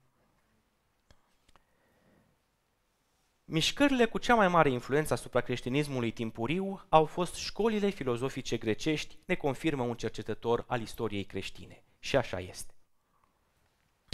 Mișcările 3.53 4.05
cu 4.05 4.19
cea 4.19 4.35
mai 4.35 4.49
mare 4.49 4.71
influență 4.71 5.13
asupra 5.13 5.41
creștinismului 5.41 6.11
timpuriu 6.11 6.85
au 6.89 7.05
fost 7.05 7.35
școlile 7.35 7.89
filozofice 7.89 8.57
grecești, 8.57 9.19
ne 9.25 9.35
confirmă 9.35 9.83
un 9.83 9.95
cercetător 9.95 10.65
al 10.69 10.81
istoriei 10.81 11.25
creștine. 11.25 11.83
Și 11.99 12.17
așa 12.17 12.39
este. 12.41 12.75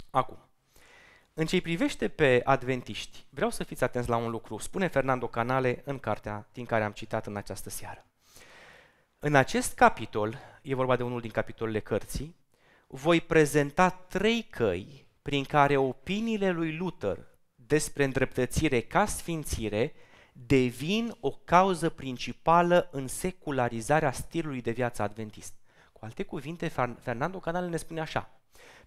Acum, 0.09 0.37
în 1.33 1.45
ce 1.45 1.61
privește 1.61 2.07
pe 2.07 2.41
adventiști, 2.43 3.25
vreau 3.29 3.49
să 3.49 3.63
fiți 3.63 3.83
atenți 3.83 4.09
la 4.09 4.15
un 4.15 4.29
lucru, 4.29 4.57
spune 4.57 4.87
Fernando 4.87 5.27
Canale 5.27 5.81
în 5.85 5.99
cartea 5.99 6.47
din 6.53 6.65
care 6.65 6.83
am 6.83 6.91
citat 6.91 7.27
în 7.27 7.35
această 7.35 7.69
seară. 7.69 8.05
În 9.19 9.35
acest 9.35 9.75
capitol, 9.75 10.37
e 10.61 10.75
vorba 10.75 10.95
de 10.95 11.03
unul 11.03 11.21
din 11.21 11.31
capitolele 11.31 11.79
cărții, 11.79 12.35
voi 12.87 13.21
prezenta 13.21 13.89
trei 13.89 14.43
căi 14.43 15.07
prin 15.21 15.43
care 15.43 15.77
opiniile 15.77 16.51
lui 16.51 16.75
Luther 16.75 17.36
despre 17.67 18.03
îndreptățire 18.03 18.81
ca 18.81 19.05
sfințire 19.05 19.93
devin 20.33 21.17
o 21.19 21.31
cauză 21.31 21.89
principală 21.89 22.89
în 22.91 23.07
secularizarea 23.07 24.11
stilului 24.11 24.61
de 24.61 24.71
viață 24.71 25.01
adventist. 25.01 25.53
Cu 25.93 26.05
alte 26.05 26.23
cuvinte, 26.23 26.67
Fernando 26.99 27.39
Canale 27.39 27.67
ne 27.67 27.77
spune 27.77 27.99
așa, 27.99 28.29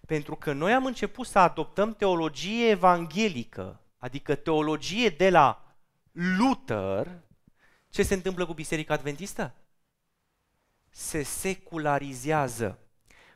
pentru 0.05 0.35
că 0.35 0.53
noi 0.53 0.73
am 0.73 0.85
început 0.85 1.27
să 1.27 1.39
adoptăm 1.39 1.93
teologie 1.95 2.69
evanghelică, 2.69 3.81
adică 3.97 4.35
teologie 4.35 5.09
de 5.09 5.29
la 5.29 5.75
Luther, 6.11 7.21
ce 7.89 8.03
se 8.03 8.13
întâmplă 8.13 8.45
cu 8.45 8.53
Biserica 8.53 8.93
Adventistă? 8.93 9.55
Se 10.89 11.23
secularizează. 11.23 12.79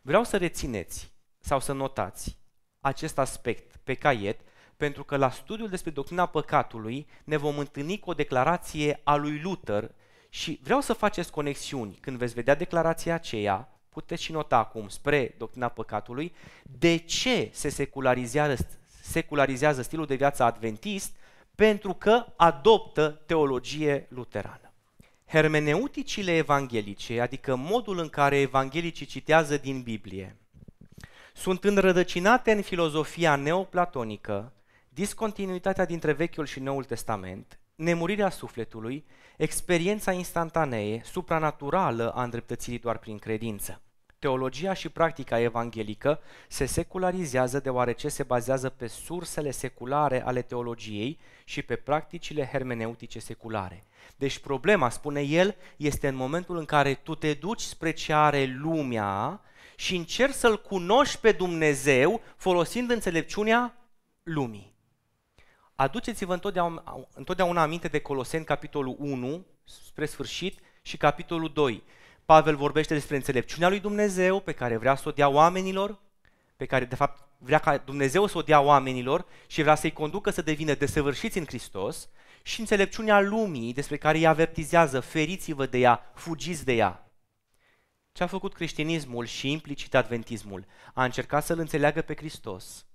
Vreau 0.02 0.24
să 0.24 0.38
rețineți 0.38 1.14
sau 1.40 1.60
să 1.60 1.74
notați 1.74 2.38
acest 2.80 3.18
aspect 3.18 3.76
pe 3.76 3.94
caiet, 3.94 4.40
pentru 4.78 5.04
că 5.04 5.18
la 5.18 5.30
studiul 5.30 5.70
despre 5.70 5.92
doctrina 5.92 6.26
păcatului 6.26 7.08
ne 7.24 7.38
vom 7.38 7.58
întâlni 7.58 8.00
cu 8.00 8.10
o 8.10 8.14
declarație 8.14 9.00
a 9.04 9.16
lui 9.16 9.40
Luther 9.40 9.92
și 10.30 10.60
vreau 10.64 10.82
să 10.82 10.94
faceți 10.94 11.32
conexiuni 11.32 11.98
când 12.02 12.18
veți 12.18 12.34
vedea 12.34 12.56
declarația 12.56 13.14
aceea, 13.14 13.80
puteți 13.90 14.24
și 14.24 14.32
nota 14.32 14.58
acum 14.58 14.88
spre 14.88 15.36
doctrina 15.38 15.68
păcatului, 15.68 16.34
de 16.64 16.98
ce 16.98 17.50
se 17.52 17.70
secularizează, 17.70 18.68
secularizează 19.02 19.82
stilul 19.82 20.06
de 20.06 20.16
viață 20.16 20.44
adventist 20.44 21.16
pentru 21.56 21.94
că 21.94 22.26
adoptă 22.36 23.22
teologie 23.26 24.08
luterană. 24.10 24.74
Hermeneuticile 25.26 26.36
evanghelice, 26.36 27.22
adică 27.22 27.56
modul 27.56 28.00
în 28.00 28.10
care 28.10 28.40
evanghelicii 28.40 29.06
citează 29.06 29.58
din 29.58 29.82
Biblie, 29.82 30.38
sunt 31.34 31.64
înrădăcinate 31.64 32.52
în 32.52 32.62
filozofia 32.62 33.36
neoplatonică, 33.36 34.54
discontinuitatea 34.96 35.86
dintre 35.86 36.12
Vechiul 36.12 36.46
și 36.46 36.60
Noul 36.60 36.84
Testament, 36.84 37.60
nemurirea 37.76 38.30
sufletului, 38.30 39.06
experiența 39.38 40.12
instantanee, 40.12 41.02
supranaturală 41.04 42.12
a 42.12 42.24
îndreptățirii 42.24 42.80
doar 42.80 42.98
prin 42.98 43.18
credință. 43.18 43.82
Teologia 44.20 44.74
și 44.74 44.90
practica 44.90 45.40
evanghelică 45.40 46.20
se 46.48 46.66
secularizează 46.66 47.60
deoarece 47.60 48.08
se 48.08 48.24
bazează 48.24 48.70
pe 48.70 48.88
sursele 48.88 49.52
seculare 49.52 50.24
ale 50.26 50.42
teologiei 50.42 51.20
și 51.44 51.62
pe 51.62 51.76
practicile 51.76 52.46
hermeneutice 52.52 53.20
seculare. 53.20 53.84
Deci 54.16 54.40
problema, 54.40 54.90
spune 54.90 55.22
el, 55.22 55.56
este 55.78 56.08
în 56.08 56.16
momentul 56.16 56.58
în 56.58 56.66
care 56.66 56.94
tu 56.94 57.16
te 57.16 57.34
duci 57.34 57.62
spre 57.62 57.92
ce 57.92 58.14
are 58.14 58.46
lumea 58.46 59.42
și 59.76 59.96
încerci 59.96 60.34
să-L 60.34 60.62
cunoști 60.62 61.18
pe 61.18 61.32
Dumnezeu 61.32 62.22
folosind 62.36 62.90
înțelepciunea 62.90 63.78
lumii. 64.24 64.75
Aduceți-vă 65.76 66.34
întotdeauna, 66.34 67.08
întotdeauna 67.14 67.62
aminte 67.62 67.88
de 67.88 68.00
Coloseni, 68.00 68.46
capitolul 68.46 68.96
1, 69.00 69.46
spre 69.64 70.06
sfârșit, 70.06 70.60
și 70.82 70.98
capitolul 70.98 71.52
2. 71.54 71.84
Pavel 72.26 72.56
vorbește 72.56 72.94
despre 72.94 73.16
înțelepciunea 73.16 73.70
lui 73.70 73.80
Dumnezeu 73.80 74.40
pe 74.40 74.52
care 74.52 74.78
vrea 74.78 74.96
să 74.96 75.10
o 75.10 75.12
dea 75.12 75.30
oamenilor, 75.30 76.00
pe 76.56 76.66
care 76.66 76.86
de 76.86 76.96
fapt 76.96 77.28
vrea 77.38 77.60
ca 77.60 77.78
Dumnezeu 77.78 78.26
să 78.26 78.38
o 78.38 78.42
dea 78.42 78.62
oamenilor 78.62 79.26
și 79.48 79.62
vrea 79.62 79.76
să-i 79.76 79.94
conducă 79.94 80.30
să 80.30 80.42
devină 80.42 80.74
desăvârșiți 80.74 81.38
în 81.38 81.46
Hristos 81.46 82.10
și 82.44 82.60
înțelepciunea 82.60 83.20
lumii 83.20 83.74
despre 83.74 83.98
care 83.98 84.18
îi 84.18 84.28
avertizează, 84.28 85.00
feriți-vă 85.00 85.66
de 85.66 85.78
ea, 85.78 86.12
fugiți 86.14 86.66
de 86.66 86.74
ea. 86.74 87.10
Ce 88.12 88.24
a 88.24 88.28
făcut 88.28 88.54
creștinismul 88.54 89.26
și 89.26 89.52
implicit 89.52 89.96
adventismul? 89.96 90.66
A 90.94 91.04
încercat 91.04 91.46
să-L 91.46 91.60
înțeleagă 91.60 92.02
pe 92.02 92.16
Hristos. 92.16 92.86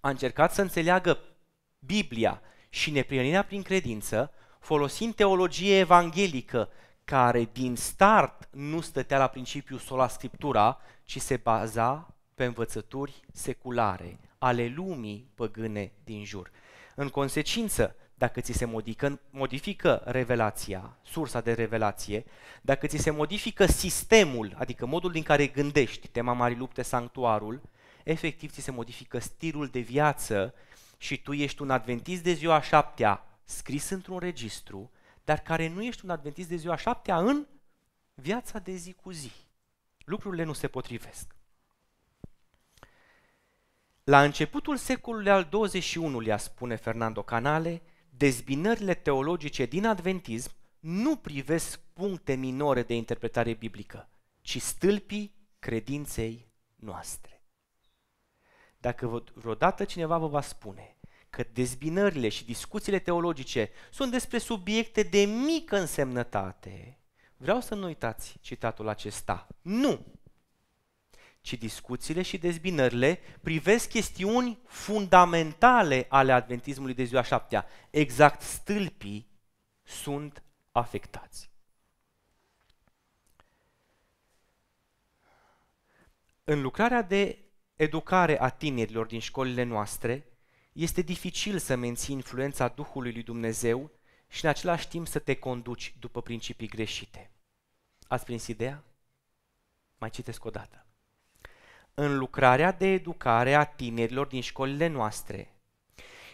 A 0.00 0.08
încercat 0.08 0.54
să 0.54 0.62
înțeleagă 0.62 1.18
Biblia 1.86 2.40
și 2.68 2.90
neprionirea 2.90 3.42
prin 3.44 3.62
credință, 3.62 4.32
folosind 4.60 5.14
teologie 5.14 5.78
evanghelică, 5.78 6.68
care 7.04 7.48
din 7.52 7.76
start 7.76 8.48
nu 8.50 8.80
stătea 8.80 9.18
la 9.18 9.26
principiul 9.26 9.78
sola 9.78 10.08
scriptura, 10.08 10.80
ci 11.04 11.20
se 11.20 11.36
baza 11.36 12.14
pe 12.34 12.44
învățături 12.44 13.20
seculare 13.32 14.18
ale 14.38 14.72
lumii 14.76 15.30
păgâne 15.34 15.92
din 16.04 16.24
jur. 16.24 16.50
În 16.94 17.08
consecință, 17.08 17.96
dacă 18.14 18.40
ți 18.40 18.52
se 18.52 18.64
modifică, 18.64 19.20
modifică 19.30 20.02
revelația, 20.04 20.96
sursa 21.02 21.40
de 21.40 21.52
revelație, 21.52 22.24
dacă 22.60 22.86
ți 22.86 22.96
se 22.96 23.10
modifică 23.10 23.66
sistemul, 23.66 24.54
adică 24.58 24.86
modul 24.86 25.12
din 25.12 25.22
care 25.22 25.46
gândești, 25.46 26.08
tema 26.08 26.32
Marii 26.32 26.56
Lupte, 26.56 26.82
sanctuarul, 26.82 27.60
efectiv 28.04 28.50
ți 28.50 28.60
se 28.60 28.70
modifică 28.70 29.18
stilul 29.18 29.66
de 29.66 29.80
viață 29.80 30.54
și 31.02 31.22
tu 31.22 31.32
ești 31.32 31.62
un 31.62 31.70
adventist 31.70 32.22
de 32.22 32.32
ziua 32.32 32.60
șaptea 32.60 33.40
scris 33.44 33.88
într-un 33.88 34.18
registru, 34.18 34.90
dar 35.24 35.38
care 35.38 35.68
nu 35.68 35.82
ești 35.82 36.04
un 36.04 36.10
adventist 36.10 36.48
de 36.48 36.56
ziua 36.56 36.76
șaptea 36.76 37.18
în 37.18 37.46
viața 38.14 38.58
de 38.58 38.74
zi 38.74 38.92
cu 38.92 39.10
zi. 39.10 39.32
Lucrurile 40.04 40.44
nu 40.44 40.52
se 40.52 40.68
potrivesc. 40.68 41.34
La 44.04 44.22
începutul 44.22 44.76
secolului 44.76 45.30
al 45.30 45.48
XXI-lea, 45.48 46.36
spune 46.36 46.76
Fernando 46.76 47.22
Canale, 47.22 47.82
dezbinările 48.10 48.94
teologice 48.94 49.64
din 49.64 49.86
adventism 49.86 50.52
nu 50.78 51.16
privesc 51.16 51.80
puncte 51.92 52.34
minore 52.34 52.82
de 52.82 52.94
interpretare 52.94 53.54
biblică, 53.54 54.08
ci 54.40 54.60
stâlpii 54.60 55.34
credinței 55.58 56.48
noastre. 56.76 57.31
Dacă 58.82 59.24
vreodată 59.34 59.84
cineva 59.84 60.18
vă 60.18 60.26
va 60.26 60.40
spune 60.40 60.96
că 61.30 61.44
dezbinările 61.52 62.28
și 62.28 62.44
discuțiile 62.44 62.98
teologice 62.98 63.70
sunt 63.90 64.10
despre 64.10 64.38
subiecte 64.38 65.02
de 65.02 65.24
mică 65.24 65.78
însemnătate, 65.78 66.98
vreau 67.36 67.60
să 67.60 67.74
nu 67.74 67.86
uitați 67.86 68.36
citatul 68.40 68.88
acesta. 68.88 69.46
Nu! 69.60 70.06
Ci 71.40 71.52
discuțiile 71.52 72.22
și 72.22 72.38
dezbinările 72.38 73.18
privesc 73.42 73.88
chestiuni 73.88 74.58
fundamentale 74.66 76.06
ale 76.08 76.32
adventismului 76.32 76.94
de 76.94 77.04
ziua 77.04 77.22
șaptea. 77.22 77.66
Exact 77.90 78.40
stâlpii 78.40 79.28
sunt 79.82 80.42
afectați. 80.72 81.50
În 86.44 86.60
lucrarea 86.60 87.02
de 87.02 87.41
educare 87.82 88.40
a 88.40 88.48
tinerilor 88.48 89.06
din 89.06 89.20
școlile 89.20 89.62
noastre, 89.62 90.26
este 90.72 91.02
dificil 91.02 91.58
să 91.58 91.76
menții 91.76 92.14
influența 92.14 92.68
Duhului 92.68 93.12
lui 93.12 93.22
Dumnezeu 93.22 93.90
și 94.28 94.44
în 94.44 94.50
același 94.50 94.88
timp 94.88 95.06
să 95.06 95.18
te 95.18 95.34
conduci 95.34 95.94
după 95.98 96.22
principii 96.22 96.68
greșite. 96.68 97.30
Ați 98.08 98.24
prins 98.24 98.46
ideea? 98.46 98.84
Mai 99.98 100.10
citesc 100.10 100.44
o 100.44 100.50
dată. 100.50 100.86
În 101.94 102.18
lucrarea 102.18 102.72
de 102.72 102.86
educare 102.86 103.54
a 103.54 103.64
tinerilor 103.64 104.26
din 104.26 104.40
școlile 104.40 104.86
noastre, 104.86 105.54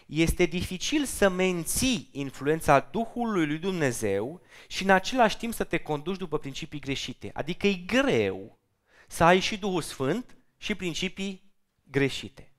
este 0.05 0.45
dificil 0.45 1.05
să 1.05 1.29
menții 1.29 2.09
influența 2.11 2.79
Duhului 2.79 3.47
lui 3.47 3.57
Dumnezeu 3.57 4.41
și 4.67 4.83
în 4.83 4.89
același 4.89 5.37
timp 5.37 5.53
să 5.53 5.63
te 5.63 5.77
conduci 5.77 6.17
după 6.17 6.37
principii 6.37 6.79
greșite. 6.79 7.31
Adică 7.33 7.67
e 7.67 7.73
greu 7.73 8.59
să 9.07 9.23
ai 9.23 9.39
și 9.39 9.57
Duhul 9.57 9.81
Sfânt 9.81 10.38
și 10.59 10.75
principii 10.75 11.51
greșite 11.83 12.49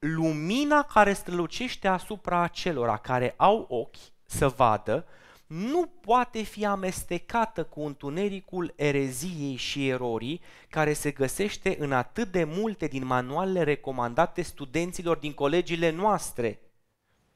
lumina 0.00 0.82
care 0.82 1.12
strălucește 1.12 1.88
asupra 1.88 2.40
acelora 2.42 2.96
care 2.96 3.34
au 3.36 3.66
ochi 3.68 3.96
să 4.24 4.48
vadă, 4.48 5.06
nu 5.46 5.86
poate 5.86 6.42
fi 6.42 6.66
amestecată 6.66 7.64
cu 7.64 7.80
întunericul 7.80 8.72
ereziei 8.76 9.56
și 9.56 9.88
erorii 9.88 10.40
care 10.68 10.92
se 10.92 11.10
găsește 11.10 11.76
în 11.78 11.92
atât 11.92 12.30
de 12.30 12.44
multe 12.44 12.86
din 12.86 13.04
manualele 13.04 13.62
recomandate 13.62 14.42
studenților 14.42 15.16
din 15.16 15.32
colegiile 15.32 15.90
noastre, 15.90 16.60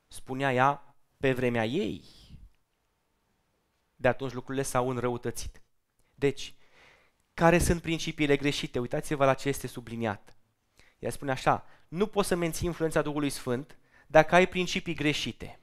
spunea 0.09 0.53
ea 0.53 0.95
pe 1.16 1.33
vremea 1.33 1.64
ei. 1.64 2.05
De 3.97 4.09
atunci 4.09 4.33
lucrurile 4.33 4.62
s-au 4.62 4.91
înrăutățit. 4.91 5.62
Deci, 6.14 6.55
care 7.35 7.59
sunt 7.59 7.82
principiile 7.82 8.37
greșite? 8.37 8.78
Uitați-vă 8.78 9.24
la 9.24 9.35
ce 9.35 9.49
este 9.49 9.66
subliniat. 9.66 10.37
Ea 10.99 11.11
spune 11.11 11.30
așa, 11.30 11.66
nu 11.89 12.07
poți 12.07 12.28
să 12.28 12.35
menții 12.35 12.66
influența 12.66 13.03
Duhului 13.03 13.30
Sfânt 13.30 13.78
dacă 14.07 14.35
ai 14.35 14.49
principii 14.49 14.95
greșite. 14.95 15.61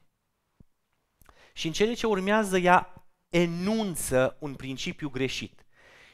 Și 1.53 1.67
în 1.67 1.73
cele 1.73 1.93
ce 1.93 2.07
urmează 2.07 2.57
ea 2.57 3.05
enunță 3.29 4.37
un 4.39 4.55
principiu 4.55 5.09
greșit. 5.09 5.65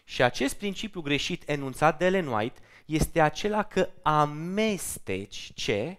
Și 0.03 0.23
acest 0.23 0.55
principiu 0.55 1.01
greșit 1.01 1.49
enunțat 1.49 1.97
de 1.97 2.05
Ellen 2.05 2.27
White 2.27 2.59
este 2.85 3.21
acela 3.21 3.63
că 3.63 3.89
amesteci 4.01 5.51
ce? 5.55 5.97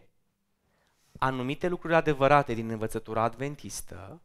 Anumite 1.18 1.68
lucruri 1.68 1.94
adevărate 1.94 2.54
din 2.54 2.70
învățătura 2.70 3.22
adventistă 3.22 4.22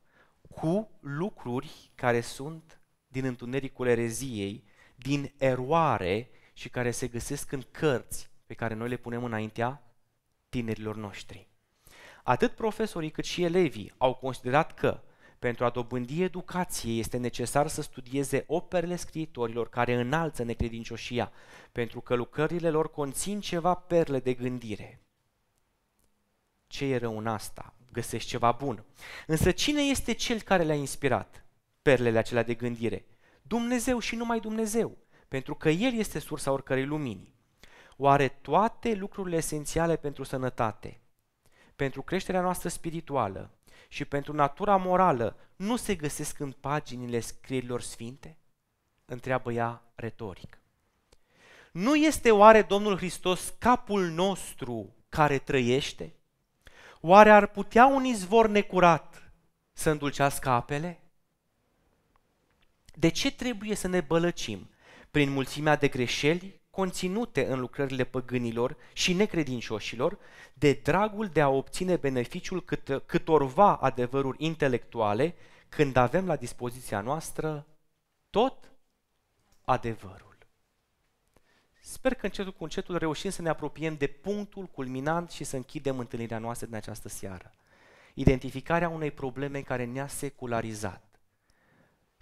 cu 0.49 0.89
lucruri 0.99 1.91
care 1.95 2.21
sunt 2.21 2.81
din 3.07 3.25
întunericul 3.25 3.88
ereziei, 3.88 4.63
din 4.96 5.34
eroare 5.38 6.30
și 6.54 6.70
care 6.70 6.91
se 6.91 7.08
găsesc 7.08 7.52
în 7.52 7.64
cărți 7.72 8.30
pe 8.46 8.54
care 8.54 8.74
noi 8.74 8.89
le 8.89 8.98
punem 8.98 9.24
înaintea 9.24 9.84
tinerilor 10.50 10.96
noștri. 10.96 11.48
Atât 12.24 12.52
profesorii 12.52 13.12
cât 13.12 13.26
și 13.26 13.44
elevii 13.44 13.94
au 13.98 14.14
considerat 14.14 14.74
că 14.74 15.02
pentru 15.39 15.66
a 15.66 15.70
dobândi 15.70 16.22
educație 16.22 16.94
este 16.94 17.18
necesar 17.18 17.68
să 17.68 17.82
studieze 17.82 18.44
operele 18.48 18.96
scriitorilor 18.96 19.70
care 19.70 19.94
înalță 19.94 20.44
necredincioșia, 20.44 21.32
pentru 21.72 22.02
că 22.02 22.16
lucrările 22.16 22.70
lor 22.70 22.91
conțin 22.91 23.39
ceva 23.39 23.74
perle 23.74 24.20
de 24.20 24.34
gândire. 24.34 25.02
Ce 26.68 26.86
e 26.86 26.98
rău 26.98 27.18
în 27.18 27.28
asta? 27.28 27.74
Găsești 27.91 28.30
ceva 28.30 28.52
bun. 28.52 28.86
Însă 29.28 29.52
cine 29.52 29.82
este 29.82 30.14
cel 30.14 30.41
care 30.41 30.64
le-a 30.64 30.76
inspirat 30.76 31.46
perlele 31.82 32.18
acelea 32.18 32.44
de 32.44 32.54
gândire? 32.54 33.06
Dumnezeu 33.48 34.00
și 34.00 34.16
numai 34.16 34.39
Dumnezeu, 34.39 34.98
pentru 35.28 35.56
că 35.56 35.70
El 35.70 35.94
este 35.94 36.20
sursa 36.20 36.52
oricărei 36.52 36.86
lumini. 36.86 37.34
Oare 37.98 38.28
toate 38.28 38.94
lucrurile 38.94 39.36
esențiale 39.36 39.96
pentru 39.96 40.24
sănătate, 40.24 41.02
pentru 41.76 42.02
creșterea 42.02 42.41
noastră 42.41 42.70
spirituală 42.70 43.52
și 43.88 44.06
pentru 44.06 44.34
natura 44.34 44.76
morală 44.76 45.38
nu 45.56 45.76
se 45.76 45.96
găsesc 45.96 46.39
în 46.39 46.52
paginile 46.52 47.20
scrierilor 47.20 47.82
sfinte? 47.82 48.38
Întreabă 49.06 49.52
ea 49.52 49.82
retoric. 49.96 50.58
Nu 51.72 51.96
este 51.96 52.32
oare 52.32 52.62
Domnul 52.62 52.98
Hristos 52.98 53.54
capul 53.58 54.10
nostru 54.10 54.96
care 55.10 55.38
trăiește? 55.38 56.16
Oare 57.02 57.32
ar 57.32 57.48
putea 57.48 57.86
un 57.86 58.04
izvor 58.04 58.48
necurat 58.48 59.32
să 59.72 59.89
îndulcească 59.89 60.50
apele? 60.50 61.03
De 62.94 63.10
ce 63.10 63.32
trebuie 63.32 63.76
să 63.76 63.88
ne 63.88 64.02
bălăcim 64.02 64.70
prin 65.12 65.32
mulțimea 65.32 65.76
de 65.76 65.88
greșeli 65.88 66.62
conținute 66.70 67.46
în 67.46 67.60
lucrările 67.60 68.04
păgânilor 68.04 68.78
și 68.94 69.14
necredincioșilor, 69.14 70.18
de 70.54 70.80
dragul 70.84 71.28
de 71.28 71.41
a 71.41 71.50
obține 71.50 71.96
beneficiul 71.96 72.64
cât, 72.64 73.04
câtorva 73.06 73.76
adevăruri 73.76 74.44
intelectuale, 74.44 75.36
când 75.70 75.96
avem 75.96 76.26
la 76.26 76.36
dispoziția 76.36 77.02
noastră 77.02 77.68
tot 78.30 78.72
adevărul. 79.62 80.38
Sper 81.82 82.14
că 82.14 82.26
încetul 82.26 82.54
cu 82.54 82.64
încetul 82.64 82.98
reușim 82.98 83.30
să 83.30 83.41
ne 83.41 83.50
apropiem 83.50 83.96
de 83.96 84.08
punctul 84.08 84.66
culminant 84.66 85.30
și 85.30 85.44
să 85.44 85.56
închidem 85.56 86.00
întâlnirea 86.00 86.38
noastră 86.38 86.66
din 86.66 86.76
această 86.76 87.08
seară. 87.08 87.52
Identificarea 88.14 88.89
unei 88.89 89.12
probleme 89.12 89.62
care 89.62 89.86
ne-a 89.86 90.08
secularizat. 90.08 91.12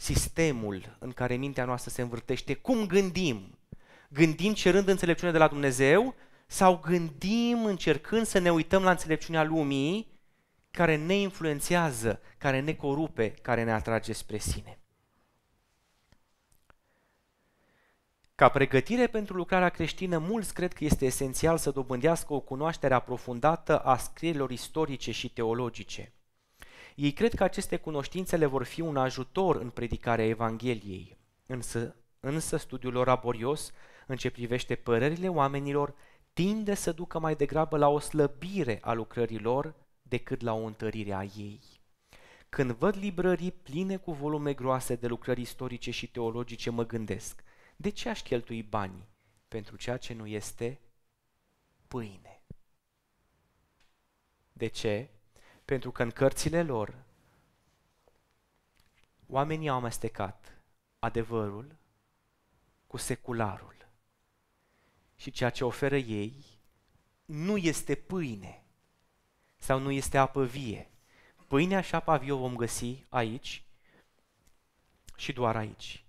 Sistemul 0.01 0.95
în 0.99 1.11
care 1.11 1.35
mintea 1.35 1.65
noastră 1.65 1.91
se 1.91 2.01
învârtește, 2.01 2.53
cum 2.53 2.87
gândim, 2.87 3.57
gândim 4.09 4.53
cerând 4.53 4.87
înțelepciune 4.87 5.31
de 5.31 5.37
la 5.37 5.47
Dumnezeu 5.47 6.15
sau 6.47 6.77
gândim 6.77 7.65
încercând 7.65 8.25
să 8.25 8.39
ne 8.39 8.51
uităm 8.51 8.83
la 8.83 8.89
înțelepciunea 8.89 9.43
lumii 9.43 10.19
care 10.71 10.95
ne 10.95 11.13
influențează, 11.13 12.21
care 12.37 12.59
ne 12.59 12.73
corupe, 12.73 13.29
care 13.29 13.63
ne 13.63 13.71
atrage 13.71 14.13
spre 14.13 14.37
sine. 14.37 14.79
Ca 18.35 18.49
pregătire 18.49 19.07
pentru 19.07 19.35
lucrarea 19.35 19.69
creștină, 19.69 20.17
mulți 20.17 20.53
cred 20.53 20.73
că 20.73 20.83
este 20.83 21.05
esențial 21.05 21.57
să 21.57 21.71
dobândească 21.71 22.33
o 22.33 22.39
cunoaștere 22.39 22.93
aprofundată 22.93 23.79
a 23.79 23.97
scrierilor 23.97 24.51
istorice 24.51 25.11
și 25.11 25.33
teologice. 25.33 26.13
Ei 26.95 27.11
cred 27.11 27.33
că 27.33 27.43
aceste 27.43 27.77
cunoștințe 27.77 28.37
le 28.37 28.45
vor 28.45 28.63
fi 28.63 28.81
un 28.81 28.97
ajutor 28.97 29.55
în 29.55 29.69
predicarea 29.69 30.25
Evangheliei, 30.25 31.17
însă, 31.45 31.95
însă 32.19 32.57
studiul 32.57 32.93
lor 32.93 33.07
laborios 33.07 33.71
în 34.07 34.17
ce 34.17 34.29
privește 34.29 34.75
părerile 34.75 35.29
oamenilor, 35.29 35.93
tinde 36.33 36.73
să 36.73 36.91
ducă 36.91 37.19
mai 37.19 37.35
degrabă 37.35 37.77
la 37.77 37.87
o 37.87 37.99
slăbire 37.99 38.79
a 38.81 38.93
lucrărilor 38.93 39.75
decât 40.01 40.41
la 40.41 40.53
o 40.53 40.65
întărire 40.65 41.13
a 41.13 41.23
ei. 41.23 41.59
Când 42.49 42.71
văd 42.71 42.95
librării 42.95 43.51
pline 43.51 43.97
cu 43.97 44.11
volume 44.13 44.53
groase 44.53 44.95
de 44.95 45.07
lucrări 45.07 45.41
istorice 45.41 45.91
și 45.91 46.07
teologice, 46.07 46.69
mă 46.69 46.85
gândesc, 46.85 47.43
de 47.75 47.89
ce 47.89 48.09
aș 48.09 48.21
cheltui 48.21 48.63
bani 48.63 49.07
pentru 49.47 49.75
ceea 49.75 49.97
ce 49.97 50.13
nu 50.13 50.27
este 50.27 50.79
pâine? 51.87 52.41
De 54.53 54.67
ce? 54.67 55.09
Pentru 55.65 55.91
că 55.91 56.03
în 56.03 56.11
cărțile 56.11 56.63
lor 56.63 57.03
oamenii 59.27 59.69
au 59.69 59.75
amestecat 59.75 60.57
adevărul 60.99 61.75
cu 62.87 62.97
secularul 62.97 63.75
și 65.15 65.31
ceea 65.31 65.49
ce 65.49 65.63
oferă 65.63 65.97
ei 65.97 66.45
nu 67.25 67.57
este 67.57 67.95
pâine 67.95 68.63
sau 69.55 69.79
nu 69.79 69.91
este 69.91 70.17
apă 70.17 70.45
vie. 70.45 70.89
Pâinea 71.47 71.81
și 71.81 71.95
apa 71.95 72.17
vie 72.17 72.31
o 72.31 72.37
vom 72.37 72.55
găsi 72.55 73.05
aici 73.09 73.63
și 75.15 75.33
doar 75.33 75.55
aici. 75.55 76.05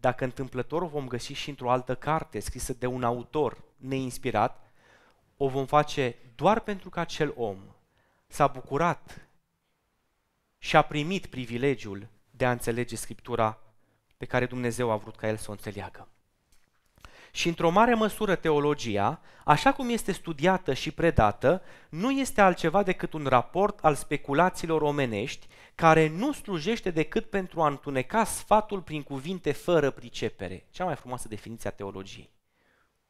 Dacă 0.00 0.24
întâmplător 0.24 0.82
o 0.82 0.86
vom 0.86 1.08
găsi 1.08 1.32
și 1.32 1.48
într-o 1.48 1.70
altă 1.70 1.94
carte 1.94 2.40
scrisă 2.40 2.72
de 2.72 2.86
un 2.86 3.02
autor 3.04 3.62
neinspirat, 3.76 4.72
o 5.36 5.48
vom 5.48 5.66
face 5.66 6.16
doar 6.34 6.60
pentru 6.60 6.90
că 6.90 7.00
acel 7.00 7.34
om 7.36 7.58
s-a 8.26 8.46
bucurat 8.46 9.28
și 10.58 10.76
a 10.76 10.82
primit 10.82 11.26
privilegiul 11.26 12.08
de 12.30 12.46
a 12.46 12.50
înțelege 12.50 12.96
Scriptura 12.96 13.58
pe 14.16 14.24
care 14.24 14.46
Dumnezeu 14.46 14.90
a 14.90 14.96
vrut 14.96 15.16
ca 15.16 15.28
el 15.28 15.36
să 15.36 15.46
o 15.48 15.52
înțeleagă 15.52 16.08
și 17.36 17.48
într-o 17.48 17.70
mare 17.70 17.94
măsură 17.94 18.34
teologia, 18.34 19.20
așa 19.44 19.72
cum 19.72 19.88
este 19.88 20.12
studiată 20.12 20.74
și 20.74 20.90
predată, 20.90 21.62
nu 21.88 22.10
este 22.10 22.40
altceva 22.40 22.82
decât 22.82 23.12
un 23.12 23.26
raport 23.26 23.78
al 23.84 23.94
speculațiilor 23.94 24.82
omenești 24.82 25.46
care 25.74 26.08
nu 26.08 26.32
slujește 26.32 26.90
decât 26.90 27.30
pentru 27.30 27.62
a 27.62 27.68
întuneca 27.68 28.24
sfatul 28.24 28.80
prin 28.80 29.02
cuvinte 29.02 29.52
fără 29.52 29.90
pricepere. 29.90 30.66
Cea 30.70 30.84
mai 30.84 30.94
frumoasă 30.94 31.28
definiție 31.28 31.68
a 31.70 31.72
teologiei. 31.72 32.30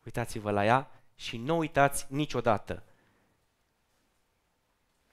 Uitați-vă 0.05 0.51
la 0.51 0.65
ea 0.65 0.91
și 1.15 1.37
nu 1.37 1.57
uitați 1.57 2.07
niciodată. 2.09 2.83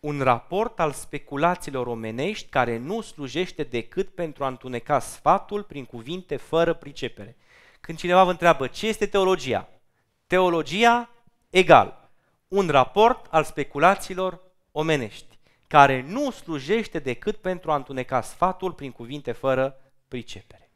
Un 0.03 0.21
raport 0.21 0.79
al 0.79 0.91
speculațiilor 0.91 1.87
omenești 1.87 2.49
care 2.49 2.77
nu 2.77 3.01
slujește 3.01 3.63
decât 3.63 4.09
pentru 4.09 4.43
a 4.43 4.47
întuneca 4.47 4.99
sfatul 4.99 5.63
prin 5.63 5.85
cuvinte 5.85 6.35
fără 6.35 6.73
pricepere. 6.73 7.37
Când 7.81 7.97
cineva 7.97 8.23
vă 8.23 8.29
întreabă 8.29 8.67
ce 8.67 8.87
este 8.87 9.05
teologia, 9.05 9.69
teologia 10.27 11.09
egal 11.49 12.09
un 12.47 12.67
raport 12.67 13.25
al 13.29 13.43
speculațiilor 13.43 14.39
omenești, 14.71 15.39
care 15.67 16.05
nu 16.07 16.31
slujește 16.31 16.99
decât 16.99 17.35
pentru 17.35 17.71
a 17.71 17.75
întuneca 17.75 18.21
sfatul 18.21 18.71
prin 18.71 18.91
cuvinte 18.91 19.31
fără 19.31 19.75
pricepere. 20.07 20.71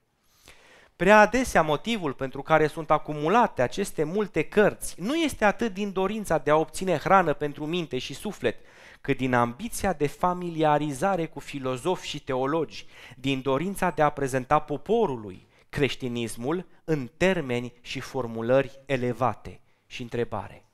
Prea 0.95 1.19
adesea 1.19 1.61
motivul 1.61 2.13
pentru 2.13 2.41
care 2.41 2.67
sunt 2.67 2.91
acumulate 2.91 3.61
aceste 3.61 4.03
multe 4.03 4.43
cărți 4.43 4.95
nu 5.01 5.15
este 5.15 5.45
atât 5.45 5.73
din 5.73 5.91
dorința 5.91 6.38
de 6.38 6.51
a 6.51 6.55
obține 6.55 6.97
hrană 6.97 7.34
pentru 7.34 7.65
minte 7.65 7.97
și 7.97 8.13
suflet, 8.13 8.55
cât 9.01 9.17
din 9.17 9.33
ambiția 9.33 9.93
de 9.93 10.07
familiarizare 10.07 11.25
cu 11.25 11.39
filozofi 11.39 12.07
și 12.07 12.19
teologi, 12.19 12.85
din 13.15 13.41
dorința 13.41 13.89
de 13.89 14.01
a 14.01 14.09
prezenta 14.09 14.59
poporului 14.59 15.47
creștinismul 15.69 16.65
în 16.83 17.09
termeni 17.17 17.73
și 17.81 17.99
formulări 17.99 18.79
elevate. 18.85 19.59
Și 19.85 20.01
întrebare. 20.01 20.65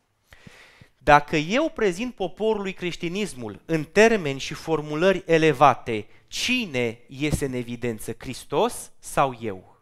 Dacă 0.97 1.36
eu 1.36 1.69
prezint 1.69 2.15
poporului 2.15 2.74
creștinismul 2.74 3.61
în 3.65 3.84
termeni 3.84 4.39
și 4.39 4.53
formulări 4.53 5.24
elevate, 5.26 6.07
cine 6.28 6.99
iese 7.07 7.45
în 7.45 7.53
evidență, 7.53 8.15
Hristos 8.17 8.91
sau 8.99 9.38
eu? 9.41 9.78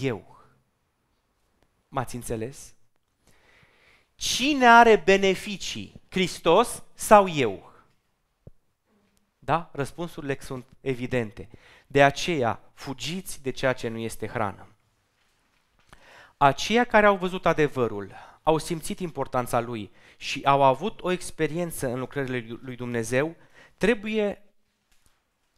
Eu. 0.00 0.38
M-ați 1.88 2.14
înțeles? 2.14 2.74
Cine 4.20 4.66
are 4.66 4.96
beneficii, 4.96 6.00
Hristos 6.08 6.82
sau 6.94 7.28
eu? 7.28 7.72
Da? 9.38 9.70
Răspunsurile 9.72 10.38
sunt 10.40 10.66
evidente. 10.80 11.48
De 11.86 12.02
aceea, 12.02 12.60
fugiți 12.74 13.42
de 13.42 13.50
ceea 13.50 13.72
ce 13.72 13.88
nu 13.88 13.98
este 13.98 14.26
hrană. 14.26 14.68
Aceia 16.36 16.84
care 16.84 17.06
au 17.06 17.16
văzut 17.16 17.46
adevărul, 17.46 18.14
au 18.42 18.58
simțit 18.58 18.98
importanța 18.98 19.60
lui 19.60 19.90
și 20.16 20.40
au 20.44 20.62
avut 20.62 21.02
o 21.02 21.10
experiență 21.10 21.86
în 21.86 21.98
lucrările 21.98 22.58
lui 22.62 22.76
Dumnezeu, 22.76 23.36
trebuie 23.76 24.42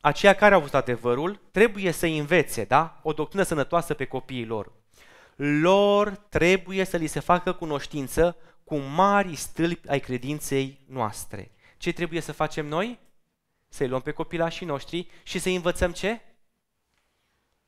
aceia 0.00 0.34
care 0.34 0.54
au 0.54 0.60
avut 0.60 0.74
adevărul, 0.74 1.40
trebuie 1.50 1.90
să 1.90 2.06
învețe, 2.06 2.64
da? 2.64 3.00
O 3.02 3.12
doctrină 3.12 3.42
sănătoasă 3.42 3.94
pe 3.94 4.04
copiii 4.04 4.46
lor. 4.46 4.72
Lor 5.36 6.16
trebuie 6.16 6.84
să 6.84 6.96
li 6.96 7.06
se 7.06 7.20
facă 7.20 7.52
cunoștință 7.52 8.36
cu 8.64 8.76
mari 8.76 9.34
stâlpi 9.34 9.88
ai 9.88 10.00
credinței 10.00 10.84
noastre. 10.86 11.50
Ce 11.76 11.92
trebuie 11.92 12.20
să 12.20 12.32
facem 12.32 12.66
noi? 12.66 12.98
Să-i 13.68 13.88
luăm 13.88 14.00
pe 14.00 14.12
copilașii 14.12 14.66
noștri 14.66 15.08
și 15.22 15.38
să 15.38 15.48
învățăm 15.48 15.92
ce? 15.92 16.20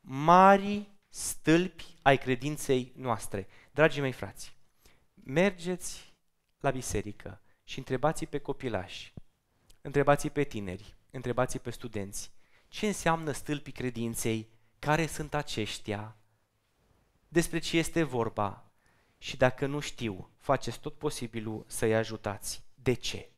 Mari 0.01 0.89
stâlpi 1.09 1.85
ai 2.03 2.19
credinței 2.19 2.93
noastre. 2.97 3.47
Dragii 3.71 4.01
mei 4.01 4.13
frați, 4.13 4.57
mergeți 5.15 6.15
la 6.61 6.71
biserică 6.71 7.41
și 7.65 7.79
întrebați 7.79 8.25
pe 8.25 8.39
copilași, 8.39 9.13
întrebați 9.81 10.29
pe 10.29 10.43
tineri, 10.43 10.97
întrebați 11.11 11.59
pe 11.59 11.71
studenți, 11.71 12.33
ce 12.69 12.87
înseamnă 12.87 13.33
stâlpii 13.33 13.73
credinței, 13.73 14.49
care 14.79 15.07
sunt 15.07 15.35
aceștia, 15.35 16.17
despre 17.35 17.59
ce 17.59 17.77
este 17.77 18.03
vorba 18.03 18.65
și 19.19 19.37
dacă 19.37 19.67
nu 19.67 19.81
știu, 19.81 20.31
faceți 20.39 20.81
tot 20.81 20.95
posibilul 20.95 21.65
să-i 21.67 21.95
ajutați. 21.95 22.63
De 22.75 22.93
ce? 22.93 23.31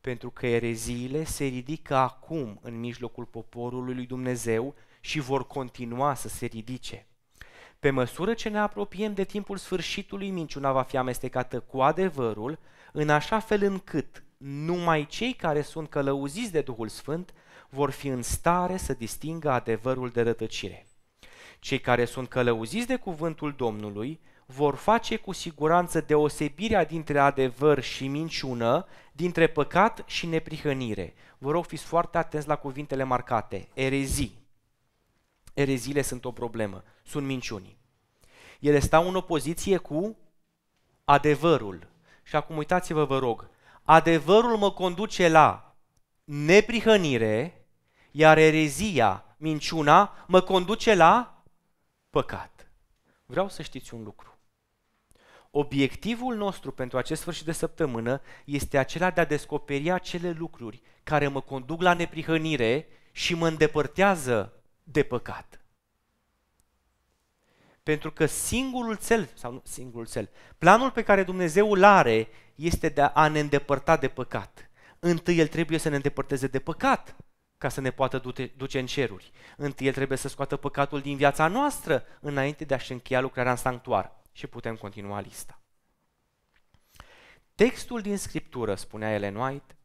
Pentru 0.00 0.30
că 0.30 0.46
ereziile 0.46 1.24
se 1.24 1.44
ridică 1.44 1.96
acum 1.96 2.58
în 2.62 2.78
mijlocul 2.78 3.24
poporului 3.24 3.94
lui 3.94 4.06
Dumnezeu 4.06 4.74
și 5.00 5.18
vor 5.18 5.46
continua 5.46 6.14
să 6.14 6.28
se 6.28 6.46
ridice. 6.46 7.06
Pe 7.78 7.90
măsură 7.90 8.34
ce 8.34 8.48
ne 8.48 8.58
apropiem 8.58 9.14
de 9.14 9.24
timpul 9.24 9.56
sfârșitului, 9.56 10.30
minciuna 10.30 10.72
va 10.72 10.82
fi 10.82 10.96
amestecată 10.96 11.60
cu 11.60 11.80
adevărul, 11.80 12.58
în 12.92 13.08
așa 13.08 13.38
fel 13.38 13.62
încât 13.62 14.24
numai 14.36 15.06
cei 15.06 15.32
care 15.32 15.62
sunt 15.62 15.88
călăuziți 15.88 16.52
de 16.52 16.60
Duhul 16.60 16.88
Sfânt 16.88 17.34
vor 17.68 17.90
fi 17.90 18.08
în 18.08 18.22
stare 18.22 18.76
să 18.76 18.92
distingă 18.92 19.50
adevărul 19.50 20.08
de 20.08 20.22
rătăcire. 20.22 20.89
Cei 21.60 21.78
care 21.78 22.04
sunt 22.04 22.28
călăuziți 22.28 22.86
de 22.86 22.96
cuvântul 22.96 23.54
Domnului 23.56 24.20
vor 24.46 24.74
face 24.74 25.16
cu 25.16 25.32
siguranță 25.32 26.00
deosebirea 26.00 26.84
dintre 26.84 27.18
adevăr 27.18 27.80
și 27.80 28.08
minciună, 28.08 28.86
dintre 29.12 29.46
păcat 29.46 30.02
și 30.06 30.26
neprihănire. 30.26 31.14
Vă 31.38 31.50
rog, 31.50 31.64
fiți 31.64 31.84
foarte 31.84 32.18
atenți 32.18 32.48
la 32.48 32.56
cuvintele 32.56 33.02
marcate. 33.02 33.68
Erezii. 33.74 34.38
Ereziile 35.54 36.02
sunt 36.02 36.24
o 36.24 36.32
problemă, 36.32 36.84
sunt 37.02 37.26
minciuni. 37.26 37.76
Ele 38.60 38.78
stau 38.78 39.08
în 39.08 39.14
opoziție 39.14 39.76
cu 39.76 40.16
adevărul. 41.04 41.88
Și 42.22 42.36
acum 42.36 42.56
uitați-vă, 42.56 43.04
vă 43.04 43.18
rog, 43.18 43.48
adevărul 43.82 44.56
mă 44.56 44.72
conduce 44.72 45.28
la 45.28 45.74
neprihănire, 46.24 47.66
iar 48.10 48.38
erezia, 48.38 49.24
minciuna, 49.36 50.24
mă 50.26 50.40
conduce 50.40 50.94
la 50.94 51.39
păcat. 52.10 52.70
Vreau 53.26 53.48
să 53.48 53.62
știți 53.62 53.94
un 53.94 54.02
lucru. 54.02 54.38
Obiectivul 55.50 56.36
nostru 56.36 56.72
pentru 56.72 56.98
acest 56.98 57.20
sfârșit 57.20 57.44
de 57.44 57.52
săptămână 57.52 58.20
este 58.44 58.78
acela 58.78 59.10
de 59.10 59.20
a 59.20 59.24
descoperi 59.24 59.90
acele 59.90 60.30
lucruri 60.30 60.82
care 61.02 61.28
mă 61.28 61.40
conduc 61.40 61.82
la 61.82 61.94
neprihănire 61.94 62.86
și 63.12 63.34
mă 63.34 63.48
îndepărtează 63.48 64.52
de 64.82 65.02
păcat. 65.02 65.60
Pentru 67.82 68.12
că 68.12 68.26
singurul 68.26 68.96
cel, 68.96 69.28
sau 69.34 69.52
nu 69.52 69.62
singurul 69.64 70.06
cel, 70.06 70.30
planul 70.58 70.90
pe 70.90 71.02
care 71.02 71.22
Dumnezeu 71.22 71.72
îl 71.72 71.84
are 71.84 72.28
este 72.54 72.88
de 72.88 73.02
a 73.02 73.28
ne 73.28 73.40
îndepărta 73.40 73.96
de 73.96 74.08
păcat. 74.08 74.70
Întâi 74.98 75.38
El 75.38 75.46
trebuie 75.46 75.78
să 75.78 75.88
ne 75.88 75.96
îndepărteze 75.96 76.46
de 76.46 76.58
păcat 76.58 77.16
ca 77.60 77.68
să 77.68 77.80
ne 77.80 77.90
poată 77.90 78.18
duce, 78.18 78.52
duce 78.56 78.78
în 78.78 78.86
ceruri. 78.86 79.32
Întâi 79.56 79.86
El 79.86 79.92
trebuie 79.92 80.18
să 80.18 80.28
scoată 80.28 80.56
păcatul 80.56 81.00
din 81.00 81.16
viața 81.16 81.46
noastră 81.46 82.04
înainte 82.20 82.64
de 82.64 82.74
a-și 82.74 82.92
încheia 82.92 83.20
lucrarea 83.20 83.50
în 83.50 83.56
sanctuar. 83.56 84.12
Și 84.32 84.46
putem 84.46 84.76
continua 84.76 85.20
lista. 85.20 85.60
Textul 87.54 88.00
din 88.00 88.16
Scriptură, 88.16 88.74
spunea 88.74 89.12
Ellen 89.12 89.36
White, 89.36 89.76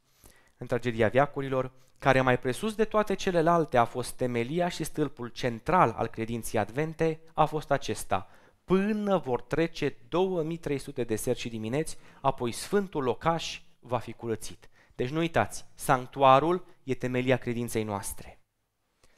în 0.57 0.67
tragedia 0.67 1.07
viacurilor, 1.07 1.71
care 1.99 2.21
mai 2.21 2.39
presus 2.39 2.75
de 2.75 2.85
toate 2.85 3.13
celelalte 3.13 3.77
a 3.77 3.85
fost 3.85 4.13
temelia 4.13 4.69
și 4.69 4.83
stâlpul 4.83 5.27
central 5.27 5.93
al 5.97 6.07
credinței 6.07 6.59
advente, 6.59 7.19
a 7.33 7.45
fost 7.45 7.71
acesta. 7.71 8.29
Până 8.63 9.17
vor 9.17 9.41
trece 9.41 9.95
2300 10.09 11.03
de 11.03 11.15
seri 11.15 11.39
și 11.39 11.49
dimineți, 11.49 11.97
apoi 12.21 12.51
sfântul 12.51 13.03
locaș 13.03 13.61
va 13.79 13.97
fi 13.97 14.13
curățit. 14.13 14.69
Deci 14.95 15.09
nu 15.09 15.19
uitați, 15.19 15.65
sanctuarul 15.73 16.65
e 16.85 16.95
temelia 16.95 17.37
credinței 17.37 17.83
noastre. 17.83 18.39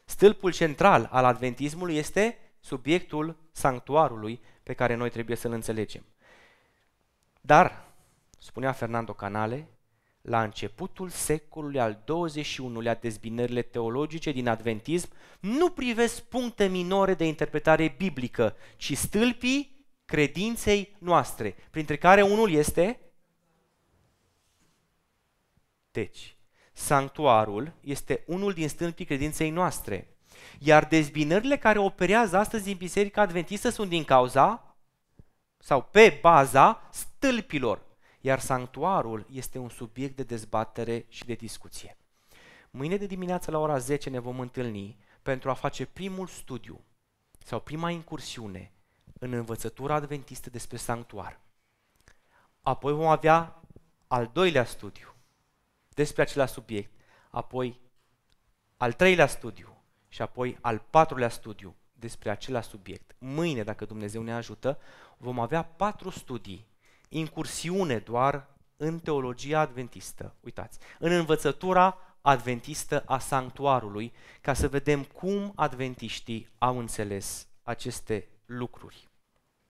Stâlpul 0.05 0.51
central 0.51 1.07
al 1.11 1.25
adventismului 1.25 1.95
este 1.95 2.37
subiectul 2.59 3.37
sanctuarului 3.51 4.41
pe 4.63 4.73
care 4.73 4.95
noi 4.95 5.09
trebuie 5.09 5.35
să-l 5.35 5.51
înțelegem. 5.51 6.05
Dar, 7.41 7.93
spunea 8.39 8.71
Fernando 8.71 9.13
Canale, 9.13 9.67
la 10.21 10.43
începutul 10.43 11.09
secolului 11.09 11.79
al 11.79 12.03
XXI-lea 12.05 12.95
dezbinările 12.95 13.61
teologice 13.61 14.31
din 14.31 14.47
adventism 14.47 15.09
nu 15.39 15.69
privesc 15.69 16.21
puncte 16.21 16.67
minore 16.67 17.13
de 17.13 17.25
interpretare 17.25 17.95
biblică, 17.97 18.55
ci 18.77 18.97
stâlpii 18.97 19.85
credinței 20.05 20.95
noastre, 20.99 21.55
printre 21.69 21.97
care 21.97 22.21
unul 22.21 22.51
este 22.51 22.99
deci, 25.91 26.36
sanctuarul 26.77 27.73
este 27.81 28.23
unul 28.25 28.53
din 28.53 28.69
stâlpii 28.69 29.05
credinței 29.05 29.49
noastre. 29.49 30.17
Iar 30.59 30.85
dezbinările 30.85 31.57
care 31.57 31.79
operează 31.79 32.37
astăzi 32.37 32.71
în 32.71 32.77
Biserica 32.77 33.21
Adventistă 33.21 33.69
sunt 33.69 33.89
din 33.89 34.03
cauza 34.03 34.75
sau 35.57 35.81
pe 35.81 36.19
baza 36.21 36.87
stâlpilor 36.91 37.85
iar 38.21 38.39
sanctuarul 38.39 39.25
este 39.31 39.57
un 39.57 39.69
subiect 39.69 40.15
de 40.15 40.23
dezbatere 40.23 41.05
și 41.09 41.25
de 41.25 41.33
discuție. 41.33 41.97
Mâine 42.69 42.97
de 42.97 43.05
dimineață 43.05 43.51
la 43.51 43.57
ora 43.57 43.77
10 43.77 44.09
ne 44.09 44.19
vom 44.19 44.39
întâlni 44.39 44.97
pentru 45.21 45.49
a 45.49 45.53
face 45.53 45.85
primul 45.85 46.27
studiu 46.27 46.81
sau 47.45 47.59
prima 47.59 47.89
incursiune 47.89 48.71
în 49.19 49.33
învățătura 49.33 49.93
adventistă 49.93 50.49
despre 50.49 50.77
sanctuar. 50.77 51.39
Apoi 52.61 52.93
vom 52.93 53.07
avea 53.07 53.61
al 54.07 54.29
doilea 54.33 54.65
studiu 54.65 55.16
despre 55.97 56.21
același 56.21 56.53
subiect, 56.53 56.91
apoi 57.29 57.79
al 58.77 58.93
treilea 58.93 59.27
studiu 59.27 59.81
și 60.07 60.21
apoi 60.21 60.57
al 60.61 60.83
patrulea 60.89 61.29
studiu 61.29 61.75
despre 61.93 62.29
același 62.29 62.69
subiect. 62.69 63.15
Mâine, 63.17 63.63
dacă 63.63 63.85
Dumnezeu 63.85 64.21
ne 64.21 64.33
ajută, 64.33 64.79
vom 65.17 65.39
avea 65.39 65.63
patru 65.63 66.09
studii 66.09 66.67
incursiune 67.09 67.97
doar 67.99 68.47
în 68.77 68.99
teologia 68.99 69.59
adventistă, 69.59 70.35
uitați, 70.39 70.79
în 70.99 71.11
învățătura 71.11 71.97
adventistă 72.21 73.03
a 73.05 73.19
sanctuarului, 73.19 74.13
ca 74.41 74.53
să 74.53 74.67
vedem 74.67 75.03
cum 75.03 75.51
adventiștii 75.55 76.49
au 76.57 76.77
înțeles 76.77 77.47
aceste 77.63 78.27
lucruri. 78.45 79.06